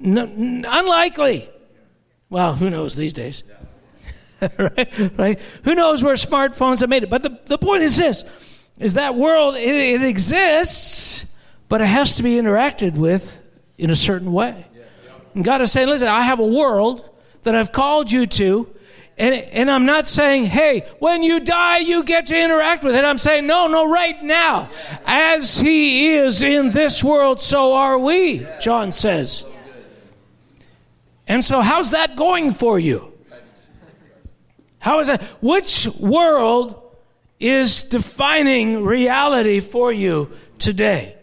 n- 0.00 0.64
unlikely. 0.66 1.50
Well, 2.30 2.54
who 2.54 2.70
knows 2.70 2.94
these 2.94 3.12
days? 3.12 3.42
right? 4.40 5.18
right? 5.18 5.40
Who 5.64 5.74
knows 5.74 6.04
where 6.04 6.14
smartphones 6.14 6.82
have 6.82 6.88
made 6.88 7.02
it? 7.02 7.10
But 7.10 7.24
the, 7.24 7.36
the 7.46 7.58
point 7.58 7.82
is 7.82 7.96
this 7.96 8.68
is 8.78 8.94
that 8.94 9.16
world, 9.16 9.56
it, 9.56 9.74
it 9.74 10.04
exists, 10.04 11.34
but 11.68 11.80
it 11.80 11.88
has 11.88 12.14
to 12.18 12.22
be 12.22 12.36
interacted 12.36 12.94
with 12.94 13.42
in 13.76 13.90
a 13.90 13.96
certain 13.96 14.32
way. 14.32 14.66
And 15.34 15.44
God 15.44 15.60
is 15.62 15.72
saying, 15.72 15.88
listen, 15.88 16.06
I 16.06 16.22
have 16.22 16.38
a 16.38 16.46
world 16.46 17.08
that 17.42 17.56
I've 17.56 17.72
called 17.72 18.12
you 18.12 18.24
to, 18.26 18.72
and, 19.18 19.34
and 19.34 19.70
I'm 19.70 19.84
not 19.84 20.06
saying, 20.06 20.46
hey, 20.46 20.86
when 21.00 21.22
you 21.22 21.40
die, 21.40 21.78
you 21.78 22.04
get 22.04 22.26
to 22.26 22.38
interact 22.38 22.84
with 22.84 22.94
it. 22.94 23.04
I'm 23.04 23.18
saying, 23.18 23.46
no, 23.46 23.66
no, 23.66 23.88
right 23.88 24.22
now. 24.22 24.70
As 25.04 25.58
he 25.58 26.14
is 26.14 26.42
in 26.42 26.68
this 26.68 27.02
world, 27.02 27.40
so 27.40 27.72
are 27.72 27.98
we, 27.98 28.46
John 28.60 28.92
says. 28.92 29.44
And 31.26 31.44
so, 31.44 31.60
how's 31.60 31.90
that 31.90 32.16
going 32.16 32.52
for 32.52 32.78
you? 32.78 33.12
How 34.78 35.00
is 35.00 35.08
that? 35.08 35.22
Which 35.42 35.88
world 35.98 36.96
is 37.40 37.82
defining 37.82 38.84
reality 38.84 39.60
for 39.60 39.92
you 39.92 40.30
today? 40.58 41.16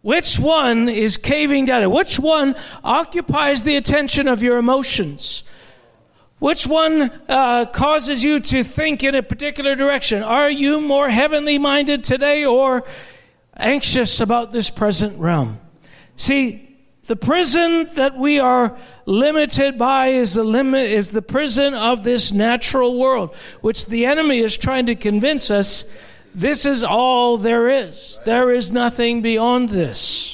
Which 0.00 0.38
one 0.38 0.88
is 0.88 1.16
caving 1.16 1.66
down? 1.66 1.90
Which 1.90 2.18
one 2.18 2.56
occupies 2.82 3.62
the 3.62 3.76
attention 3.76 4.28
of 4.28 4.42
your 4.42 4.58
emotions? 4.58 5.44
Which 6.38 6.66
one 6.66 7.10
uh, 7.28 7.66
causes 7.66 8.24
you 8.24 8.38
to 8.40 8.62
think 8.62 9.02
in 9.02 9.14
a 9.14 9.22
particular 9.22 9.74
direction? 9.74 10.22
Are 10.22 10.50
you 10.50 10.80
more 10.80 11.08
heavenly 11.08 11.58
minded 11.58 12.04
today 12.04 12.44
or 12.44 12.84
anxious 13.56 14.20
about 14.20 14.50
this 14.50 14.68
present 14.68 15.18
realm? 15.18 15.60
See, 16.16 16.76
the 17.06 17.16
prison 17.16 17.88
that 17.94 18.16
we 18.16 18.38
are 18.40 18.76
limited 19.04 19.76
by 19.76 20.08
is 20.08 20.34
the 20.34 20.44
limit 20.44 20.90
is 20.90 21.12
the 21.12 21.22
prison 21.22 21.74
of 21.74 22.02
this 22.02 22.32
natural 22.32 22.98
world, 22.98 23.36
which 23.60 23.86
the 23.86 24.06
enemy 24.06 24.38
is 24.38 24.56
trying 24.56 24.86
to 24.86 24.94
convince 24.94 25.50
us 25.50 25.84
this 26.34 26.66
is 26.66 26.82
all 26.82 27.36
there 27.36 27.68
is. 27.68 28.20
There 28.24 28.50
is 28.50 28.72
nothing 28.72 29.22
beyond 29.22 29.68
this. 29.68 30.33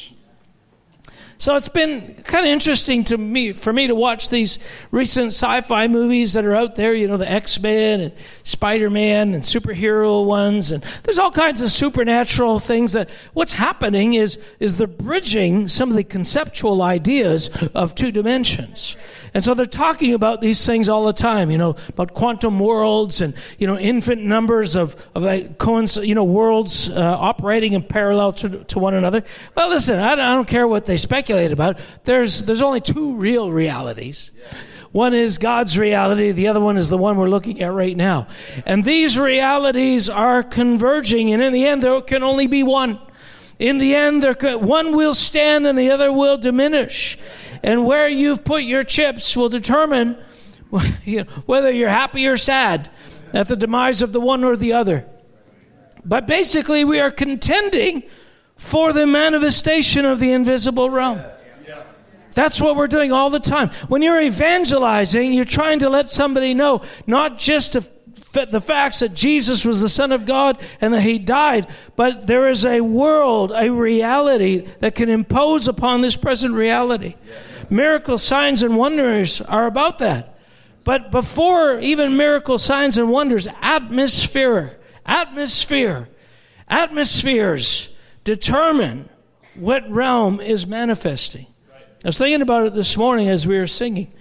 So 1.41 1.57
it's 1.57 1.71
been 1.71 2.17
kind 2.25 2.45
of 2.45 2.53
interesting 2.53 3.03
to 3.05 3.17
me 3.17 3.55
for 3.55 3.73
me 3.73 3.87
to 3.87 3.95
watch 3.95 4.29
these 4.29 4.59
recent 4.91 5.29
sci-fi 5.29 5.89
movies 5.89 6.35
that 6.35 6.45
are 6.45 6.55
out 6.55 6.75
there. 6.75 6.93
You 6.93 7.09
know, 7.09 7.17
the 7.17 7.31
X-Men 7.31 8.01
and 8.01 8.13
Spider-Man 8.43 9.33
and 9.33 9.43
superhero 9.43 10.23
ones, 10.27 10.71
and 10.71 10.85
there's 11.03 11.19
all 11.19 11.31
kinds 11.31 11.63
of 11.63 11.71
supernatural 11.71 12.59
things. 12.59 12.93
That 12.93 13.09
what's 13.33 13.53
happening 13.53 14.13
is 14.13 14.39
is 14.59 14.77
they're 14.77 14.87
bridging 14.87 15.67
some 15.67 15.89
of 15.89 15.97
the 15.97 16.05
conceptual 16.05 16.83
ideas 16.83 17.49
of 17.75 17.95
two 17.95 18.13
dimensions. 18.13 18.99
And 19.33 19.43
so 19.43 19.55
they're 19.55 19.65
talking 19.65 20.13
about 20.13 20.43
these 20.43 20.67
things 20.67 20.91
all 20.91 21.07
the 21.07 21.13
time, 21.15 21.51
you 21.51 21.57
know, 21.57 21.77
about 21.89 22.13
quantum 22.13 22.59
worlds 22.59 23.23
and, 23.23 23.33
you 23.59 23.67
know, 23.67 23.79
infinite 23.79 24.25
numbers 24.25 24.75
of, 24.77 24.97
of 25.15 25.23
like, 25.23 25.57
coinc- 25.57 26.05
you 26.05 26.17
know, 26.17 26.25
worlds 26.25 26.91
uh, 26.91 27.17
operating 27.19 27.75
in 27.75 27.83
parallel 27.83 28.33
to, 28.33 28.65
to 28.65 28.79
one 28.81 28.93
another. 28.93 29.23
Well, 29.55 29.71
listen, 29.71 30.01
I 30.01 30.17
don't, 30.17 30.25
I 30.25 30.35
don't 30.35 30.49
care 30.49 30.67
what 30.67 30.85
they 30.85 30.97
speculate 30.97 31.30
about. 31.31 31.79
There's, 32.05 32.43
there's 32.43 32.63
only 32.63 32.81
two 32.81 33.17
real 33.17 33.51
realities. 33.51 34.33
One 34.93 35.15
is 35.15 35.39
God's 35.39 35.79
reality, 35.79 36.33
the 36.33 36.49
other 36.49 36.61
one 36.61 36.77
is 36.77 36.89
the 36.89 36.99
one 36.99 37.17
we're 37.17 37.29
looking 37.29 37.63
at 37.63 37.73
right 37.73 37.97
now. 37.97 38.27
And 38.67 38.83
these 38.83 39.17
realities 39.19 40.09
are 40.09 40.43
converging, 40.43 41.33
and 41.33 41.41
in 41.41 41.53
the 41.53 41.65
end, 41.65 41.83
there 41.83 42.01
can 42.01 42.25
only 42.25 42.49
be 42.49 42.65
one. 42.65 42.99
In 43.61 43.79
the 43.79 43.95
end, 43.95 44.23
there 44.23 44.59
one 44.59 44.97
will 44.97 45.13
stand 45.13 45.67
and 45.67 45.79
the 45.79 45.91
other 45.91 46.11
will 46.11 46.39
diminish. 46.39 47.19
And 47.63 47.85
where 47.85 48.09
you've 48.09 48.43
put 48.43 48.63
your 48.63 48.83
chips 48.83 49.37
will 49.37 49.51
determine 49.51 50.17
whether 51.47 51.71
you're 51.71 51.91
happy 51.91 52.27
or 52.27 52.39
sad 52.39 52.91
at 53.35 53.49
the 53.49 53.57
demise 53.57 54.01
of 54.01 54.13
the 54.13 54.21
one 54.21 54.45
or 54.45 54.57
the 54.57 54.73
other. 54.73 55.07
But 56.05 56.27
basically, 56.27 56.85
we 56.85 57.01
are 57.01 57.11
contending 57.11 58.05
for 58.61 58.93
the 58.93 59.07
manifestation 59.07 60.05
of 60.05 60.21
the 60.21 60.31
invisible 60.33 60.91
realm. 60.91 61.19
That's 62.35 62.61
what 62.61 62.77
we're 62.77 62.89
doing 62.89 63.11
all 63.11 63.31
the 63.31 63.41
time. 63.41 63.71
When 63.89 64.03
you're 64.03 64.21
evangelizing, 64.21 65.33
you're 65.33 65.47
trying 65.47 65.79
to 65.79 65.89
let 65.89 66.11
somebody 66.11 66.53
know 66.53 66.83
not 67.07 67.39
just 67.39 67.73
to 67.73 67.81
the 68.51 68.61
facts 68.61 69.01
that 69.01 69.15
Jesus 69.15 69.65
was 69.65 69.81
the 69.81 69.89
Son 69.89 70.13
of 70.13 70.27
God 70.27 70.61
and 70.79 70.93
that 70.93 71.01
He 71.01 71.19
died, 71.19 71.69
but 71.97 72.27
there 72.27 72.51
is 72.51 72.67
a 72.67 72.83
world, 72.83 73.51
a 73.51 73.73
reality 73.73 74.69
that 74.81 74.95
can 74.95 75.09
impose 75.09 75.67
upon 75.67 76.03
this 76.03 76.19
present 76.19 76.55
reality. 76.55 77.17
Miracle 77.71 78.19
signs 78.19 78.63
and 78.63 78.77
wonders 78.77 79.41
are 79.41 79.67
about 79.67 79.99
that. 80.01 80.39
But 80.85 81.11
before 81.11 81.81
even 81.81 82.19
miracle 82.19 82.59
signs 82.59 82.99
and 82.99 83.11
wonders, 83.11 83.49
atmosphere, 83.63 84.79
atmosphere, 85.07 86.11
atmospheres 86.69 87.90
determine 88.25 89.09
what 89.55 89.91
realm 89.91 90.41
is 90.41 90.67
manifesting. 90.67 91.47
I 92.05 92.09
was 92.09 92.19
thinking 92.19 92.41
about 92.41 92.67
it 92.67 92.75
this 92.75 92.97
morning 92.97 93.29
as 93.29 93.47
we 93.47 93.59
were 93.59 93.67
singing. 93.67 94.13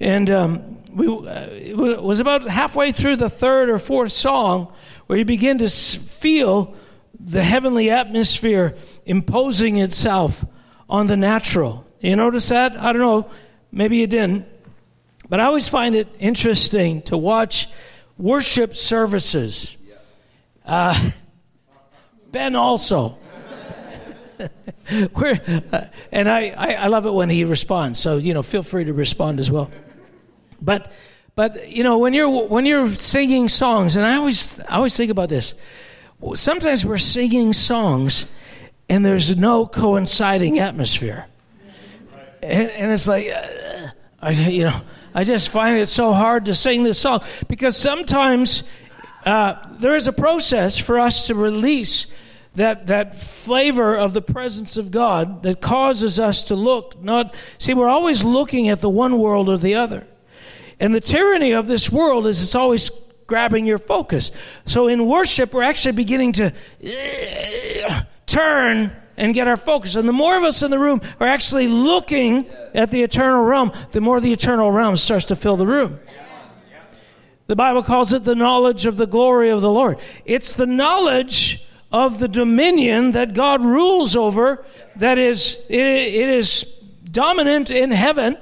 And 0.00 0.28
um, 0.30 0.82
we, 0.92 1.06
uh, 1.06 1.48
it 1.50 2.02
was 2.02 2.18
about 2.20 2.48
halfway 2.48 2.90
through 2.90 3.16
the 3.16 3.28
third 3.28 3.68
or 3.68 3.78
fourth 3.78 4.12
song 4.12 4.72
where 5.06 5.18
you 5.18 5.24
begin 5.24 5.58
to 5.58 5.68
feel 5.68 6.74
the 7.18 7.42
heavenly 7.42 7.90
atmosphere 7.90 8.76
imposing 9.06 9.76
itself 9.76 10.44
on 10.88 11.06
the 11.06 11.16
natural. 11.16 11.86
You 12.00 12.16
notice 12.16 12.48
that? 12.48 12.76
I 12.76 12.92
don't 12.92 13.02
know. 13.02 13.30
Maybe 13.70 13.98
you 13.98 14.06
didn't. 14.06 14.46
But 15.28 15.40
I 15.40 15.44
always 15.44 15.68
find 15.68 15.94
it 15.94 16.08
interesting 16.18 17.02
to 17.02 17.16
watch 17.16 17.68
worship 18.18 18.76
services. 18.76 19.76
Uh, 20.66 21.10
ben 22.30 22.56
also. 22.56 23.18
uh, 25.70 25.84
and 26.12 26.28
I, 26.28 26.48
I, 26.50 26.72
I 26.74 26.86
love 26.88 27.06
it 27.06 27.12
when 27.12 27.30
he 27.30 27.44
responds. 27.44 27.98
So, 27.98 28.16
you 28.16 28.34
know, 28.34 28.42
feel 28.42 28.62
free 28.62 28.84
to 28.84 28.92
respond 28.92 29.40
as 29.40 29.50
well. 29.50 29.70
But 30.60 30.90
but 31.36 31.68
you 31.68 31.82
know 31.82 31.98
when 31.98 32.14
you're 32.14 32.28
when 32.28 32.64
you're 32.64 32.94
singing 32.94 33.48
songs, 33.48 33.96
and 33.96 34.06
I 34.06 34.16
always 34.16 34.60
I 34.60 34.76
always 34.76 34.96
think 34.96 35.10
about 35.10 35.28
this. 35.28 35.54
Sometimes 36.34 36.86
we're 36.86 36.96
singing 36.96 37.52
songs, 37.52 38.32
and 38.88 39.04
there's 39.04 39.36
no 39.36 39.66
coinciding 39.66 40.58
atmosphere, 40.60 41.26
and, 42.40 42.70
and 42.70 42.92
it's 42.92 43.08
like, 43.08 43.26
uh, 43.28 43.88
I 44.22 44.30
you 44.30 44.64
know 44.64 44.80
I 45.12 45.24
just 45.24 45.48
find 45.48 45.76
it 45.76 45.86
so 45.86 46.12
hard 46.12 46.44
to 46.44 46.54
sing 46.54 46.84
this 46.84 46.98
song 46.98 47.20
because 47.48 47.76
sometimes 47.76 48.62
uh, 49.26 49.56
there 49.78 49.96
is 49.96 50.06
a 50.06 50.12
process 50.12 50.78
for 50.78 51.00
us 51.00 51.26
to 51.26 51.34
release 51.34 52.06
that 52.54 52.86
that 52.86 53.16
flavor 53.16 53.96
of 53.96 54.12
the 54.12 54.22
presence 54.22 54.76
of 54.76 54.90
God 54.90 55.42
that 55.42 55.60
causes 55.60 56.20
us 56.20 56.44
to 56.44 56.54
look 56.54 57.00
not 57.02 57.34
see 57.58 57.74
we're 57.74 57.88
always 57.88 58.24
looking 58.24 58.68
at 58.68 58.80
the 58.80 58.90
one 58.90 59.18
world 59.18 59.48
or 59.48 59.58
the 59.58 59.74
other. 59.74 60.06
And 60.80 60.94
the 60.94 61.00
tyranny 61.00 61.52
of 61.52 61.66
this 61.66 61.90
world 61.90 62.26
is 62.26 62.42
it's 62.42 62.54
always 62.54 62.90
grabbing 63.26 63.64
your 63.66 63.78
focus. 63.78 64.30
So 64.66 64.88
in 64.88 65.06
worship 65.06 65.52
we're 65.52 65.62
actually 65.62 65.92
beginning 65.92 66.32
to 66.32 66.52
turn 68.26 68.92
and 69.16 69.34
get 69.34 69.48
our 69.48 69.56
focus. 69.56 69.96
And 69.96 70.08
the 70.08 70.12
more 70.12 70.36
of 70.36 70.44
us 70.44 70.62
in 70.62 70.70
the 70.70 70.78
room 70.78 71.00
are 71.20 71.26
actually 71.26 71.68
looking 71.68 72.48
at 72.74 72.90
the 72.90 73.02
eternal 73.02 73.44
realm, 73.44 73.72
the 73.92 74.00
more 74.00 74.20
the 74.20 74.32
eternal 74.32 74.70
realm 74.70 74.96
starts 74.96 75.26
to 75.26 75.36
fill 75.36 75.56
the 75.56 75.66
room. 75.66 75.98
The 77.46 77.56
Bible 77.56 77.82
calls 77.82 78.12
it 78.12 78.24
the 78.24 78.34
knowledge 78.34 78.86
of 78.86 78.96
the 78.96 79.06
glory 79.06 79.50
of 79.50 79.60
the 79.60 79.70
Lord. 79.70 79.98
It's 80.24 80.54
the 80.54 80.66
knowledge 80.66 81.66
of 81.92 82.18
the 82.18 82.28
dominion 82.28 83.12
that 83.12 83.34
God 83.34 83.64
rules 83.64 84.16
over 84.16 84.64
that 84.96 85.18
is 85.18 85.64
it, 85.68 85.78
it 85.78 86.28
is 86.28 86.62
dominant 87.10 87.70
in 87.70 87.90
heaven 87.90 88.36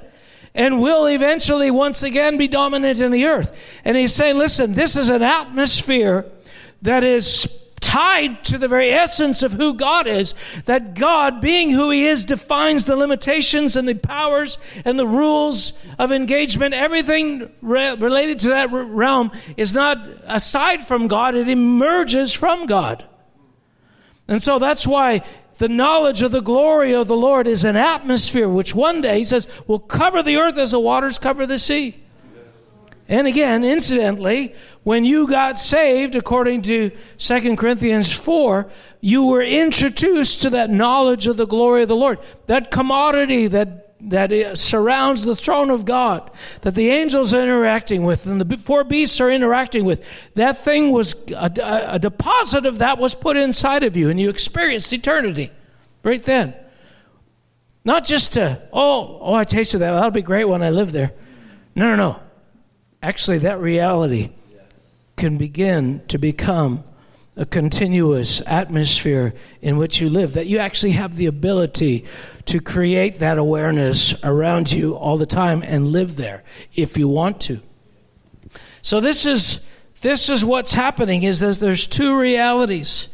and 0.55 0.81
will 0.81 1.05
eventually 1.05 1.71
once 1.71 2.03
again 2.03 2.37
be 2.37 2.47
dominant 2.47 3.01
in 3.01 3.11
the 3.11 3.25
earth. 3.25 3.79
And 3.85 3.97
he's 3.97 4.13
saying, 4.13 4.37
listen, 4.37 4.73
this 4.73 4.95
is 4.95 5.09
an 5.09 5.21
atmosphere 5.21 6.25
that 6.81 7.03
is 7.03 7.63
tied 7.83 8.43
to 8.45 8.57
the 8.57 8.67
very 8.67 8.91
essence 8.91 9.43
of 9.43 9.51
who 9.51 9.73
God 9.73 10.07
is, 10.07 10.33
that 10.65 10.95
God, 10.95 11.41
being 11.41 11.69
who 11.69 11.91
He 11.91 12.07
is, 12.07 12.25
defines 12.25 12.85
the 12.85 12.95
limitations 12.95 13.75
and 13.75 13.87
the 13.87 13.93
powers 13.93 14.57
and 14.85 14.97
the 14.97 15.05
rules 15.05 15.73
of 15.99 16.11
engagement. 16.11 16.73
Everything 16.73 17.51
re- 17.61 17.95
related 17.95 18.39
to 18.39 18.49
that 18.49 18.71
realm 18.71 19.31
is 19.57 19.75
not 19.75 20.07
aside 20.23 20.87
from 20.87 21.07
God, 21.07 21.35
it 21.35 21.49
emerges 21.49 22.33
from 22.33 22.65
God. 22.65 23.05
And 24.27 24.41
so 24.41 24.59
that's 24.59 24.87
why 24.87 25.21
the 25.57 25.69
knowledge 25.69 26.21
of 26.21 26.31
the 26.31 26.41
glory 26.41 26.93
of 26.93 27.07
the 27.07 27.17
Lord 27.17 27.47
is 27.47 27.65
an 27.65 27.75
atmosphere 27.75 28.49
which 28.49 28.73
one 28.73 29.01
day, 29.01 29.19
he 29.19 29.23
says, 29.23 29.47
will 29.67 29.79
cover 29.79 30.23
the 30.23 30.37
earth 30.37 30.57
as 30.57 30.71
the 30.71 30.79
waters 30.79 31.19
cover 31.19 31.45
the 31.45 31.59
sea. 31.59 31.99
And 33.09 33.27
again, 33.27 33.63
incidentally, 33.65 34.55
when 34.83 35.03
you 35.03 35.27
got 35.27 35.57
saved, 35.57 36.15
according 36.15 36.61
to 36.63 36.91
2 37.17 37.55
Corinthians 37.57 38.11
4, 38.11 38.69
you 39.01 39.25
were 39.25 39.43
introduced 39.43 40.41
to 40.43 40.49
that 40.51 40.69
knowledge 40.69 41.27
of 41.27 41.35
the 41.35 41.45
glory 41.45 41.83
of 41.83 41.89
the 41.89 41.95
Lord, 41.95 42.19
that 42.45 42.71
commodity 42.71 43.47
that 43.47 43.82
that 44.09 44.57
surrounds 44.57 45.23
the 45.23 45.35
throne 45.35 45.69
of 45.69 45.85
God, 45.85 46.29
that 46.61 46.75
the 46.75 46.89
angels 46.89 47.33
are 47.33 47.41
interacting 47.41 48.03
with, 48.03 48.27
and 48.27 48.39
the 48.39 48.57
four 48.57 48.83
beasts 48.83 49.21
are 49.21 49.31
interacting 49.31 49.85
with. 49.85 50.33
That 50.33 50.57
thing 50.57 50.91
was 50.91 51.29
a, 51.31 51.51
a, 51.87 51.99
deposit 51.99 52.65
of 52.65 52.79
that 52.79 52.97
was 52.97 53.15
put 53.15 53.37
inside 53.37 53.83
of 53.83 53.95
you, 53.95 54.09
and 54.09 54.19
you 54.19 54.29
experienced 54.29 54.91
eternity 54.91 55.51
right 56.03 56.21
then. 56.21 56.53
Not 57.85 58.05
just 58.05 58.33
to, 58.33 58.61
oh, 58.71 59.19
oh, 59.21 59.33
I 59.33 59.43
tasted 59.43 59.79
that. 59.79 59.91
That'll 59.91 60.11
be 60.11 60.21
great 60.21 60.45
when 60.45 60.63
I 60.63 60.69
live 60.69 60.91
there. 60.91 61.11
No, 61.75 61.95
no, 61.95 61.95
no. 61.95 62.19
Actually, 63.01 63.39
that 63.39 63.59
reality 63.59 64.29
can 65.17 65.37
begin 65.37 66.05
to 66.07 66.17
become 66.17 66.83
a 67.35 67.45
continuous 67.45 68.41
atmosphere 68.45 69.33
in 69.61 69.77
which 69.77 69.99
you 69.99 70.09
live, 70.09 70.33
that 70.33 70.47
you 70.47 70.59
actually 70.59 70.91
have 70.91 71.15
the 71.15 71.25
ability 71.25 72.05
to 72.45 72.59
create 72.59 73.19
that 73.19 73.37
awareness 73.37 74.13
around 74.23 74.71
you 74.71 74.95
all 74.95 75.17
the 75.17 75.25
time 75.25 75.63
and 75.63 75.87
live 75.87 76.15
there 76.15 76.43
if 76.73 76.97
you 76.97 77.07
want 77.07 77.41
to. 77.41 77.59
So 78.81 78.99
this 78.99 79.25
is 79.25 79.65
this 80.01 80.27
is 80.27 80.43
what's 80.43 80.73
happening 80.73 81.23
is 81.23 81.39
that 81.39 81.55
there's 81.59 81.87
two 81.87 82.19
realities. 82.19 83.09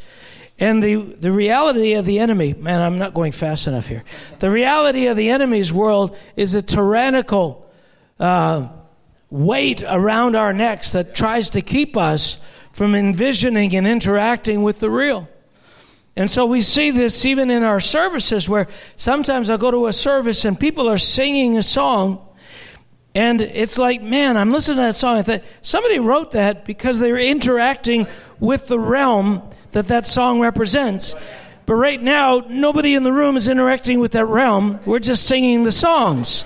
And 0.60 0.84
the, 0.84 0.96
the 0.96 1.32
reality 1.32 1.94
of 1.94 2.04
the 2.04 2.20
enemy, 2.20 2.54
man, 2.54 2.82
I'm 2.82 2.98
not 2.98 3.14
going 3.14 3.32
fast 3.32 3.68
enough 3.68 3.88
here. 3.88 4.04
The 4.40 4.50
reality 4.50 5.06
of 5.06 5.16
the 5.16 5.30
enemy's 5.30 5.72
world 5.72 6.18
is 6.36 6.56
a 6.56 6.62
tyrannical 6.62 7.72
uh, 8.20 8.68
weight 9.30 9.84
around 9.84 10.36
our 10.36 10.52
necks 10.52 10.92
that 10.94 11.16
tries 11.16 11.52
to 11.52 11.62
keep 11.62 11.96
us 11.96 12.42
from 12.74 12.96
envisioning 12.96 13.76
and 13.76 13.88
interacting 13.88 14.64
with 14.64 14.80
the 14.80 14.90
real. 14.90 15.30
And 16.16 16.30
so 16.30 16.46
we 16.46 16.62
see 16.62 16.92
this 16.92 17.26
even 17.26 17.50
in 17.50 17.64
our 17.64 17.80
services 17.80 18.50
where 18.50 18.68
sometimes 18.96 19.50
I'll 19.50 19.58
go 19.58 19.72
to 19.72 19.88
a 19.88 19.94
service 19.94 20.44
and 20.46 20.60
people 20.60 20.90
are 20.90 20.98
singing 20.98 21.58
a 21.58 21.64
song 21.64 22.26
and 23.16 23.42
it's 23.42 23.78
like, 23.80 24.04
man, 24.04 24.38
I'm 24.38 24.52
listening 24.52 24.78
to 24.78 24.82
that 24.84 24.96
song. 24.96 25.18
I 25.18 25.24
thought 25.24 25.44
somebody 25.62 26.00
wrote 26.00 26.32
that 26.32 26.66
because 26.66 27.00
they 27.00 27.12
were 27.12 27.18
interacting 27.18 28.06
with 28.40 28.68
the 28.68 28.80
realm 28.80 29.42
that 29.72 29.88
that 29.88 30.06
song 30.06 30.40
represents. 30.40 31.16
But 31.66 31.76
right 31.76 32.02
now, 32.02 32.44
nobody 32.48 32.96
in 32.96 33.04
the 33.04 33.12
room 33.12 33.36
is 33.36 33.48
interacting 33.48 34.00
with 34.00 34.12
that 34.12 34.26
realm. 34.26 34.80
We're 34.86 35.00
just 35.00 35.26
singing 35.26 35.64
the 35.64 35.72
songs. 35.72 36.44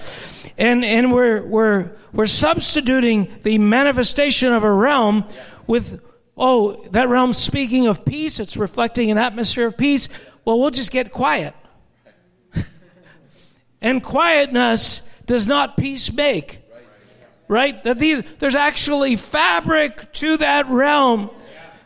And, 0.58 0.86
and 0.86 1.12
we're, 1.12 1.42
we're, 1.44 1.92
we're 2.14 2.26
substituting 2.26 3.34
the 3.44 3.58
manifestation 3.58 4.54
of 4.54 4.64
a 4.64 4.72
realm 4.72 5.26
with, 5.68 6.02
oh, 6.38 6.84
that 6.92 7.10
realm 7.10 7.34
speaking 7.34 7.88
of 7.88 8.06
peace, 8.06 8.40
it's 8.40 8.58
reflecting 8.58 9.12
an 9.12 9.18
atmosphere 9.18 9.68
of 9.68 9.78
peace. 9.78 10.10
Well, 10.46 10.60
we'll 10.60 10.72
just 10.72 10.92
get 10.92 11.12
quiet. 11.12 11.54
and 13.82 14.04
quietness 14.04 15.08
does 15.26 15.48
not 15.48 15.78
peace 15.78 16.12
make. 16.12 16.60
Right? 17.48 17.82
That 17.84 18.00
these 18.00 18.22
there's 18.40 18.56
actually 18.56 19.16
fabric 19.16 20.12
to 20.14 20.38
that 20.38 20.68
realm 20.70 21.30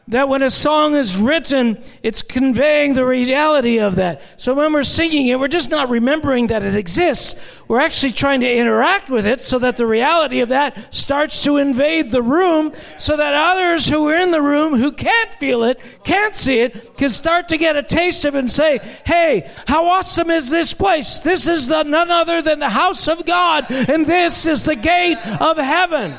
that 0.10 0.30
when 0.30 0.42
a 0.42 0.50
song 0.50 0.96
is 0.96 1.18
written, 1.18 1.78
it's 2.02 2.22
conveying 2.22 2.94
the 2.94 3.06
reality 3.06 3.80
of 3.80 3.96
that. 3.96 4.22
So 4.38 4.54
when 4.54 4.72
we're 4.72 4.84
singing 4.84 5.28
it, 5.28 5.38
we're 5.38 5.50
just 5.50 5.70
not 5.70 5.90
remembering 5.90 6.48
that 6.48 6.64
it 6.64 6.76
exists. 6.76 7.44
We're 7.68 7.82
actually 7.82 8.14
trying 8.14 8.40
to 8.42 8.52
interact 8.52 9.10
with 9.10 9.26
it 9.26 9.42
so 9.42 9.60
that 9.60 9.76
the 9.76 9.86
reality 9.86 10.40
of 10.40 10.50
that 10.50 10.94
starts 10.94 11.44
to 11.44 11.58
invade 11.58 12.12
the 12.12 12.22
room 12.22 12.72
so 12.98 13.18
that 13.18 13.34
others 13.34 13.90
who 13.90 14.08
are 14.08 14.16
in 14.16 14.32
the 14.32 14.42
room 14.42 14.76
who 14.76 14.94
can't 14.94 15.34
feel 15.34 15.64
it, 15.64 15.80
can't 16.06 16.34
see 16.34 16.60
it, 16.60 16.96
can 16.96 17.10
start 17.10 17.50
to 17.50 17.58
get 17.58 17.76
a 17.76 17.84
taste 17.84 18.24
of 18.24 18.36
it 18.36 18.40
and 18.40 18.52
say, 18.52 18.80
hey, 19.06 19.52
how 19.68 19.88
awesome 19.88 20.30
is 20.30 20.50
this 20.50 20.74
place? 20.74 21.20
This 21.20 21.50
is 21.50 21.68
the, 21.68 21.84
none 21.84 22.12
other 22.12 22.42
than 22.42 22.60
the 22.60 22.70
house 22.70 23.10
of 23.10 23.26
God, 23.26 23.66
and 23.70 24.06
this 24.06 24.46
is 24.46 24.64
the 24.64 24.76
gate 24.76 25.18
of 25.42 25.58
heaven. 25.58 26.14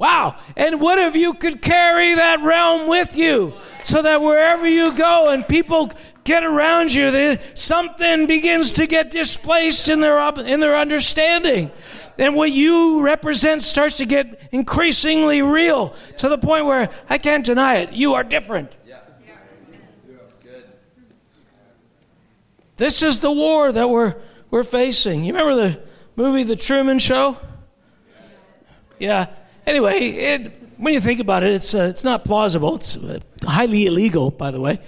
Wow. 0.00 0.36
And 0.56 0.80
what 0.80 0.98
if 0.98 1.14
you 1.14 1.34
could 1.34 1.60
carry 1.60 2.14
that 2.14 2.40
realm 2.42 2.88
with 2.88 3.18
you 3.18 3.52
so 3.82 4.00
that 4.00 4.22
wherever 4.22 4.66
you 4.66 4.94
go 4.94 5.28
and 5.28 5.46
people 5.46 5.92
get 6.24 6.42
around 6.42 6.94
you, 6.94 7.36
something 7.52 8.26
begins 8.26 8.72
to 8.74 8.86
get 8.86 9.10
displaced 9.10 9.90
in 9.90 10.00
their, 10.00 10.18
in 10.38 10.60
their 10.60 10.74
understanding. 10.74 11.70
And 12.18 12.34
what 12.34 12.50
you 12.50 13.02
represent 13.02 13.60
starts 13.60 13.98
to 13.98 14.06
get 14.06 14.48
increasingly 14.52 15.42
real 15.42 15.90
to 16.16 16.30
the 16.30 16.38
point 16.38 16.64
where 16.64 16.88
I 17.10 17.18
can't 17.18 17.44
deny 17.44 17.76
it. 17.76 17.92
You 17.92 18.14
are 18.14 18.24
different. 18.24 18.74
This 22.76 23.02
is 23.02 23.20
the 23.20 23.30
war 23.30 23.70
that 23.70 23.90
we're, 23.90 24.16
we're 24.50 24.64
facing. 24.64 25.24
You 25.26 25.34
remember 25.34 25.56
the 25.56 25.82
movie 26.16 26.44
The 26.44 26.56
Truman 26.56 27.00
Show? 27.00 27.36
Yeah. 28.98 29.26
Anyway, 29.66 29.98
it, 29.98 30.52
when 30.78 30.94
you 30.94 31.00
think 31.00 31.20
about 31.20 31.42
it, 31.42 31.52
it's, 31.52 31.74
uh, 31.74 31.84
it's 31.84 32.04
not 32.04 32.24
plausible. 32.24 32.76
It's 32.76 32.96
uh, 32.96 33.20
highly 33.44 33.86
illegal, 33.86 34.30
by 34.30 34.50
the 34.50 34.60
way. 34.60 34.80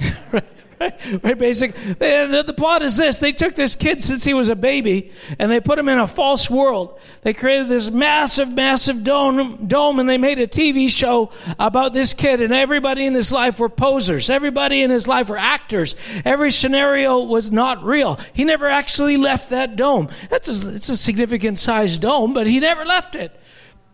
right, 0.32 0.44
right, 0.78 1.24
right, 1.24 1.38
basic. 1.38 1.74
And 2.00 2.34
the, 2.34 2.44
the, 2.46 2.52
plot 2.52 2.82
is 2.82 2.96
this 2.96 3.18
they 3.18 3.32
took 3.32 3.54
this 3.54 3.74
kid 3.74 4.02
since 4.02 4.22
he 4.24 4.34
was 4.34 4.50
a 4.50 4.54
baby 4.54 5.10
and 5.38 5.50
they 5.50 5.58
put 5.60 5.78
him 5.78 5.88
in 5.88 5.98
a 5.98 6.06
false 6.06 6.50
world. 6.50 7.00
They 7.22 7.32
created 7.32 7.68
this 7.68 7.90
massive, 7.90 8.52
massive 8.52 9.02
dome, 9.02 9.66
dome 9.66 9.98
and 9.98 10.08
they 10.08 10.18
made 10.18 10.38
a 10.38 10.46
TV 10.46 10.88
show 10.88 11.30
about 11.58 11.94
this 11.94 12.12
kid, 12.12 12.40
and 12.40 12.52
everybody 12.52 13.06
in 13.06 13.14
his 13.14 13.32
life 13.32 13.58
were 13.58 13.68
posers. 13.70 14.30
Everybody 14.30 14.82
in 14.82 14.90
his 14.90 15.08
life 15.08 15.30
were 15.30 15.38
actors. 15.38 15.96
Every 16.24 16.50
scenario 16.50 17.22
was 17.24 17.50
not 17.50 17.82
real. 17.82 18.20
He 18.34 18.44
never 18.44 18.68
actually 18.68 19.16
left 19.16 19.50
that 19.50 19.76
dome. 19.76 20.10
That's 20.28 20.48
a, 20.48 20.74
it's 20.74 20.90
a 20.90 20.96
significant 20.96 21.58
sized 21.58 22.02
dome, 22.02 22.34
but 22.34 22.46
he 22.46 22.60
never 22.60 22.84
left 22.84 23.14
it. 23.14 23.32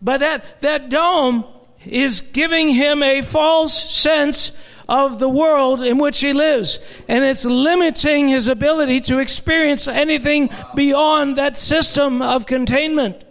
But 0.01 0.19
that, 0.19 0.61
that 0.61 0.89
dome 0.89 1.45
is 1.85 2.21
giving 2.21 2.69
him 2.69 3.01
a 3.03 3.21
false 3.21 3.73
sense 3.73 4.57
of 4.87 5.19
the 5.19 5.29
world 5.29 5.81
in 5.81 5.97
which 5.97 6.19
he 6.19 6.33
lives. 6.33 6.79
And 7.07 7.23
it's 7.23 7.45
limiting 7.45 8.27
his 8.27 8.47
ability 8.47 8.99
to 9.01 9.19
experience 9.19 9.87
anything 9.87 10.49
beyond 10.75 11.37
that 11.37 11.57
system 11.57 12.21
of 12.21 12.45
containment. 12.45 13.23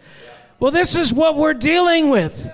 Well, 0.59 0.71
this 0.71 0.97
is 0.97 1.12
what 1.12 1.37
we're 1.37 1.55
dealing 1.55 2.11
with. 2.11 2.51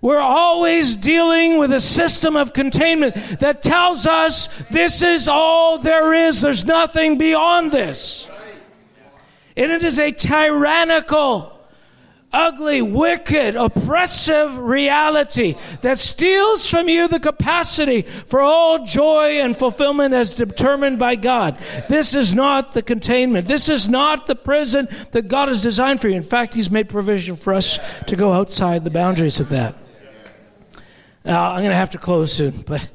We're 0.00 0.18
always 0.18 0.96
dealing 0.96 1.58
with 1.58 1.72
a 1.72 1.78
system 1.78 2.34
of 2.34 2.52
containment 2.52 3.14
that 3.38 3.62
tells 3.62 4.04
us 4.06 4.48
this 4.68 5.00
is 5.00 5.28
all 5.28 5.78
there 5.78 6.12
is. 6.12 6.40
There's 6.40 6.64
nothing 6.64 7.18
beyond 7.18 7.70
this. 7.70 8.28
And 9.56 9.70
it 9.70 9.84
is 9.84 10.00
a 10.00 10.10
tyrannical, 10.10 11.51
ugly, 12.32 12.80
wicked, 12.80 13.56
oppressive 13.56 14.58
reality 14.58 15.54
that 15.82 15.98
steals 15.98 16.68
from 16.68 16.88
you 16.88 17.08
the 17.08 17.20
capacity 17.20 18.02
for 18.02 18.40
all 18.40 18.84
joy 18.84 19.40
and 19.40 19.56
fulfillment 19.56 20.14
as 20.14 20.34
determined 20.34 20.98
by 20.98 21.14
God. 21.14 21.58
This 21.88 22.14
is 22.14 22.34
not 22.34 22.72
the 22.72 22.82
containment. 22.82 23.46
This 23.46 23.68
is 23.68 23.88
not 23.88 24.26
the 24.26 24.34
prison 24.34 24.88
that 25.12 25.28
God 25.28 25.48
has 25.48 25.62
designed 25.62 26.00
for 26.00 26.08
you. 26.08 26.16
In 26.16 26.22
fact, 26.22 26.54
He's 26.54 26.70
made 26.70 26.88
provision 26.88 27.36
for 27.36 27.52
us 27.52 27.78
to 28.04 28.16
go 28.16 28.32
outside 28.32 28.84
the 28.84 28.90
boundaries 28.90 29.40
of 29.40 29.48
that. 29.50 29.74
Now, 31.24 31.50
I'm 31.50 31.58
going 31.58 31.70
to 31.70 31.76
have 31.76 31.90
to 31.90 31.98
close 31.98 32.32
soon, 32.32 32.62
but, 32.62 32.88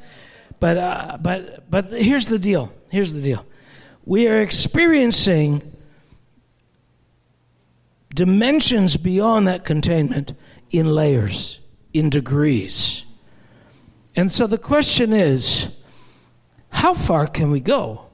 but, 0.59 0.77
uh, 0.77 1.17
but, 1.21 1.69
but 1.69 1.85
here's 1.85 2.27
the 2.27 2.39
deal. 2.39 2.71
Here's 2.89 3.13
the 3.13 3.21
deal. 3.21 3.45
We 4.05 4.27
are 4.27 4.39
experiencing 4.39 5.76
dimensions 8.18 8.97
beyond 8.97 9.47
that 9.47 9.63
containment 9.63 10.34
in 10.72 10.88
layers, 10.88 11.59
in 11.93 12.09
degrees. 12.09 13.05
And 14.15 14.30
so 14.30 14.47
the 14.47 14.57
question 14.57 15.13
is 15.13 15.76
how 16.70 16.95
far 16.95 17.28
can 17.28 17.51
we 17.51 17.59
go? 17.59 18.07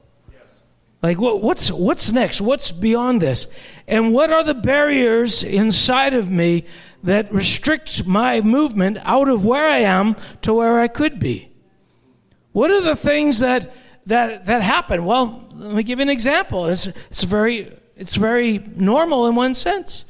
Like, 1.02 1.18
what, 1.18 1.42
what's, 1.42 1.70
what's 1.70 2.12
next? 2.12 2.40
What's 2.40 2.70
beyond 2.70 3.20
this? 3.20 3.46
And 3.88 4.12
what 4.12 4.30
are 4.30 4.44
the 4.44 4.54
barriers 4.54 5.42
inside 5.42 6.14
of 6.14 6.30
me 6.30 6.64
that 7.02 7.32
restrict 7.32 8.06
my 8.06 8.40
movement 8.40 8.98
out 9.02 9.28
of 9.28 9.44
where 9.44 9.68
I 9.68 9.80
am 9.80 10.16
to 10.42 10.54
where 10.54 10.80
I 10.80 10.88
could 10.88 11.18
be? 11.18 11.50
What 12.52 12.70
are 12.70 12.80
the 12.80 12.96
things 12.96 13.40
that, 13.40 13.74
that, 14.06 14.46
that 14.46 14.62
happen? 14.62 15.04
Well, 15.04 15.46
let 15.54 15.74
me 15.74 15.82
give 15.82 15.98
you 15.98 16.04
an 16.04 16.08
example. 16.08 16.66
It's, 16.66 16.86
it's, 16.86 17.24
very, 17.24 17.70
it's 17.96 18.16
very 18.16 18.58
normal 18.76 19.26
in 19.26 19.34
one 19.34 19.54
sense. 19.54 20.04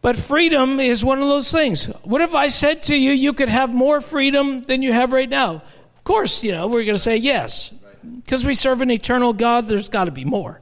But 0.00 0.16
freedom 0.16 0.80
is 0.80 1.04
one 1.04 1.22
of 1.22 1.28
those 1.28 1.50
things. 1.50 1.86
What 2.02 2.20
if 2.20 2.34
I 2.34 2.48
said 2.48 2.82
to 2.84 2.96
you, 2.96 3.10
you 3.12 3.32
could 3.32 3.48
have 3.48 3.72
more 3.72 4.00
freedom 4.00 4.62
than 4.62 4.82
you 4.82 4.92
have 4.92 5.12
right 5.12 5.28
now? 5.28 5.62
Of 5.96 6.04
course, 6.04 6.44
you 6.44 6.52
know, 6.52 6.66
we're 6.66 6.84
going 6.84 6.94
to 6.94 7.00
say 7.00 7.16
yes. 7.16 7.74
Because 8.22 8.44
we 8.44 8.52
serve 8.52 8.82
an 8.82 8.90
eternal 8.90 9.32
God, 9.32 9.64
there's 9.64 9.88
got 9.88 10.04
to 10.04 10.10
be 10.10 10.26
more. 10.26 10.60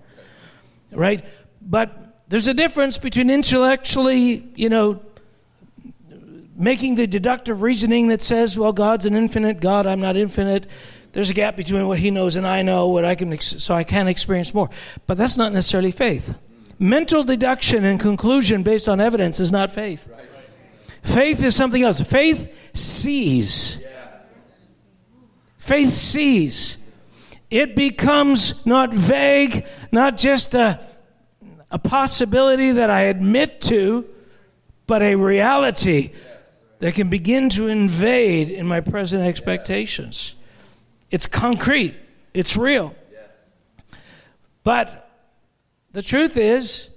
Right? 0.93 1.24
But 1.61 2.20
there's 2.28 2.47
a 2.47 2.55
difference 2.55 2.99
between 2.99 3.30
intellectually, 3.30 4.49
you 4.55 4.68
know, 4.68 5.01
making 6.55 6.95
the 6.95 7.07
deductive 7.09 7.62
reasoning 7.62 8.09
that 8.09 8.22
says, 8.22 8.57
well, 8.57 8.72
God's 8.72 9.07
an 9.07 9.16
infinite 9.16 9.61
God, 9.61 9.86
I'm 9.86 10.01
not 10.01 10.16
infinite. 10.16 10.68
There's 11.12 11.28
a 11.28 11.34
gap 11.34 11.56
between 11.56 11.86
what 11.86 11.98
he 11.98 12.10
knows 12.10 12.36
and 12.36 12.46
I 12.46 12.62
know, 12.62 12.88
what 12.88 13.04
I 13.04 13.14
can 13.14 13.38
so 13.38 13.74
I 13.74 13.84
can 13.84 14.08
experience 14.08 14.54
more. 14.54 14.70
But 15.06 15.18
that's 15.18 15.36
not 15.36 15.52
necessarily 15.52 15.90
faith. 15.90 16.34
Mental 16.78 17.22
deduction 17.22 17.84
and 17.84 18.00
conclusion 18.00 18.62
based 18.62 18.88
on 18.88 19.00
evidence 19.00 19.38
is 19.38 19.52
not 19.52 19.70
faith. 19.70 20.08
Faith 21.02 21.42
is 21.42 21.54
something 21.54 21.82
else. 21.82 22.00
Faith 22.00 22.74
sees. 22.74 23.82
Faith 25.58 25.90
sees. 25.90 26.78
It 27.50 27.76
becomes 27.76 28.64
not 28.64 28.94
vague, 28.94 29.66
not 29.92 30.16
just 30.16 30.54
a, 30.54 30.80
a 31.70 31.78
possibility 31.78 32.72
that 32.72 32.88
I 32.88 33.02
admit 33.02 33.60
to, 33.62 34.06
but 34.86 35.02
a 35.02 35.14
reality 35.14 36.12
that 36.78 36.94
can 36.94 37.10
begin 37.10 37.48
to 37.50 37.68
invade 37.68 38.50
in 38.50 38.66
my 38.66 38.80
present 38.80 39.26
expectations. 39.26 40.34
It's 41.12 41.26
concrete, 41.26 41.94
it's 42.32 42.56
real. 42.56 42.96
But 44.64 45.10
the 45.92 46.00
truth 46.00 46.38
is, 46.38 46.88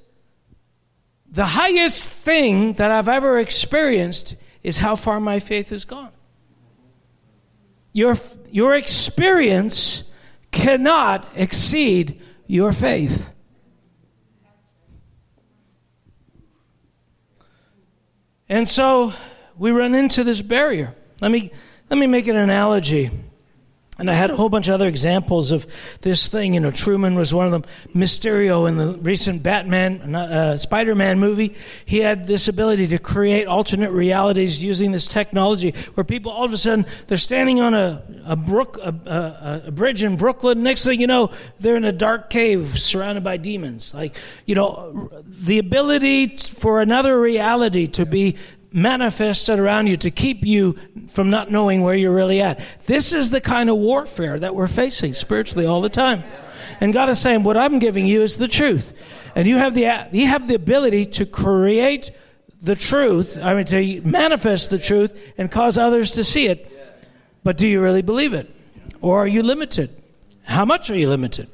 the 1.30 1.46
highest 1.46 2.10
thing 2.10 2.74
that 2.74 2.92
I've 2.92 3.10
ever 3.10 3.40
experienced 3.40 4.36
is 4.64 4.78
how 4.78 4.96
far 4.96 5.20
my 5.20 5.40
faith 5.40 5.70
has 5.70 5.84
gone. 5.84 6.12
Your, 7.92 8.16
your 8.52 8.74
experience 8.74 10.10
cannot 10.52 11.28
exceed 11.36 12.22
your 12.48 12.72
faith. 12.72 13.34
And 18.48 18.66
so 18.66 19.12
we 19.58 19.72
run 19.72 19.94
into 19.94 20.24
this 20.24 20.42
barrier. 20.42 20.96
Let 21.20 21.32
me, 21.32 21.52
let 21.90 21.98
me 21.98 22.08
make 22.08 22.28
an 22.28 22.38
analogy. 22.38 23.10
And 23.98 24.12
I 24.12 24.14
had 24.14 24.30
a 24.30 24.36
whole 24.36 24.50
bunch 24.50 24.68
of 24.68 24.74
other 24.74 24.88
examples 24.88 25.54
of 25.54 25.66
this 26.02 26.28
thing. 26.28 26.54
You 26.54 26.60
know, 26.60 26.72
Truman 26.72 27.16
was 27.16 27.34
one 27.34 27.46
of 27.46 27.54
them. 27.54 27.64
Mysterio 27.94 28.68
in 28.68 28.76
the 28.76 28.94
recent 28.96 29.42
Batman, 29.42 30.14
uh, 30.14 30.58
Spider 30.58 30.96
Man 30.96 31.18
movie, 31.18 31.56
he 31.86 32.00
had 32.00 32.28
this 32.28 32.50
ability 32.50 32.88
to 32.88 32.98
create 32.98 33.48
alternate 33.48 33.92
realities 33.92 34.62
using 34.62 34.92
this 34.92 35.08
technology 35.08 35.74
where 35.94 36.04
people 36.04 36.30
all 36.30 36.44
of 36.44 36.52
a 36.52 36.58
sudden 36.58 36.86
they're 37.08 37.18
standing 37.18 37.62
on 37.62 37.74
a, 37.74 38.04
a, 38.26 38.36
brook, 38.36 38.78
a, 38.84 38.90
a, 38.90 39.68
a 39.68 39.72
bridge 39.72 40.04
in 40.04 40.18
Brooklyn. 40.18 40.62
Next 40.62 40.86
thing 40.86 41.00
you 41.00 41.08
know, 41.08 41.32
they're 41.60 41.78
in 41.78 41.86
a 41.86 41.94
dark 41.94 42.30
cave 42.30 42.66
surrounded 42.66 43.24
by 43.24 43.38
demons. 43.38 43.94
Like, 43.94 44.18
you 44.46 44.56
know, 44.56 45.10
the 45.26 45.58
ability 45.58 46.36
for 46.36 46.82
another 46.82 47.18
reality 47.18 47.88
to 47.88 48.06
be 48.06 48.36
manifested 48.76 49.58
around 49.58 49.88
you 49.88 49.96
to 49.96 50.12
keep 50.12 50.46
you 50.46 50.78
from 51.08 51.30
not 51.30 51.50
knowing 51.50 51.82
where 51.82 51.96
you're 51.96 52.14
really 52.14 52.42
at. 52.42 52.60
This 52.86 53.14
is 53.14 53.32
the 53.32 53.40
kind 53.40 53.70
of 53.70 53.78
warfare 53.78 54.38
that 54.38 54.54
we're 54.54 54.68
facing 54.68 55.14
spiritually 55.14 55.66
all 55.66 55.82
the 55.82 55.90
time. 55.90 56.24
And 56.82 56.94
God 56.94 57.08
is 57.10 57.20
saying, 57.20 57.44
What 57.44 57.56
I'm 57.56 57.80
giving 57.80 58.06
you 58.06 58.22
is 58.22 58.38
the 58.38 58.50
truth. 58.50 58.94
And 59.34 59.48
you 59.48 59.58
have 59.58 59.74
the, 59.74 60.08
you 60.12 60.28
have 60.28 60.48
the 60.48 60.56
ability 60.56 61.06
to 61.06 61.26
create 61.26 62.12
the 62.62 62.76
truth, 62.76 63.38
I 63.42 63.54
mean, 63.54 63.66
to 63.66 64.02
manifest 64.02 64.70
the 64.70 64.80
truth 64.80 65.34
and 65.38 65.50
cause 65.50 65.78
others 65.78 66.12
to 66.12 66.24
see 66.24 66.48
it. 66.48 66.70
But 67.44 67.58
do 67.58 67.68
you 67.68 67.82
really 67.82 68.02
believe 68.02 68.34
it? 68.34 68.54
Or 69.02 69.20
are 69.20 69.28
you 69.28 69.42
limited? 69.44 69.90
How 70.44 70.66
much 70.66 70.90
are 70.90 70.98
you 70.98 71.10
limited? 71.10 71.48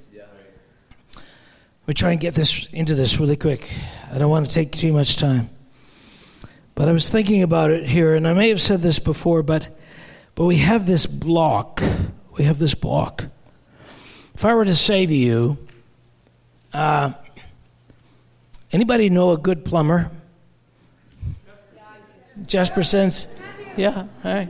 We 1.85 1.93
try 1.93 2.11
and 2.11 2.19
get 2.19 2.33
this 2.33 2.67
into 2.67 2.95
this 2.95 3.19
really 3.19 3.35
quick. 3.35 3.69
I 4.11 4.17
don't 4.17 4.29
want 4.29 4.45
to 4.45 4.53
take 4.53 4.71
too 4.71 4.93
much 4.93 5.17
time. 5.17 5.49
But 6.81 6.89
I 6.89 6.93
was 6.93 7.11
thinking 7.11 7.43
about 7.43 7.69
it 7.69 7.85
here, 7.85 8.15
and 8.15 8.27
I 8.27 8.33
may 8.33 8.49
have 8.49 8.59
said 8.59 8.79
this 8.79 8.97
before, 8.97 9.43
but, 9.43 9.67
but 10.33 10.45
we 10.45 10.55
have 10.55 10.87
this 10.87 11.05
block. 11.05 11.79
We 12.35 12.45
have 12.45 12.57
this 12.57 12.73
block. 12.73 13.25
If 14.33 14.43
I 14.43 14.55
were 14.55 14.65
to 14.65 14.73
say 14.73 15.05
to 15.05 15.13
you, 15.13 15.59
uh, 16.73 17.13
anybody 18.71 19.11
know 19.11 19.29
a 19.29 19.37
good 19.37 19.63
plumber? 19.63 20.09
Jasper 22.47 22.81
Jesperson's? 22.81 23.27
Yeah, 23.77 24.07
all 24.23 24.33
right. 24.33 24.49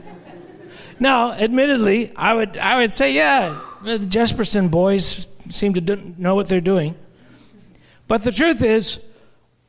Now, 0.98 1.32
admittedly, 1.32 2.16
I 2.16 2.32
would, 2.32 2.56
I 2.56 2.78
would 2.78 2.92
say, 2.92 3.12
yeah, 3.12 3.60
the 3.82 3.98
Jesperson 3.98 4.70
boys 4.70 5.28
seem 5.50 5.74
to 5.74 5.96
know 6.16 6.34
what 6.34 6.48
they're 6.48 6.62
doing. 6.62 6.94
But 8.08 8.22
the 8.24 8.32
truth 8.32 8.64
is, 8.64 9.00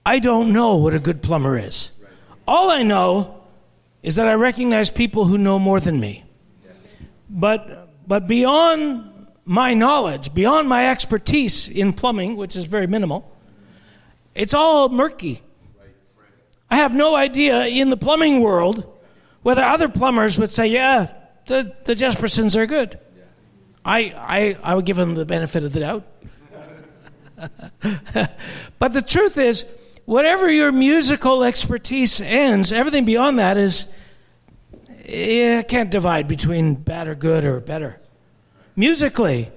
I 0.05 0.20
don't 0.20 0.53
know 0.53 0.78
what 0.78 0.93
a 0.93 0.99
good 0.99 1.22
plumber 1.22 1.57
is. 1.57 1.89
All 2.48 2.72
I 2.72 2.84
know 2.84 3.41
is 4.02 4.18
that 4.18 4.28
I 4.28 4.34
recognize 4.34 4.89
people 4.89 5.26
who 5.26 5.38
know 5.38 5.60
more 5.60 5.80
than 5.80 6.00
me. 6.00 6.24
But, 7.30 7.89
but 8.08 8.28
beyond 8.28 9.28
my 9.46 9.74
knowledge, 9.74 10.34
beyond 10.34 10.68
my 10.68 10.89
expertise 10.89 11.70
in 11.70 11.94
plumbing, 11.94 12.36
which 12.36 12.56
is 12.56 12.66
very 12.66 12.88
minimal, 12.88 13.32
it's 14.36 14.54
all 14.54 14.89
murky. 14.89 15.41
I 16.70 16.78
have 16.78 16.94
no 16.94 17.16
idea 17.16 17.66
in 17.66 17.89
the 17.89 17.98
plumbing 17.98 18.41
world 18.41 18.89
whether 19.44 19.62
other 19.62 19.89
plumbers 19.89 20.39
would 20.39 20.50
say, 20.50 20.68
yeah, 20.68 21.14
the, 21.48 21.76
the 21.84 21.94
Jespersons 21.94 22.56
are 22.56 22.66
good. 22.66 22.98
I, 23.86 24.00
I, 24.18 24.58
I 24.64 24.76
would 24.76 24.86
give 24.86 24.96
them 24.98 25.14
the 25.14 25.26
benefit 25.26 25.64
of 25.64 25.74
the 25.74 25.82
doubt. 25.82 26.08
but 28.80 28.94
the 28.94 29.02
truth 29.02 29.38
is, 29.38 29.66
whatever 30.06 30.49
your 30.49 30.72
musical 30.72 31.43
expertise 31.43 32.20
ends, 32.22 32.72
everything 32.72 33.06
beyond 33.06 33.39
that 33.39 33.58
is, 33.58 33.91
yeah, 35.06 35.62
can't 35.62 35.91
divide 35.91 36.28
between 36.28 36.76
bad 36.76 37.08
or 37.08 37.16
good 37.16 37.45
or 37.45 37.60
better. 37.60 37.99
Musically, 38.76 39.51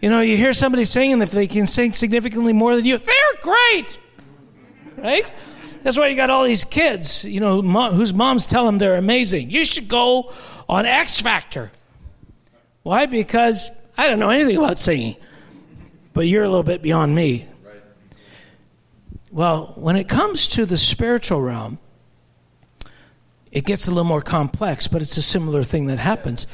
you 0.00 0.08
know, 0.08 0.20
you 0.20 0.36
hear 0.36 0.52
somebody 0.52 0.84
singing, 0.84 1.20
if 1.20 1.30
they 1.30 1.46
can 1.46 1.66
sing 1.66 1.92
significantly 1.92 2.52
more 2.52 2.76
than 2.76 2.84
you, 2.84 2.98
they're 2.98 3.14
great, 3.42 3.98
right? 4.96 5.30
That's 5.82 5.98
why 5.98 6.08
you 6.08 6.16
got 6.16 6.30
all 6.30 6.44
these 6.44 6.64
kids, 6.64 7.24
you 7.24 7.40
know, 7.40 7.62
whose 7.90 8.12
moms 8.12 8.46
tell 8.46 8.66
them 8.66 8.78
they're 8.78 8.96
amazing. 8.96 9.50
You 9.50 9.64
should 9.64 9.88
go 9.88 10.32
on 10.68 10.86
X 10.86 11.20
Factor. 11.20 11.70
Why? 12.82 13.06
Because 13.06 13.70
I 13.96 14.06
don't 14.06 14.18
know 14.18 14.30
anything 14.30 14.56
about 14.56 14.78
singing, 14.78 15.16
but 16.12 16.22
you're 16.22 16.44
a 16.44 16.48
little 16.48 16.62
bit 16.62 16.82
beyond 16.82 17.14
me. 17.14 17.46
Well, 19.30 19.72
when 19.76 19.94
it 19.94 20.08
comes 20.08 20.48
to 20.50 20.66
the 20.66 20.76
spiritual 20.76 21.40
realm, 21.40 21.78
it 23.52 23.64
gets 23.64 23.86
a 23.86 23.90
little 23.90 24.04
more 24.04 24.22
complex, 24.22 24.88
but 24.88 25.02
it's 25.02 25.16
a 25.16 25.22
similar 25.22 25.62
thing 25.62 25.86
that 25.86 25.98
happens. 25.98 26.46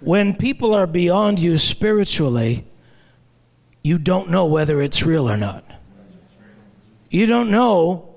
When 0.00 0.34
people 0.34 0.74
are 0.74 0.86
beyond 0.86 1.38
you 1.38 1.58
spiritually, 1.58 2.64
you 3.82 3.98
don't 3.98 4.30
know 4.30 4.46
whether 4.46 4.80
it's 4.80 5.02
real 5.02 5.30
or 5.30 5.36
not. 5.36 5.64
You 7.10 7.26
don't 7.26 7.50
know 7.50 8.14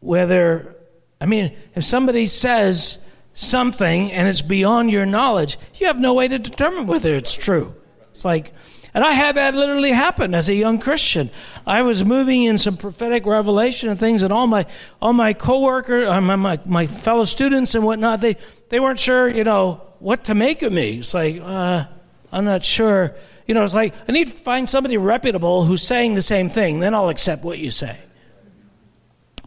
whether, 0.00 0.74
I 1.20 1.26
mean, 1.26 1.54
if 1.74 1.84
somebody 1.84 2.26
says 2.26 2.98
something 3.34 4.10
and 4.12 4.26
it's 4.26 4.42
beyond 4.42 4.90
your 4.90 5.06
knowledge, 5.06 5.58
you 5.76 5.86
have 5.86 6.00
no 6.00 6.14
way 6.14 6.28
to 6.28 6.38
determine 6.38 6.86
whether 6.86 7.14
it's 7.14 7.34
true. 7.34 7.74
It's 8.10 8.24
like, 8.24 8.54
and 8.94 9.02
I 9.02 9.10
had 9.10 9.34
that 9.34 9.56
literally 9.56 9.90
happen 9.90 10.36
as 10.36 10.48
a 10.48 10.54
young 10.54 10.78
Christian. 10.78 11.28
I 11.66 11.82
was 11.82 12.04
moving 12.04 12.44
in 12.44 12.58
some 12.58 12.76
prophetic 12.76 13.26
revelation 13.26 13.88
and 13.88 13.98
things, 13.98 14.22
and 14.22 14.32
all 14.32 14.46
my 14.46 14.66
all 15.02 15.12
my 15.12 15.32
coworkers, 15.32 16.08
uh, 16.08 16.20
my, 16.20 16.36
my 16.36 16.60
my 16.64 16.86
fellow 16.86 17.24
students 17.24 17.74
and 17.74 17.84
whatnot, 17.84 18.20
they 18.20 18.36
they 18.68 18.78
weren't 18.78 19.00
sure, 19.00 19.28
you 19.28 19.42
know, 19.42 19.82
what 19.98 20.24
to 20.24 20.34
make 20.36 20.62
of 20.62 20.72
me. 20.72 20.98
It's 20.98 21.12
like, 21.12 21.40
uh, 21.42 21.86
I'm 22.30 22.44
not 22.44 22.64
sure. 22.64 23.16
You 23.48 23.54
know, 23.54 23.64
it's 23.64 23.74
like 23.74 23.94
I 24.08 24.12
need 24.12 24.28
to 24.28 24.36
find 24.36 24.68
somebody 24.68 24.96
reputable 24.96 25.64
who's 25.64 25.82
saying 25.82 26.14
the 26.14 26.22
same 26.22 26.48
thing. 26.48 26.78
Then 26.78 26.94
I'll 26.94 27.08
accept 27.08 27.42
what 27.42 27.58
you 27.58 27.72
say. 27.72 27.98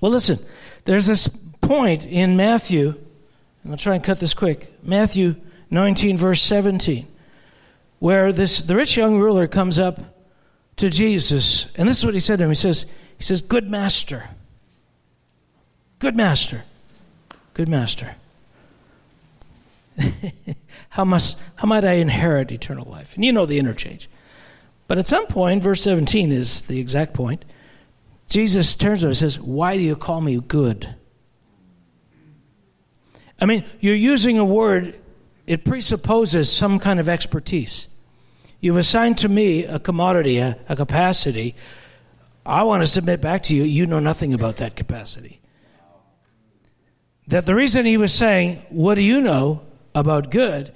Well, 0.01 0.11
listen. 0.11 0.39
There's 0.83 1.05
this 1.05 1.27
point 1.27 2.05
in 2.05 2.37
Matthew, 2.37 2.95
and 3.63 3.73
I'll 3.73 3.77
try 3.77 3.95
and 3.95 4.03
cut 4.03 4.21
this 4.21 4.33
quick. 4.33 4.73
Matthew 4.83 5.35
19, 5.69 6.17
verse 6.17 6.41
17 6.41 7.07
where 7.99 8.31
this 8.31 8.61
the 8.61 8.75
rich 8.75 8.97
young 8.97 9.19
ruler 9.19 9.47
comes 9.47 9.79
up 9.79 9.99
to 10.77 10.89
Jesus, 10.89 11.71
and 11.75 11.89
this 11.89 11.99
is 11.99 12.05
what 12.05 12.13
he 12.13 12.19
said 12.19 12.37
to 12.39 12.45
him. 12.45 12.51
He 12.51 12.55
says, 12.55 12.91
he 13.17 13.23
says, 13.23 13.41
Good 13.41 13.69
master. 13.69 14.29
Good 15.99 16.15
master. 16.15 16.63
Good 17.53 17.67
master. 17.67 18.15
how 20.89 21.03
must 21.03 21.41
how 21.55 21.67
might 21.67 21.83
I 21.83 21.93
inherit 21.93 22.51
eternal 22.51 22.89
life? 22.89 23.15
And 23.15 23.25
you 23.25 23.31
know 23.31 23.45
the 23.45 23.57
interchange. 23.57 24.09
But 24.87 24.97
at 24.97 25.07
some 25.07 25.25
point, 25.27 25.63
verse 25.63 25.81
17 25.81 26.31
is 26.31 26.63
the 26.63 26.79
exact 26.79 27.13
point. 27.13 27.43
Jesus 28.29 28.75
turns 28.75 29.01
to 29.01 29.07
him 29.07 29.09
and 29.09 29.17
says, 29.17 29.39
Why 29.39 29.75
do 29.75 29.83
you 29.83 29.95
call 29.95 30.21
me 30.21 30.39
good? 30.39 30.95
I 33.39 33.45
mean, 33.45 33.65
you're 33.79 33.95
using 33.95 34.37
a 34.37 34.45
word 34.45 34.95
it 35.47 35.63
presupposes 35.63 36.51
some 36.51 36.77
kind 36.77 36.99
of 36.99 37.07
expertise. 37.07 37.87
You've 38.59 38.77
assigned 38.77 39.17
to 39.19 39.29
me 39.29 39.63
a 39.63 39.79
commodity, 39.79 40.37
a, 40.37 40.57
a 40.67 40.75
capacity. 40.75 41.55
I 42.45 42.63
want 42.63 42.83
to 42.83 42.87
submit 42.87 43.21
back 43.21 43.43
to 43.43 43.55
you, 43.55 43.63
you 43.63 43.85
know 43.85 43.99
nothing 43.99 44.33
about 44.33 44.57
that 44.57 44.75
capacity. 44.75 45.39
That 47.27 47.45
the 47.45 47.55
reason 47.55 47.85
he 47.85 47.97
was 47.97 48.13
saying, 48.13 48.57
What 48.69 48.95
do 48.95 49.01
you 49.01 49.21
know 49.21 49.61
about 49.95 50.31
good? 50.31 50.73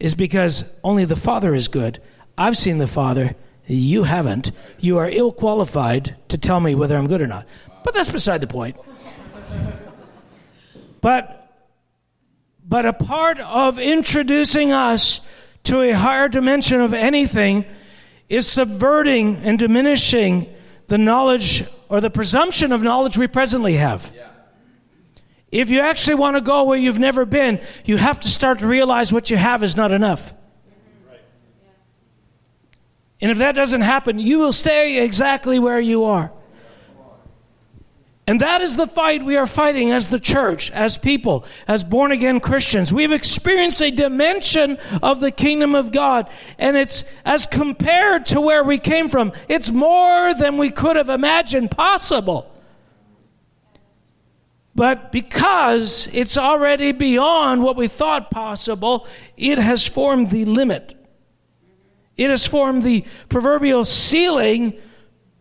is 0.00 0.16
because 0.16 0.76
only 0.82 1.04
the 1.04 1.14
Father 1.14 1.54
is 1.54 1.68
good. 1.68 2.02
I've 2.36 2.58
seen 2.58 2.78
the 2.78 2.88
Father, 2.88 3.36
you 3.68 4.02
haven't. 4.02 4.50
You 4.80 4.98
are 4.98 5.08
ill 5.08 5.30
qualified 5.30 6.16
to 6.28 6.36
tell 6.36 6.58
me 6.58 6.74
whether 6.74 6.96
I'm 6.96 7.06
good 7.06 7.22
or 7.22 7.28
not. 7.28 7.46
But 7.84 7.94
that's 7.94 8.10
beside 8.10 8.40
the 8.40 8.48
point. 8.48 8.76
But 11.00 11.41
but 12.72 12.86
a 12.86 12.92
part 12.94 13.38
of 13.38 13.78
introducing 13.78 14.72
us 14.72 15.20
to 15.62 15.82
a 15.82 15.92
higher 15.92 16.26
dimension 16.26 16.80
of 16.80 16.94
anything 16.94 17.66
is 18.30 18.50
subverting 18.50 19.36
and 19.44 19.58
diminishing 19.58 20.46
the 20.86 20.96
knowledge 20.96 21.66
or 21.90 22.00
the 22.00 22.08
presumption 22.08 22.72
of 22.72 22.82
knowledge 22.82 23.18
we 23.18 23.26
presently 23.26 23.74
have. 23.74 24.10
Yeah. 24.16 24.26
If 25.50 25.68
you 25.68 25.80
actually 25.80 26.14
want 26.14 26.38
to 26.38 26.42
go 26.42 26.64
where 26.64 26.78
you've 26.78 26.98
never 26.98 27.26
been, 27.26 27.60
you 27.84 27.98
have 27.98 28.18
to 28.20 28.28
start 28.28 28.60
to 28.60 28.66
realize 28.66 29.12
what 29.12 29.28
you 29.28 29.36
have 29.36 29.62
is 29.62 29.76
not 29.76 29.92
enough. 29.92 30.32
Right. 31.10 31.20
And 33.20 33.30
if 33.30 33.36
that 33.36 33.54
doesn't 33.54 33.82
happen, 33.82 34.18
you 34.18 34.38
will 34.38 34.50
stay 34.50 35.04
exactly 35.04 35.58
where 35.58 35.78
you 35.78 36.04
are. 36.04 36.32
And 38.32 38.40
that 38.40 38.62
is 38.62 38.78
the 38.78 38.86
fight 38.86 39.22
we 39.22 39.36
are 39.36 39.46
fighting 39.46 39.90
as 39.92 40.08
the 40.08 40.18
church, 40.18 40.70
as 40.70 40.96
people, 40.96 41.44
as 41.68 41.84
born 41.84 42.12
again 42.12 42.40
Christians. 42.40 42.90
We've 42.90 43.12
experienced 43.12 43.82
a 43.82 43.90
dimension 43.90 44.78
of 45.02 45.20
the 45.20 45.30
kingdom 45.30 45.74
of 45.74 45.92
God, 45.92 46.30
and 46.56 46.74
it's 46.74 47.04
as 47.26 47.44
compared 47.46 48.24
to 48.24 48.40
where 48.40 48.64
we 48.64 48.78
came 48.78 49.10
from, 49.10 49.34
it's 49.50 49.70
more 49.70 50.32
than 50.32 50.56
we 50.56 50.70
could 50.70 50.96
have 50.96 51.10
imagined 51.10 51.72
possible. 51.72 52.50
But 54.74 55.12
because 55.12 56.08
it's 56.10 56.38
already 56.38 56.92
beyond 56.92 57.62
what 57.62 57.76
we 57.76 57.86
thought 57.86 58.30
possible, 58.30 59.06
it 59.36 59.58
has 59.58 59.86
formed 59.86 60.30
the 60.30 60.46
limit. 60.46 60.94
It 62.16 62.30
has 62.30 62.46
formed 62.46 62.82
the 62.82 63.04
proverbial 63.28 63.84
ceiling 63.84 64.80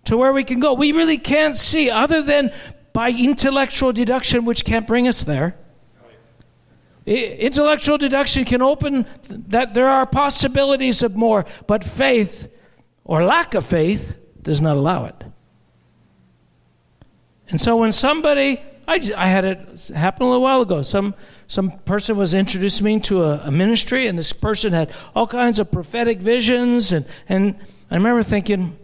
to 0.03 0.17
where 0.17 0.33
we 0.33 0.43
can 0.43 0.59
go. 0.59 0.73
We 0.73 0.91
really 0.91 1.19
can't 1.19 1.55
see, 1.55 1.89
other 1.89 2.21
than 2.21 2.51
by 2.93 3.11
intellectual 3.11 3.91
deduction, 3.91 4.45
which 4.45 4.65
can't 4.65 4.87
bring 4.87 5.07
us 5.07 5.23
there. 5.23 5.55
Intellectual 7.05 7.97
deduction 7.97 8.45
can 8.45 8.61
open 8.61 9.05
that 9.27 9.73
there 9.73 9.89
are 9.89 10.05
possibilities 10.05 11.01
of 11.01 11.15
more, 11.15 11.45
but 11.67 11.83
faith 11.83 12.47
or 13.03 13.25
lack 13.25 13.55
of 13.55 13.65
faith 13.65 14.17
does 14.41 14.61
not 14.61 14.77
allow 14.77 15.05
it. 15.05 15.23
And 17.49 17.59
so 17.59 17.75
when 17.75 17.91
somebody, 17.91 18.61
I, 18.87 19.01
I 19.17 19.27
had 19.27 19.45
it 19.45 19.89
happen 19.95 20.23
a 20.23 20.29
little 20.29 20.43
while 20.43 20.61
ago, 20.61 20.83
some, 20.83 21.15
some 21.47 21.71
person 21.79 22.17
was 22.17 22.33
introducing 22.33 22.85
me 22.85 22.99
to 23.01 23.23
a, 23.23 23.41
a 23.45 23.51
ministry, 23.51 24.07
and 24.07 24.17
this 24.17 24.31
person 24.31 24.71
had 24.71 24.91
all 25.15 25.27
kinds 25.27 25.59
of 25.59 25.71
prophetic 25.71 26.19
visions, 26.19 26.91
and, 26.91 27.05
and 27.27 27.59
I 27.89 27.95
remember 27.95 28.23
thinking, 28.23 28.77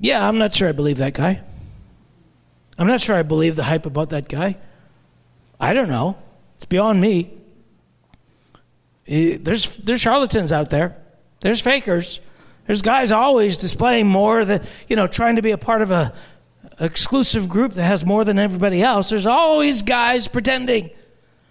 yeah, 0.00 0.26
I'm 0.26 0.38
not 0.38 0.54
sure 0.54 0.68
I 0.68 0.72
believe 0.72 0.96
that 0.96 1.14
guy. 1.14 1.42
I'm 2.80 2.86
not 2.86 3.02
sure 3.02 3.14
I 3.14 3.22
believe 3.22 3.56
the 3.56 3.64
hype 3.64 3.84
about 3.84 4.08
that 4.08 4.26
guy. 4.26 4.56
I 5.60 5.74
don't 5.74 5.90
know. 5.90 6.16
It's 6.56 6.64
beyond 6.64 6.98
me. 6.98 7.30
Eh, 9.06 9.36
there's, 9.38 9.76
there's 9.76 10.00
charlatans 10.00 10.50
out 10.50 10.70
there. 10.70 10.96
There's 11.40 11.60
fakers. 11.60 12.20
There's 12.66 12.80
guys 12.80 13.12
always 13.12 13.58
displaying 13.58 14.08
more 14.08 14.46
that, 14.46 14.64
you 14.88 14.96
know, 14.96 15.06
trying 15.06 15.36
to 15.36 15.42
be 15.42 15.50
a 15.50 15.58
part 15.58 15.82
of 15.82 15.90
a 15.90 16.14
exclusive 16.80 17.50
group 17.50 17.74
that 17.74 17.84
has 17.84 18.06
more 18.06 18.24
than 18.24 18.38
everybody 18.38 18.82
else. 18.82 19.10
There's 19.10 19.26
always 19.26 19.82
guys 19.82 20.26
pretending. 20.26 20.88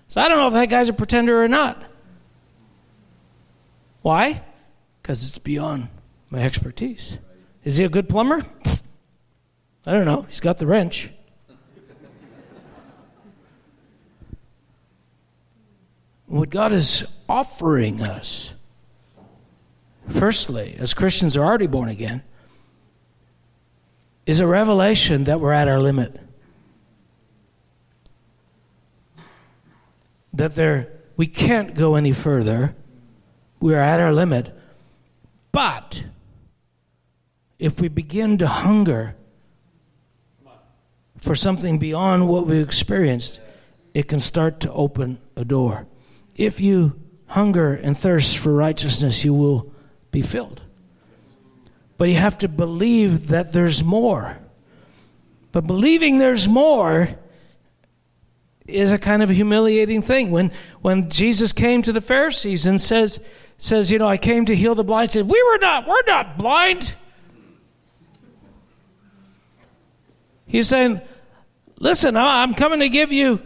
So 0.08 0.22
I 0.22 0.30
don't 0.30 0.38
know 0.38 0.48
if 0.48 0.54
that 0.54 0.70
guy's 0.70 0.90
a 0.90 0.94
pretender 0.94 1.44
or 1.44 1.48
not. 1.48 1.80
Why? 4.02 4.42
Because 5.00 5.28
it's 5.28 5.38
beyond 5.38 5.90
my 6.32 6.42
expertise. 6.42 7.20
Is 7.64 7.78
he 7.78 7.86
a 7.86 7.90
good 7.90 8.10
plumber? 8.10 8.42
I 9.86 9.92
don't 9.92 10.06
know. 10.06 10.24
He's 10.24 10.40
got 10.40 10.58
the 10.58 10.66
wrench. 10.66 11.12
What 16.30 16.52
God 16.52 16.74
is 16.74 17.08
offering 17.28 18.02
us, 18.02 18.54
firstly, 20.08 20.76
as 20.78 20.94
Christians 20.94 21.36
are 21.36 21.44
already 21.44 21.66
born 21.66 21.90
again, 21.90 22.22
is 24.28 24.40
a 24.40 24.46
revelation 24.46 25.24
that 25.24 25.40
we're 25.40 25.54
at 25.54 25.68
our 25.68 25.80
limit. 25.80 26.20
That 30.32 30.54
there 30.54 30.90
we 31.18 31.26
can't 31.26 31.74
go 31.74 31.96
any 31.96 32.12
further. 32.12 32.76
We 33.60 33.74
are 33.74 33.82
at 33.82 34.00
our 34.00 34.14
limit. 34.14 34.56
But 35.52 36.04
if 37.58 37.82
we 37.82 37.88
begin 37.88 38.38
to 38.38 38.48
hunger 38.48 39.16
for 41.18 41.34
something 41.34 41.80
beyond 41.80 42.28
what 42.30 42.46
we 42.46 42.62
experienced, 42.62 43.40
it 43.96 44.08
can 44.08 44.20
start 44.20 44.60
to 44.60 44.72
open 44.72 45.20
a 45.36 45.44
door. 45.44 45.88
If 46.40 46.62
you 46.62 46.98
hunger 47.26 47.74
and 47.74 47.98
thirst 47.98 48.38
for 48.38 48.54
righteousness, 48.54 49.26
you 49.26 49.34
will 49.34 49.74
be 50.10 50.22
filled. 50.22 50.62
But 51.98 52.08
you 52.08 52.16
have 52.16 52.38
to 52.38 52.48
believe 52.48 53.28
that 53.28 53.52
there's 53.52 53.84
more. 53.84 54.40
But 55.52 55.68
believing 55.68 56.18
there's 56.18 56.48
more 56.48 57.10
is 58.66 58.94
a 58.94 58.98
kind 58.98 59.22
of 59.22 59.30
humiliating 59.30 60.02
thing. 60.02 60.32
When 60.32 60.54
when 60.80 61.10
Jesus 61.10 61.52
came 61.52 61.82
to 61.82 61.92
the 61.92 62.00
Pharisees 62.00 62.66
and 62.66 62.80
says 62.80 63.20
says, 63.58 63.92
you 63.92 64.00
know, 64.00 64.08
I 64.08 64.16
came 64.16 64.46
to 64.46 64.56
heal 64.56 64.76
the 64.76 64.86
blind, 64.86 65.12
said, 65.12 65.30
We 65.30 65.44
were 65.44 65.58
not, 65.58 65.90
we're 65.90 66.06
not 66.08 66.38
blind. 66.38 66.96
He's 70.46 70.70
saying, 70.70 71.02
Listen, 71.80 72.16
I'm 72.16 72.54
coming 72.54 72.80
to 72.80 72.88
give 72.88 73.12
you 73.12 73.42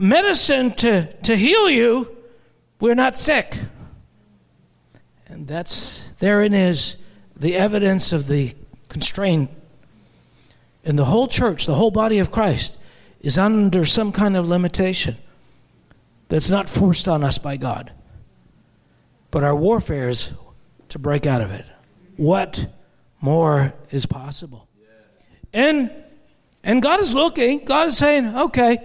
medicine 0.00 0.72
to, 0.72 1.12
to 1.22 1.36
heal 1.36 1.68
you, 1.68 2.08
we're 2.80 2.94
not 2.94 3.18
sick. 3.18 3.56
And 5.28 5.46
that's 5.46 6.08
therein 6.18 6.54
is 6.54 6.96
the 7.36 7.54
evidence 7.54 8.12
of 8.12 8.26
the 8.26 8.54
constraint. 8.88 9.50
And 10.84 10.98
the 10.98 11.04
whole 11.04 11.28
church, 11.28 11.66
the 11.66 11.74
whole 11.74 11.90
body 11.90 12.18
of 12.18 12.32
Christ, 12.32 12.78
is 13.20 13.36
under 13.36 13.84
some 13.84 14.12
kind 14.12 14.36
of 14.36 14.48
limitation 14.48 15.16
that's 16.28 16.50
not 16.50 16.68
forced 16.68 17.06
on 17.06 17.22
us 17.22 17.38
by 17.38 17.56
God. 17.56 17.92
But 19.30 19.44
our 19.44 19.54
warfare 19.54 20.08
is 20.08 20.32
to 20.88 20.98
break 20.98 21.26
out 21.26 21.42
of 21.42 21.50
it. 21.50 21.66
What 22.16 22.66
more 23.20 23.74
is 23.90 24.06
possible? 24.06 24.66
And 25.52 25.90
and 26.62 26.82
God 26.82 27.00
is 27.00 27.14
looking, 27.14 27.64
God 27.64 27.88
is 27.88 27.96
saying, 27.96 28.36
okay, 28.36 28.78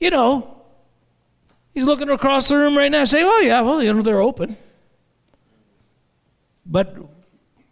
you 0.00 0.10
know, 0.10 0.51
He's 1.74 1.86
looking 1.86 2.10
across 2.10 2.48
the 2.48 2.56
room 2.56 2.76
right 2.76 2.90
now 2.90 3.04
saying, 3.04 3.26
Oh 3.26 3.40
yeah, 3.40 3.62
well, 3.62 3.82
you 3.82 3.92
know, 3.92 4.02
they're 4.02 4.20
open. 4.20 4.56
But 6.66 6.96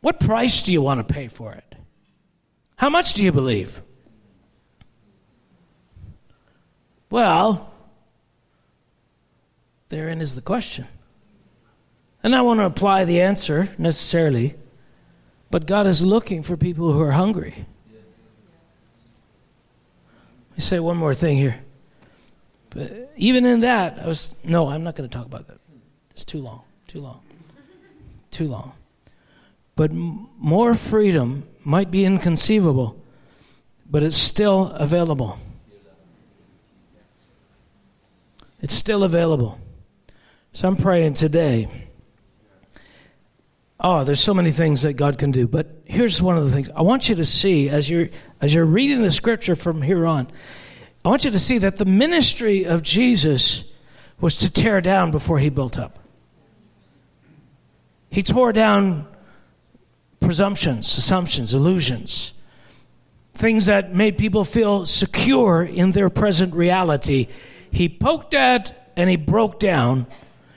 what 0.00 0.20
price 0.20 0.62
do 0.62 0.72
you 0.72 0.82
want 0.82 1.06
to 1.06 1.14
pay 1.14 1.28
for 1.28 1.52
it? 1.52 1.74
How 2.76 2.88
much 2.88 3.14
do 3.14 3.22
you 3.22 3.30
believe? 3.30 3.82
Well, 7.10 7.72
therein 9.88 10.20
is 10.20 10.34
the 10.34 10.40
question. 10.40 10.86
And 12.22 12.34
I 12.34 12.42
want 12.42 12.60
to 12.60 12.64
apply 12.64 13.04
the 13.04 13.20
answer 13.20 13.68
necessarily, 13.78 14.54
but 15.50 15.66
God 15.66 15.86
is 15.86 16.04
looking 16.04 16.42
for 16.42 16.56
people 16.56 16.92
who 16.92 17.00
are 17.00 17.12
hungry. 17.12 17.54
Let 20.50 20.56
me 20.56 20.60
say 20.60 20.78
one 20.78 20.96
more 20.96 21.14
thing 21.14 21.36
here. 21.36 21.60
But 22.70 23.12
even 23.16 23.44
in 23.44 23.60
that, 23.60 23.98
I 24.02 24.06
was 24.06 24.36
no, 24.44 24.68
I'm 24.68 24.84
not 24.84 24.94
going 24.94 25.08
to 25.08 25.14
talk 25.14 25.26
about 25.26 25.48
that. 25.48 25.58
It's 26.12 26.24
too 26.24 26.38
long, 26.38 26.62
too 26.86 27.00
long, 27.00 27.20
too 28.30 28.46
long. 28.46 28.72
But 29.76 29.90
m- 29.90 30.28
more 30.38 30.74
freedom 30.74 31.48
might 31.64 31.90
be 31.90 32.04
inconceivable, 32.04 33.00
but 33.90 34.02
it's 34.02 34.16
still 34.16 34.68
available. 34.68 35.38
It's 38.60 38.74
still 38.74 39.04
available. 39.04 39.58
So 40.52 40.68
I'm 40.68 40.76
praying 40.76 41.14
today. 41.14 41.68
Oh, 43.78 44.04
there's 44.04 44.20
so 44.20 44.34
many 44.34 44.50
things 44.50 44.82
that 44.82 44.94
God 44.94 45.16
can 45.16 45.30
do, 45.30 45.46
but 45.48 45.80
here's 45.86 46.20
one 46.20 46.36
of 46.36 46.44
the 46.44 46.50
things 46.50 46.68
I 46.68 46.82
want 46.82 47.08
you 47.08 47.14
to 47.14 47.24
see 47.24 47.70
as 47.70 47.88
you're 47.88 48.10
as 48.40 48.52
you're 48.52 48.66
reading 48.66 49.02
the 49.02 49.10
scripture 49.10 49.54
from 49.54 49.80
here 49.80 50.06
on. 50.06 50.28
I 51.04 51.08
want 51.08 51.24
you 51.24 51.30
to 51.30 51.38
see 51.38 51.58
that 51.58 51.76
the 51.76 51.84
ministry 51.84 52.64
of 52.64 52.82
Jesus 52.82 53.64
was 54.20 54.36
to 54.36 54.50
tear 54.52 54.80
down 54.80 55.10
before 55.10 55.38
he 55.38 55.48
built 55.48 55.78
up. 55.78 55.98
He 58.10 58.22
tore 58.22 58.52
down 58.52 59.06
presumptions, 60.20 60.98
assumptions, 60.98 61.54
illusions, 61.54 62.32
things 63.32 63.66
that 63.66 63.94
made 63.94 64.18
people 64.18 64.44
feel 64.44 64.84
secure 64.84 65.62
in 65.62 65.92
their 65.92 66.10
present 66.10 66.54
reality. 66.54 67.28
He 67.70 67.88
poked 67.88 68.34
at 68.34 68.92
and 68.96 69.08
he 69.08 69.16
broke 69.16 69.58
down, 69.58 70.06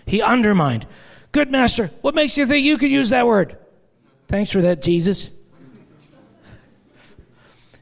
he 0.06 0.22
undermined. 0.22 0.86
Good 1.32 1.50
master, 1.50 1.90
what 2.02 2.16
makes 2.16 2.38
you 2.38 2.46
think 2.46 2.66
you 2.66 2.78
could 2.78 2.92
use 2.92 3.10
that 3.10 3.26
word? 3.26 3.58
Thanks 4.28 4.52
for 4.52 4.62
that, 4.64 4.82
Jesus. 4.82 5.32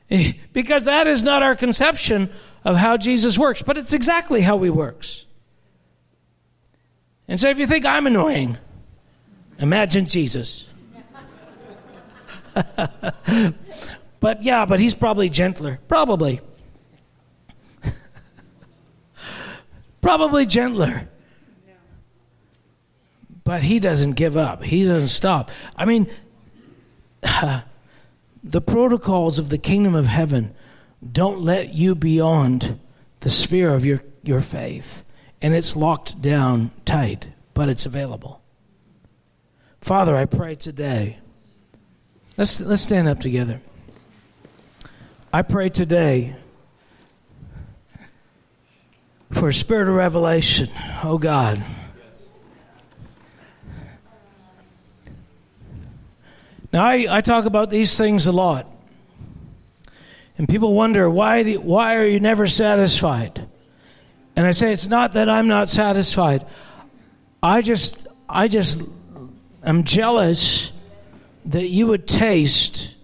because 0.54 0.86
that 0.86 1.08
is 1.08 1.24
not 1.24 1.42
our 1.42 1.56
conception 1.56 2.30
of 2.64 2.78
how 2.78 2.98
Jesus 2.98 3.38
works, 3.38 3.62
but 3.62 3.78
it's 3.78 3.94
exactly 3.94 4.42
how 4.42 4.60
he 4.60 4.70
works. 4.70 5.26
And 7.28 7.40
so 7.40 7.50
if 7.50 7.60
you 7.60 7.68
think 7.68 7.86
I'm 7.86 8.08
annoying, 8.08 8.58
imagine 9.58 10.06
Jesus. 10.06 10.68
but 14.20 14.44
yeah, 14.44 14.66
but 14.66 14.80
he's 14.80 14.94
probably 14.94 15.30
gentler. 15.30 15.80
Probably. 15.88 16.42
probably 20.02 20.46
gentler. 20.46 21.08
But 23.44 23.64
he 23.64 23.80
doesn't 23.80 24.14
give 24.14 24.38
up. 24.38 24.64
He 24.64 24.86
doesn't 24.86 25.08
stop. 25.08 25.50
I 25.76 25.86
mean, 25.86 26.10
the 28.44 28.62
protocols 28.62 29.40
of 29.40 29.50
the 29.50 29.58
kingdom 29.58 29.96
of 29.96 30.06
heaven 30.06 30.54
don't 31.10 31.42
let 31.42 31.74
you 31.74 31.96
beyond 31.96 32.80
the 33.22 33.30
sphere 33.30 33.74
of 33.74 33.86
your, 33.86 34.04
your 34.24 34.42
faith. 34.42 35.04
And 35.42 35.56
it's 35.56 35.76
locked 35.76 36.22
down 36.22 36.72
tight, 36.86 37.30
but 37.54 37.70
it's 37.70 37.86
available. 37.86 38.42
Father, 39.82 40.16
I 40.16 40.26
pray 40.26 40.56
today. 40.56 41.18
Let's, 42.38 42.60
let's 42.60 42.84
stand 42.84 43.08
up 43.08 43.20
together. 43.20 43.62
I 45.34 45.42
pray 45.42 45.70
today 45.70 46.36
for 49.32 49.48
a 49.48 49.54
spirit 49.54 49.88
of 49.88 49.96
revelation, 49.96 50.70
oh 51.04 51.18
God. 51.18 51.64
Now, 56.74 56.84
I, 56.86 57.18
I 57.18 57.22
talk 57.22 57.46
about 57.46 57.70
these 57.70 57.98
things 57.98 58.28
a 58.28 58.32
lot. 58.32 58.68
And 60.42 60.50
people 60.50 60.74
wonder, 60.74 61.08
why, 61.08 61.44
do, 61.44 61.62
why 61.62 61.98
are 61.98 62.06
you 62.08 62.20
never 62.20 62.48
satisfied? 62.48 63.48
And 64.36 64.48
I 64.48 64.50
say, 64.50 64.74
it's 64.74 64.88
not 64.88 65.12
that 65.12 65.30
I'm 65.30 65.48
not 65.48 65.70
satisfied. 65.70 66.48
I 67.44 67.62
just, 67.62 68.08
I 68.28 68.48
just 68.48 68.82
am 69.64 69.84
jealous 69.84 70.72
that 71.46 71.68
you 71.68 71.86
would 71.86 72.08
taste 72.08 72.96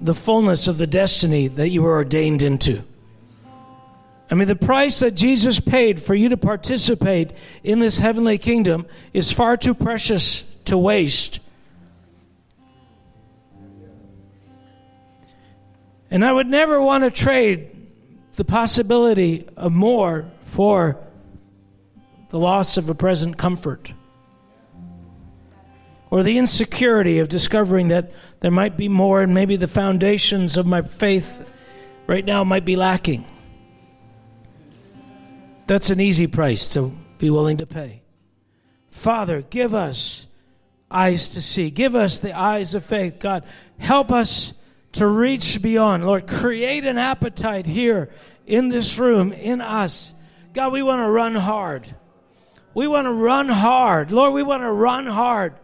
the 0.00 0.14
fullness 0.14 0.66
of 0.66 0.78
the 0.78 0.86
destiny 0.86 1.48
that 1.48 1.68
you 1.68 1.82
were 1.82 1.92
ordained 1.92 2.40
into. 2.42 2.82
I 4.30 4.34
mean, 4.34 4.48
the 4.48 4.56
price 4.56 5.00
that 5.00 5.10
Jesus 5.10 5.60
paid 5.60 6.00
for 6.00 6.14
you 6.14 6.30
to 6.30 6.38
participate 6.38 7.34
in 7.64 7.80
this 7.80 7.98
heavenly 7.98 8.38
kingdom 8.38 8.86
is 9.12 9.30
far 9.30 9.58
too 9.58 9.74
precious 9.74 10.40
to 10.64 10.78
waste. 10.78 11.38
And 16.16 16.24
I 16.24 16.32
would 16.32 16.46
never 16.46 16.80
want 16.80 17.04
to 17.04 17.10
trade 17.10 17.68
the 18.36 18.44
possibility 18.46 19.46
of 19.54 19.70
more 19.70 20.24
for 20.46 20.96
the 22.30 22.38
loss 22.38 22.78
of 22.78 22.88
a 22.88 22.94
present 22.94 23.36
comfort 23.36 23.92
or 26.08 26.22
the 26.22 26.38
insecurity 26.38 27.18
of 27.18 27.28
discovering 27.28 27.88
that 27.88 28.12
there 28.40 28.50
might 28.50 28.78
be 28.78 28.88
more 28.88 29.20
and 29.20 29.34
maybe 29.34 29.56
the 29.56 29.68
foundations 29.68 30.56
of 30.56 30.64
my 30.64 30.80
faith 30.80 31.46
right 32.06 32.24
now 32.24 32.42
might 32.44 32.64
be 32.64 32.76
lacking. 32.76 33.26
That's 35.66 35.90
an 35.90 36.00
easy 36.00 36.28
price 36.28 36.66
to 36.68 36.96
be 37.18 37.28
willing 37.28 37.58
to 37.58 37.66
pay. 37.66 38.00
Father, 38.90 39.42
give 39.42 39.74
us 39.74 40.26
eyes 40.90 41.28
to 41.28 41.42
see. 41.42 41.68
Give 41.68 41.94
us 41.94 42.20
the 42.20 42.32
eyes 42.32 42.74
of 42.74 42.86
faith. 42.86 43.18
God, 43.18 43.44
help 43.76 44.10
us 44.10 44.54
to 44.96 45.06
reach 45.06 45.60
beyond. 45.62 46.06
Lord, 46.06 46.26
create 46.26 46.84
an 46.84 46.98
appetite 46.98 47.66
here 47.66 48.10
in 48.46 48.68
this 48.68 48.98
room, 48.98 49.32
in 49.32 49.60
us. 49.60 50.14
God, 50.52 50.72
we 50.72 50.82
want 50.82 51.00
to 51.00 51.08
run 51.08 51.34
hard. 51.34 51.94
We 52.74 52.86
want 52.86 53.06
to 53.06 53.12
run 53.12 53.48
hard. 53.48 54.12
Lord, 54.12 54.32
we 54.32 54.42
want 54.42 54.62
to 54.62 54.70
run 54.70 55.06
hard. 55.06 55.54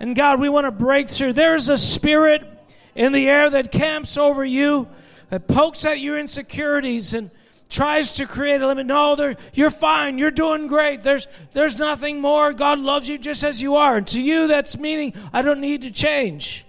And 0.00 0.14
God, 0.14 0.40
we 0.40 0.48
want 0.48 0.66
to 0.66 0.70
break 0.70 1.08
through. 1.08 1.32
There's 1.32 1.68
a 1.68 1.76
spirit 1.76 2.42
in 2.94 3.12
the 3.12 3.26
air 3.26 3.50
that 3.50 3.70
camps 3.70 4.16
over 4.16 4.44
you, 4.44 4.88
that 5.30 5.48
pokes 5.48 5.84
at 5.84 6.00
your 6.00 6.18
insecurities 6.18 7.14
and 7.14 7.30
tries 7.68 8.14
to 8.14 8.26
create 8.26 8.60
a 8.60 8.66
limit. 8.66 8.86
No, 8.86 9.14
there 9.16 9.36
you're 9.54 9.70
fine. 9.70 10.18
You're 10.18 10.30
doing 10.30 10.66
great. 10.66 11.02
There's, 11.02 11.28
there's 11.52 11.78
nothing 11.78 12.20
more. 12.20 12.52
God 12.52 12.78
loves 12.78 13.08
you 13.08 13.18
just 13.18 13.44
as 13.44 13.60
you 13.60 13.76
are. 13.76 13.96
And 13.96 14.06
to 14.08 14.20
you, 14.20 14.46
that's 14.46 14.78
meaning 14.78 15.14
I 15.32 15.42
don't 15.42 15.60
need 15.60 15.82
to 15.82 15.90
change. 15.90 16.64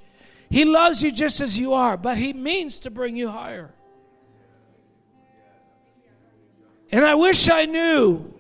He 0.50 0.66
loves 0.66 1.04
you 1.04 1.12
just 1.12 1.42
as 1.42 1.60
you 1.60 1.74
are, 1.74 1.96
but 1.96 2.18
He 2.18 2.34
means 2.34 2.80
to 2.82 2.90
bring 2.90 3.16
you 3.16 3.30
higher. 3.30 3.74
And 6.92 7.06
I 7.06 7.16
wish 7.16 7.50
I 7.50 7.66
knew 7.66 8.34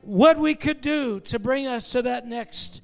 what 0.00 0.38
we 0.38 0.54
could 0.54 0.80
do 0.80 1.20
to 1.20 1.38
bring 1.38 1.66
us 1.66 1.92
to 1.92 2.02
that 2.02 2.26
next 2.26 2.80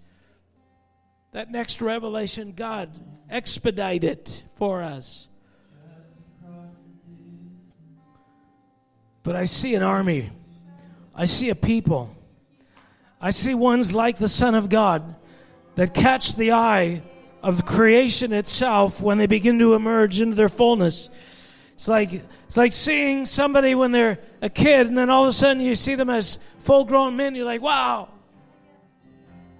that 1.32 1.50
next 1.50 1.80
revelation 1.80 2.52
God 2.56 2.90
expedite 3.30 4.02
it 4.02 4.42
for 4.50 4.82
us. 4.82 5.28
But 9.22 9.36
I 9.36 9.44
see 9.44 9.74
an 9.74 9.82
army. 9.82 10.30
I 11.14 11.26
see 11.26 11.50
a 11.50 11.54
people. 11.54 12.10
I 13.20 13.30
see 13.30 13.54
ones 13.54 13.94
like 13.94 14.18
the 14.18 14.28
Son 14.28 14.54
of 14.54 14.68
God 14.68 15.14
that 15.76 15.94
catch 15.94 16.34
the 16.34 16.52
eye 16.52 17.02
of 17.42 17.64
creation 17.64 18.32
itself 18.32 19.00
when 19.00 19.18
they 19.18 19.26
begin 19.26 19.58
to 19.58 19.74
emerge 19.74 20.20
into 20.20 20.36
their 20.36 20.48
fullness. 20.48 21.10
It's 21.74 21.88
like 21.88 22.12
it's 22.46 22.56
like 22.56 22.72
seeing 22.72 23.24
somebody 23.24 23.74
when 23.74 23.92
they're 23.92 24.18
a 24.42 24.50
kid 24.50 24.86
and 24.86 24.98
then 24.98 25.08
all 25.08 25.24
of 25.24 25.28
a 25.28 25.32
sudden 25.32 25.62
you 25.62 25.74
see 25.74 25.94
them 25.94 26.10
as 26.10 26.38
full 26.60 26.84
grown 26.84 27.16
men. 27.16 27.34
You're 27.34 27.46
like, 27.46 27.62
wow. 27.62 28.08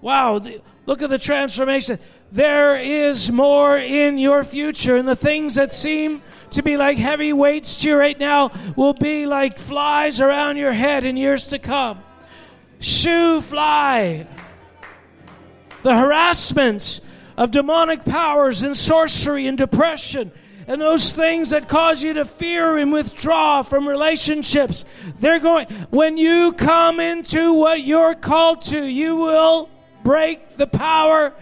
Wow, 0.01 0.39
the, 0.39 0.61
Look 0.85 1.01
at 1.01 1.09
the 1.09 1.17
transformation. 1.17 1.99
There 2.31 2.75
is 2.75 3.31
more 3.31 3.77
in 3.77 4.17
your 4.17 4.43
future, 4.43 4.97
and 4.97 5.07
the 5.07 5.15
things 5.15 5.55
that 5.55 5.71
seem 5.71 6.21
to 6.51 6.63
be 6.63 6.75
like 6.75 6.97
heavy 6.97 7.33
weights 7.33 7.81
to 7.81 7.89
you 7.89 7.95
right 7.95 8.19
now 8.19 8.51
will 8.75 8.93
be 8.93 9.25
like 9.25 9.57
flies 9.57 10.19
around 10.21 10.57
your 10.57 10.73
head 10.73 11.05
in 11.05 11.17
years 11.17 11.47
to 11.47 11.59
come. 11.59 12.03
Shoo 12.79 13.41
fly. 13.41 14.27
The 15.83 15.95
harassments 15.95 17.01
of 17.41 17.49
demonic 17.49 18.05
powers 18.05 18.61
and 18.61 18.77
sorcery 18.77 19.47
and 19.47 19.57
depression 19.57 20.31
and 20.67 20.79
those 20.79 21.15
things 21.15 21.49
that 21.49 21.67
cause 21.67 22.03
you 22.03 22.13
to 22.13 22.23
fear 22.23 22.77
and 22.77 22.93
withdraw 22.93 23.63
from 23.63 23.87
relationships. 23.87 24.85
They're 25.17 25.39
going, 25.39 25.65
when 25.89 26.17
you 26.17 26.53
come 26.53 26.99
into 26.99 27.53
what 27.53 27.81
you're 27.81 28.13
called 28.13 28.61
to, 28.65 28.85
you 28.85 29.15
will 29.15 29.71
break 30.03 30.49
the 30.49 30.67
power, 30.67 31.33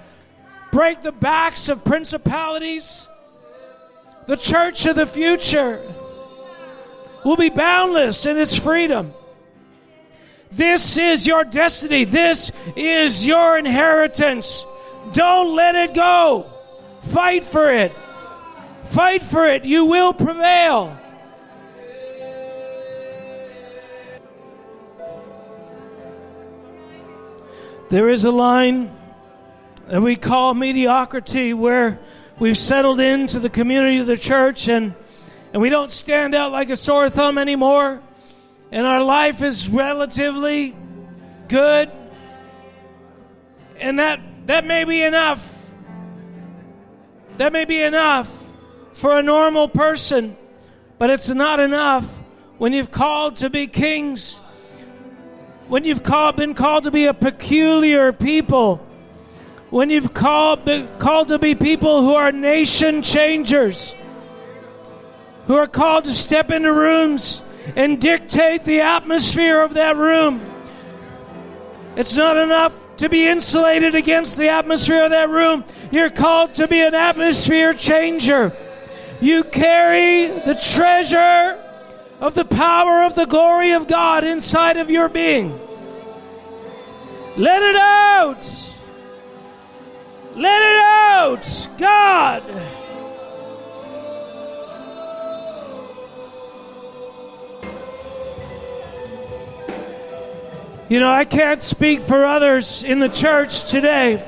break 0.71 1.01
the 1.01 1.11
backs 1.11 1.67
of 1.67 1.83
principalities. 1.83 3.09
The 4.25 4.37
church 4.37 4.85
of 4.85 4.95
the 4.95 5.05
future 5.05 5.81
will 7.25 7.35
be 7.35 7.49
boundless 7.49 8.25
in 8.25 8.37
its 8.37 8.57
freedom. 8.57 9.13
This 10.49 10.97
is 10.97 11.27
your 11.27 11.43
destiny. 11.43 12.05
This 12.05 12.53
is 12.77 13.27
your 13.27 13.57
inheritance. 13.57 14.65
Don't 15.13 15.55
let 15.55 15.75
it 15.75 15.93
go. 15.93 16.51
Fight 17.01 17.45
for 17.45 17.71
it. 17.71 17.91
Fight 18.83 19.23
for 19.23 19.45
it. 19.45 19.65
You 19.65 19.85
will 19.85 20.13
prevail. 20.13 20.97
There 27.89 28.09
is 28.09 28.23
a 28.23 28.31
line 28.31 28.95
that 29.87 30.03
we 30.03 30.15
call 30.15 30.53
mediocrity 30.53 31.55
where 31.55 31.99
we've 32.37 32.57
settled 32.57 32.99
into 32.99 33.39
the 33.39 33.49
community 33.49 33.97
of 33.97 34.05
the 34.05 34.17
church 34.17 34.67
and, 34.67 34.93
and 35.53 35.61
we 35.61 35.69
don't 35.69 35.89
stand 35.89 36.35
out 36.35 36.51
like 36.51 36.69
a 36.69 36.75
sore 36.75 37.09
thumb 37.09 37.39
anymore. 37.39 38.01
And 38.71 38.85
our 38.85 39.03
life 39.03 39.41
is 39.41 39.69
relatively 39.69 40.75
good. 41.47 41.89
And 43.79 43.97
that, 43.97 44.19
that 44.49 44.65
may 44.65 44.83
be 44.83 45.03
enough. 45.03 45.69
That 47.37 47.53
may 47.53 47.65
be 47.65 47.83
enough 47.83 48.49
for 48.93 49.19
a 49.19 49.21
normal 49.21 49.67
person, 49.67 50.35
but 50.97 51.11
it's 51.11 51.29
not 51.29 51.59
enough 51.59 52.19
when 52.57 52.73
you've 52.73 52.89
called 52.89 53.35
to 53.35 53.51
be 53.51 53.67
kings, 53.67 54.39
when 55.67 55.83
you've 55.83 56.01
called, 56.01 56.35
been 56.35 56.55
called 56.55 56.85
to 56.85 56.91
be 56.91 57.05
a 57.05 57.13
peculiar 57.13 58.11
people, 58.11 58.77
when 59.69 59.91
you've 59.91 60.15
called, 60.15 60.67
called 60.97 61.27
to 61.27 61.37
be 61.37 61.53
people 61.53 62.01
who 62.01 62.15
are 62.15 62.31
nation 62.31 63.03
changers, 63.03 63.95
who 65.45 65.57
are 65.57 65.67
called 65.67 66.05
to 66.05 66.11
step 66.11 66.49
into 66.49 66.73
rooms 66.73 67.43
and 67.75 68.01
dictate 68.01 68.63
the 68.63 68.81
atmosphere 68.81 69.61
of 69.61 69.75
that 69.75 69.95
room. 69.95 70.41
It's 71.95 72.17
not 72.17 72.35
enough 72.35 72.88
to 72.99 73.07
be 73.07 73.25
insulated 73.25 73.95
against 73.95 74.35
the 74.35 74.49
atmosphere 74.49 75.05
of 75.05 75.11
that 75.11 75.29
room. 75.29 75.63
You're 75.89 76.09
called 76.09 76.53
to 76.55 76.67
be 76.67 76.81
an 76.81 76.93
atmosphere 76.93 77.71
changer. 77.71 78.51
You 79.21 79.45
carry 79.45 80.27
the 80.27 80.53
treasure 80.55 81.57
of 82.19 82.33
the 82.33 82.43
power 82.43 83.03
of 83.03 83.15
the 83.15 83.25
glory 83.25 83.71
of 83.71 83.87
God 83.87 84.25
inside 84.25 84.75
of 84.75 84.89
your 84.89 85.07
being. 85.07 85.57
Let 87.37 87.61
it 87.61 87.77
out. 87.77 88.73
Let 90.35 90.61
it 90.61 90.79
out. 90.81 91.69
God. 91.77 92.43
You 100.89 100.99
know, 100.99 101.11
I 101.11 101.23
can't 101.23 101.61
speak 101.61 102.01
for 102.01 102.25
others 102.25 102.83
in 102.83 102.97
the 102.97 103.09
church 103.09 103.69
today, 103.69 104.25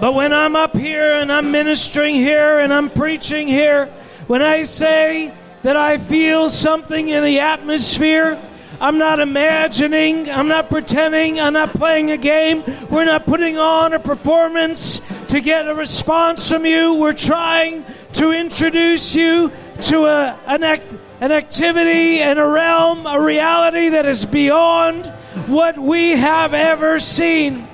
but 0.00 0.14
when 0.14 0.32
I'm 0.32 0.54
up 0.54 0.76
here 0.76 1.14
and 1.14 1.32
I'm 1.32 1.50
ministering 1.50 2.14
here 2.14 2.60
and 2.60 2.72
I'm 2.72 2.88
preaching 2.88 3.48
here, 3.48 3.86
when 4.28 4.42
I 4.42 4.62
say 4.62 5.34
that 5.64 5.76
I 5.76 5.98
feel 5.98 6.48
something 6.48 7.08
in 7.08 7.24
the 7.24 7.40
atmosphere, 7.40 8.40
I'm 8.80 8.96
not 8.98 9.18
imagining, 9.18 10.30
I'm 10.30 10.46
not 10.46 10.70
pretending, 10.70 11.40
I'm 11.40 11.54
not 11.54 11.70
playing 11.70 12.12
a 12.12 12.16
game. 12.16 12.62
We're 12.88 13.04
not 13.04 13.26
putting 13.26 13.58
on 13.58 13.92
a 13.92 13.98
performance 13.98 15.00
to 15.30 15.40
get 15.40 15.66
a 15.66 15.74
response 15.74 16.48
from 16.48 16.64
you. 16.64 16.94
We're 16.94 17.12
trying 17.12 17.84
to 18.12 18.30
introduce 18.30 19.16
you 19.16 19.50
to 19.82 20.04
a, 20.04 20.38
an, 20.46 20.62
act, 20.62 20.94
an 21.20 21.32
activity 21.32 22.20
and 22.20 22.38
a 22.38 22.46
realm, 22.46 23.04
a 23.04 23.20
reality 23.20 23.88
that 23.88 24.06
is 24.06 24.24
beyond 24.24 25.12
what 25.46 25.78
we 25.78 26.10
have 26.10 26.54
ever 26.54 26.98
seen. 26.98 27.66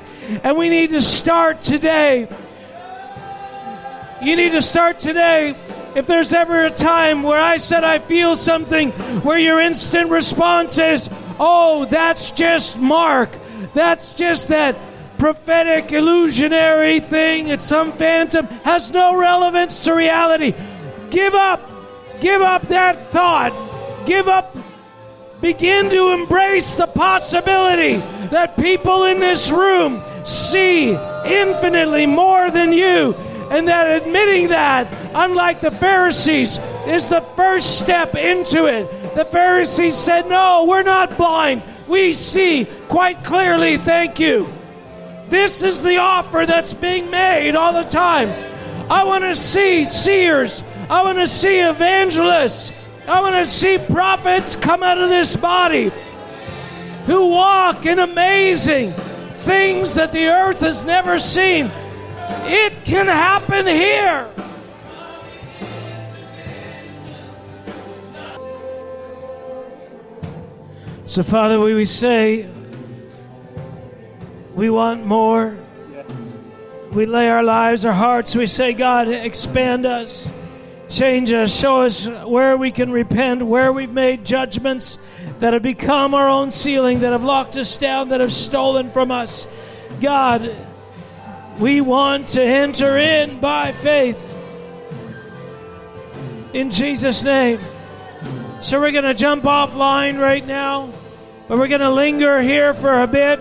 And 0.43 0.57
we 0.57 0.69
need 0.69 0.91
to 0.91 1.03
start 1.03 1.63
today. 1.63 2.29
You 4.23 4.37
need 4.37 4.53
to 4.53 4.63
start 4.63 4.99
today 4.99 5.57
if 5.95 6.07
there's 6.07 6.33
ever 6.33 6.65
a 6.65 6.71
time 6.71 7.23
where 7.23 7.41
I 7.41 7.57
said 7.57 7.85
I 7.85 7.99
feel 7.99 8.37
something, 8.37 8.91
where 9.23 9.39
your 9.39 9.61
instant 9.61 10.11
response 10.11 10.79
is, 10.79 11.09
oh, 11.39 11.87
that's 11.87 12.31
just 12.31 12.79
Mark. 12.79 13.31
That's 13.75 14.15
just 14.15 14.49
that 14.49 14.77
prophetic 15.19 15.93
illusionary 15.93 17.01
thing. 17.01 17.49
It's 17.49 17.65
some 17.65 17.93
phantom. 17.93 18.47
Has 18.65 18.93
no 18.93 19.17
relevance 19.17 19.85
to 19.85 19.95
reality. 19.95 20.55
Give 21.11 21.35
up. 21.35 21.69
Give 22.21 22.43
up 22.43 22.63
that 22.69 23.07
thought. 23.11 23.53
Give 24.07 24.29
up. 24.29 24.57
Begin 25.41 25.89
to 25.91 26.11
embrace 26.11 26.77
the 26.77 26.87
possibility 26.87 27.97
that 28.29 28.57
people 28.57 29.05
in 29.05 29.21
this 29.21 29.51
room 29.53 30.03
see 30.25 30.91
infinitely 30.91 32.07
more 32.07 32.51
than 32.51 32.73
you 32.73 33.15
and 33.51 33.69
that 33.69 34.03
admitting 34.03 34.49
that, 34.49 34.93
unlike 35.15 35.61
the 35.61 35.71
Pharisees, 35.71 36.59
is 36.87 37.09
the 37.09 37.21
first 37.21 37.79
step 37.79 38.15
into 38.15 38.67
it. 38.67 39.15
The 39.15 39.25
Pharisees 39.25 39.97
said, 39.97 40.29
No, 40.29 40.67
we're 40.69 40.83
not 40.83 41.17
blind. 41.17 41.63
We 41.87 42.13
see 42.13 42.67
quite 42.89 43.25
clearly, 43.25 43.79
thank 43.79 44.21
you. 44.21 44.49
This 45.27 45.63
is 45.63 45.83
the 45.83 45.99
offer 45.99 46.45
that's 46.47 46.75
being 46.75 47.11
made 47.11 47.55
all 47.55 47.73
the 47.73 47.89
time. 47.89 48.31
I 48.91 49.05
want 49.05 49.25
to 49.25 49.35
see 49.35 49.85
seers. 49.85 50.63
I 50.91 51.03
want 51.03 51.19
to 51.19 51.27
see 51.27 51.61
evangelists. 51.61 52.73
I 53.09 53.21
want 53.21 53.35
to 53.37 53.47
see 53.47 53.79
prophets 53.79 54.55
come 54.55 54.83
out 54.83 54.99
of 54.99 55.09
this 55.09 55.35
body 55.35 55.91
who 57.07 57.29
walk 57.29 57.87
in 57.87 57.99
amazing 57.99 58.93
things 59.33 59.95
that 59.95 60.13
the 60.13 60.27
earth 60.27 60.61
has 60.61 60.85
never 60.85 61.19
seen. 61.19 61.71
It 62.45 62.85
can 62.85 63.07
happen 63.07 63.67
here. 63.67 64.29
So, 71.07 71.23
Father, 71.23 71.59
we 71.59 71.87
say 71.87 72.47
we 74.55 74.69
want 74.69 75.07
more. 75.07 75.57
We 76.93 77.07
lay 77.07 77.31
our 77.31 77.43
lives, 77.43 77.87
our 77.87 77.93
hearts. 77.93 78.37
We 78.37 78.47
say, 78.47 78.75
God, 78.75 79.09
expand 79.09 79.87
us, 79.87 80.31
change 80.89 81.33
us, 81.33 81.55
show 81.55 81.83
us 81.83 82.07
where 82.07 82.57
we 82.57 82.71
can 82.71 82.91
repent, 82.91 83.43
where 83.43 83.73
we've 83.73 83.93
made 83.93 84.25
judgments 84.25 84.99
that 85.41 85.53
have 85.53 85.63
become 85.63 86.15
our 86.15 86.29
own 86.29 86.51
ceiling, 86.51 87.01
that 87.01 87.13
have 87.13 87.25
locked 87.25 87.57
us 87.57 87.77
down, 87.77 88.09
that 88.09 88.21
have 88.21 88.33
stolen 88.33 88.89
from 88.89 89.11
us. 89.11 89.47
God, 90.01 90.55
we 91.59 91.81
want 91.81 92.29
to 92.29 92.43
enter 92.43 92.97
in 92.97 93.41
by 93.41 93.73
faith. 93.73 94.25
In 96.53 96.71
Jesus' 96.71 97.23
name. 97.23 97.61
So 98.61 98.81
we're 98.81 98.91
going 98.91 99.05
to 99.05 99.15
jump 99.15 99.45
offline 99.45 100.19
right 100.19 100.45
now, 100.45 100.93
but 101.47 101.59
we're 101.59 101.69
going 101.69 101.81
to 101.81 101.91
linger 101.91 102.41
here 102.41 102.73
for 102.73 103.03
a 103.03 103.07
bit. 103.07 103.41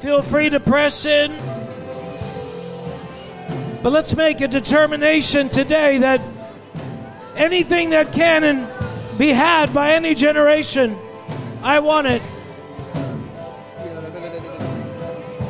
Feel 0.00 0.20
free 0.20 0.50
to 0.50 0.60
press 0.60 1.04
in. 1.04 1.32
But 3.84 3.92
let's 3.92 4.16
make 4.16 4.40
a 4.40 4.48
determination 4.48 5.50
today 5.50 5.98
that 5.98 6.18
anything 7.36 7.90
that 7.90 8.14
can 8.14 8.66
be 9.18 9.28
had 9.28 9.74
by 9.74 9.92
any 9.92 10.14
generation, 10.14 10.96
I 11.62 11.80
want 11.80 12.06
it. 12.06 12.22